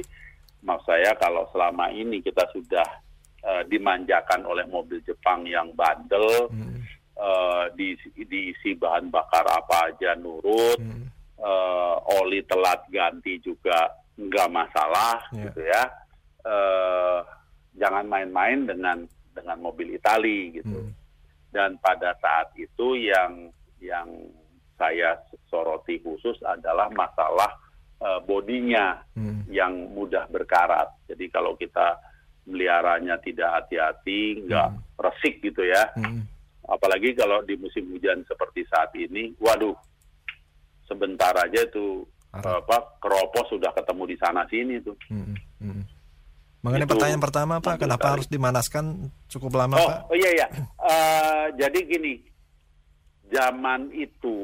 [0.62, 2.86] maksud saya kalau selama ini kita sudah
[3.38, 6.82] eh, dimanjakan oleh mobil Jepang yang bandel Mm.
[7.18, 11.06] eh, diisi, diisi bahan bakar apa aja nurut Mm.
[11.38, 15.42] eh, oli telat ganti juga nggak masalah Iya.
[15.46, 15.84] gitu ya.
[16.42, 17.18] Eh,
[17.78, 20.90] jangan main-main dengan dengan mobil Itali gitu.
[20.90, 20.92] Mm.
[21.48, 23.48] Dan pada saat itu yang
[23.78, 24.10] yang
[24.74, 27.50] saya soroti khusus adalah masalah
[27.98, 29.50] eh, bodinya Mm.
[29.50, 30.86] yang mudah berkarat.
[31.10, 31.98] Jadi kalau kita
[32.46, 34.80] meliharanya tidak hati-hati, nggak Hmm.
[34.96, 35.90] resik gitu ya.
[35.98, 36.24] Mm.
[36.64, 39.76] Apalagi kalau di musim hujan seperti saat ini, waduh,
[40.86, 44.96] sebentar aja itu apa keropos sudah ketemu di sana sini tuh.
[45.12, 45.34] Mm.
[45.60, 45.82] Mm.
[46.58, 48.12] Mengenai Itu pertanyaan pertama Pak, kenapa Itali.
[48.18, 48.84] harus dimanaskan
[49.26, 49.98] cukup lama Oh, Pak?
[50.10, 50.46] oh iya iya.
[50.82, 52.14] Eh, jadi gini,
[53.28, 54.36] zaman itu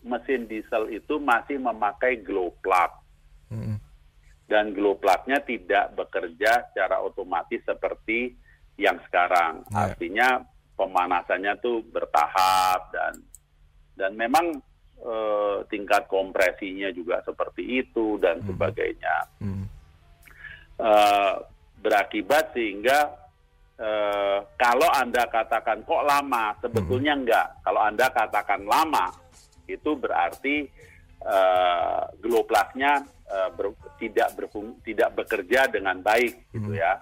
[0.00, 2.92] mesin diesel itu masih memakai glow plug
[3.48, 3.80] Mm.
[4.44, 8.36] dan glow plug-nya tidak bekerja secara otomatis seperti
[8.76, 9.64] yang sekarang.
[9.68, 9.88] Ya.
[9.88, 10.28] Artinya
[10.74, 13.12] pemanasannya tuh bertahap dan
[13.94, 14.56] dan memang
[14.98, 19.16] eh, tingkat kompresinya juga seperti itu dan sebagainya.
[19.40, 19.64] Mm.
[20.78, 21.34] Eh,
[21.78, 23.14] berakibat sehingga
[23.74, 27.46] eh, kalau anda katakan kok lama, sebetulnya enggak.
[27.62, 29.06] Kalau anda katakan lama,
[29.64, 30.66] itu berarti
[31.18, 36.98] eh, glow plug-nya eh, ber- tidak berfung- tidak bekerja dengan baik, gitu ya.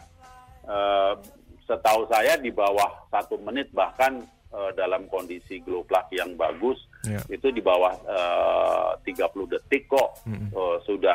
[0.62, 1.14] Eh,
[1.62, 7.22] setahu saya di bawah satu menit bahkan eh, dalam kondisi glow plug yang bagus Ya.
[7.30, 10.50] itu di bawah eh, 30 detik kok Mm.
[10.50, 11.14] eh, sudah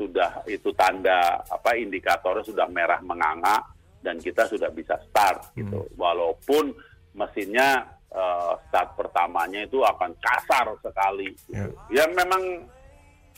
[0.00, 3.60] sudah itu tanda apa indikatornya sudah merah menganga
[4.00, 5.84] dan kita sudah bisa start gitu.
[6.00, 6.72] Walaupun
[7.12, 11.28] mesinnya eh, start pertamanya itu akan kasar sekali.
[11.36, 11.68] Gitu.
[11.92, 12.40] Ya memang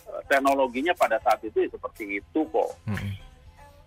[0.07, 2.71] eh, teknologinya pada saat itu ya seperti itu kok.
[2.87, 3.11] Mm.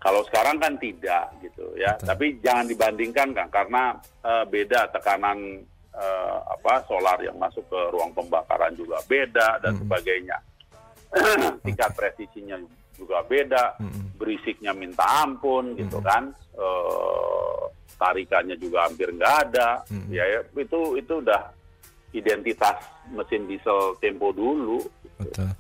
[0.04, 1.96] Kalau sekarang kan tidak gitu ya.
[1.96, 2.08] Betul.
[2.12, 3.84] Tapi jangan dibandingkan kan karena
[4.28, 5.64] eh, beda tekanan
[5.96, 9.82] eh, apa solar yang masuk ke ruang pembakaran juga beda dan Mm.
[9.88, 10.38] sebagainya.
[11.66, 12.58] Tingkat presisinya
[12.96, 13.76] juga beda,
[14.16, 16.32] berisiknya minta ampun gitu kan.
[16.56, 17.62] Eh,
[17.96, 19.84] tarikannya juga hampir nggak ada.
[20.12, 21.52] Ya ya, itu itu udah
[22.16, 22.80] identitas
[23.12, 24.80] mesin diesel tempo dulu.
[25.20, 25.52] Betul.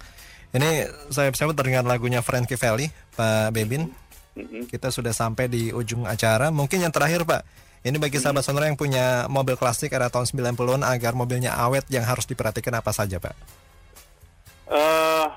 [0.55, 3.91] Ini saya saya terdengar lagunya Frankie Valli, Pak Bebin.
[4.67, 6.51] Kita sudah sampai di ujung acara.
[6.51, 7.43] Mungkin yang terakhir, Pak.
[7.85, 12.01] Ini bagi sahabat sonora yang punya mobil klasik era tahun 90-an agar mobilnya awet yang
[12.01, 13.35] harus diperhatikan apa saja, Pak?
[14.65, 15.27] Eh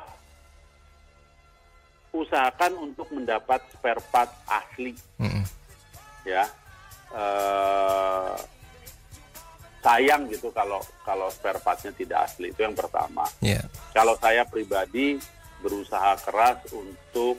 [2.11, 5.45] usahakan untuk mendapat spare part asli Mm-mm.
[6.25, 6.45] ya
[7.15, 8.35] eh
[9.79, 13.63] sayang gitu kalau kalau spare partnya tidak asli itu yang pertama Iya.
[13.95, 15.17] kalau saya pribadi
[15.63, 17.39] berusaha keras untuk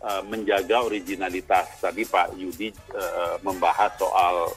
[0.00, 4.54] eh, menjaga originalitas tadi Pak Yudi eh, membahas soal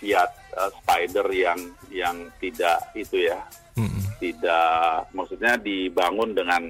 [0.00, 1.60] Fiat eh, Spider yang
[1.92, 3.38] yang tidak itu ya
[3.76, 4.09] Mm-mm.
[4.20, 6.68] Tidak maksudnya dibangun dengan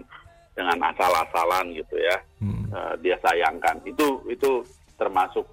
[0.54, 2.72] dengan asal-asalan gitu ya Mm.
[2.72, 4.64] Eh, dia sayangkan itu itu
[4.96, 5.44] termasuk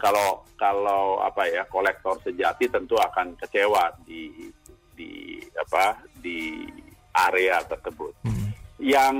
[0.00, 4.30] kalau kalau apa ya kolektor sejati tentu akan kecewa di
[4.94, 6.64] di apa di
[7.12, 8.48] area tersebut Mm.
[8.80, 9.16] yang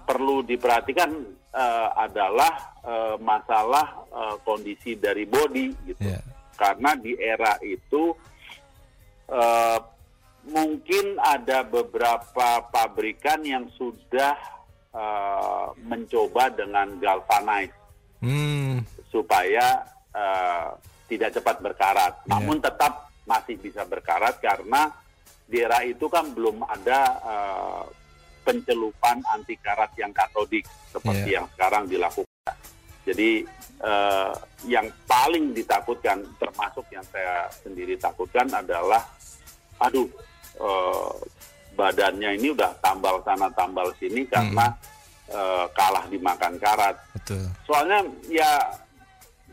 [0.00, 1.10] perlu diperhatikan
[1.52, 6.22] eh, adalah eh, masalah eh, kondisi dari bodi gitu Iya.
[6.56, 8.14] karena di era itu
[9.28, 9.78] eh,
[10.48, 14.34] mungkin ada beberapa pabrikan yang sudah
[14.88, 17.76] eh, mencoba dengan galvanize
[18.18, 18.82] Hmm.
[19.08, 20.68] supaya eh,
[21.06, 22.26] tidak cepat berkarat, Iya.
[22.26, 24.90] namun tetap masih bisa berkarat karena
[25.46, 27.84] di era itu kan belum ada eh,
[28.42, 31.44] pencelupan anti karat yang katodik seperti Iya.
[31.44, 32.56] yang sekarang dilakukan.
[33.06, 33.46] Jadi
[33.78, 34.32] eh,
[34.66, 39.06] yang paling ditakutkan, termasuk yang saya sendiri takutkan adalah,
[39.78, 40.10] aduh,
[41.72, 44.66] badannya ini udah tambal sana tambal sini karena
[45.28, 46.96] eh, kalah dimakan karat.
[47.14, 47.46] Betul.
[47.62, 48.50] Soalnya ya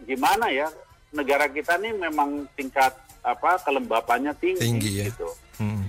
[0.04, 0.68] gimana ya
[1.12, 2.92] negara kita ini memang tingkat
[3.22, 5.06] apa kelembapannya tinggi, Tinggi, ya.
[5.10, 5.30] gitu.
[5.58, 5.84] Mm.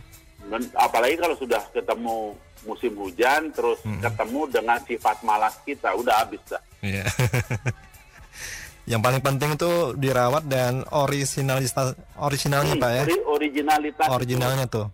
[0.46, 2.32] Dan apalagi kalau sudah ketemu
[2.64, 4.00] musim hujan terus Mm.
[4.00, 6.62] ketemu dengan sifat malas kita udah habis dah.
[6.80, 7.04] Iya.
[8.90, 13.02] yang paling penting itu dirawat dan originalitas originalnya, Pak ya.
[13.04, 14.86] Ori- originalitas itu Originalnya tuh.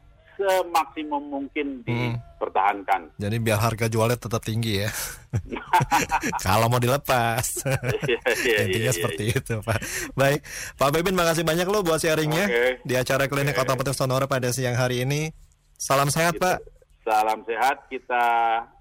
[0.43, 2.19] Semaksimum mungkin Hmm.
[2.19, 3.15] dipertahankan.
[3.17, 4.91] Jadi biar harga jualnya tetap tinggi ya.
[6.45, 7.63] Kalau mau dilepas.
[8.03, 9.79] Iya, iya, Intinya iya, seperti itu, Pak.
[10.13, 10.43] Baik,
[10.75, 12.67] Pak Bebin makasih banyak loh buat sharingnya Oke.
[12.83, 13.63] di acara klinik Oke.
[13.63, 15.31] otomotif Sonora pada siang hari ini.
[15.75, 16.43] Salam sehat, Gitu.
[16.43, 16.59] Pak.
[17.03, 18.25] Salam sehat, kita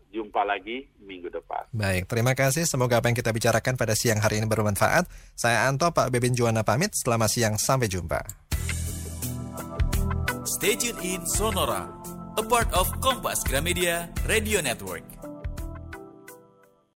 [0.10, 1.66] jumpa lagi minggu depan.
[1.72, 2.68] Baik, terima kasih.
[2.68, 5.08] Semoga apa yang kita bicarakan pada siang hari ini bermanfaat.
[5.34, 6.94] Saya Anto, Pak Bebin Juwana pamit.
[6.94, 8.22] Selamat siang, sampai jumpa.
[10.52, 11.88] Stay tuned in Sonora,
[12.36, 15.21] a part of Kompas Gramedia Radio Network.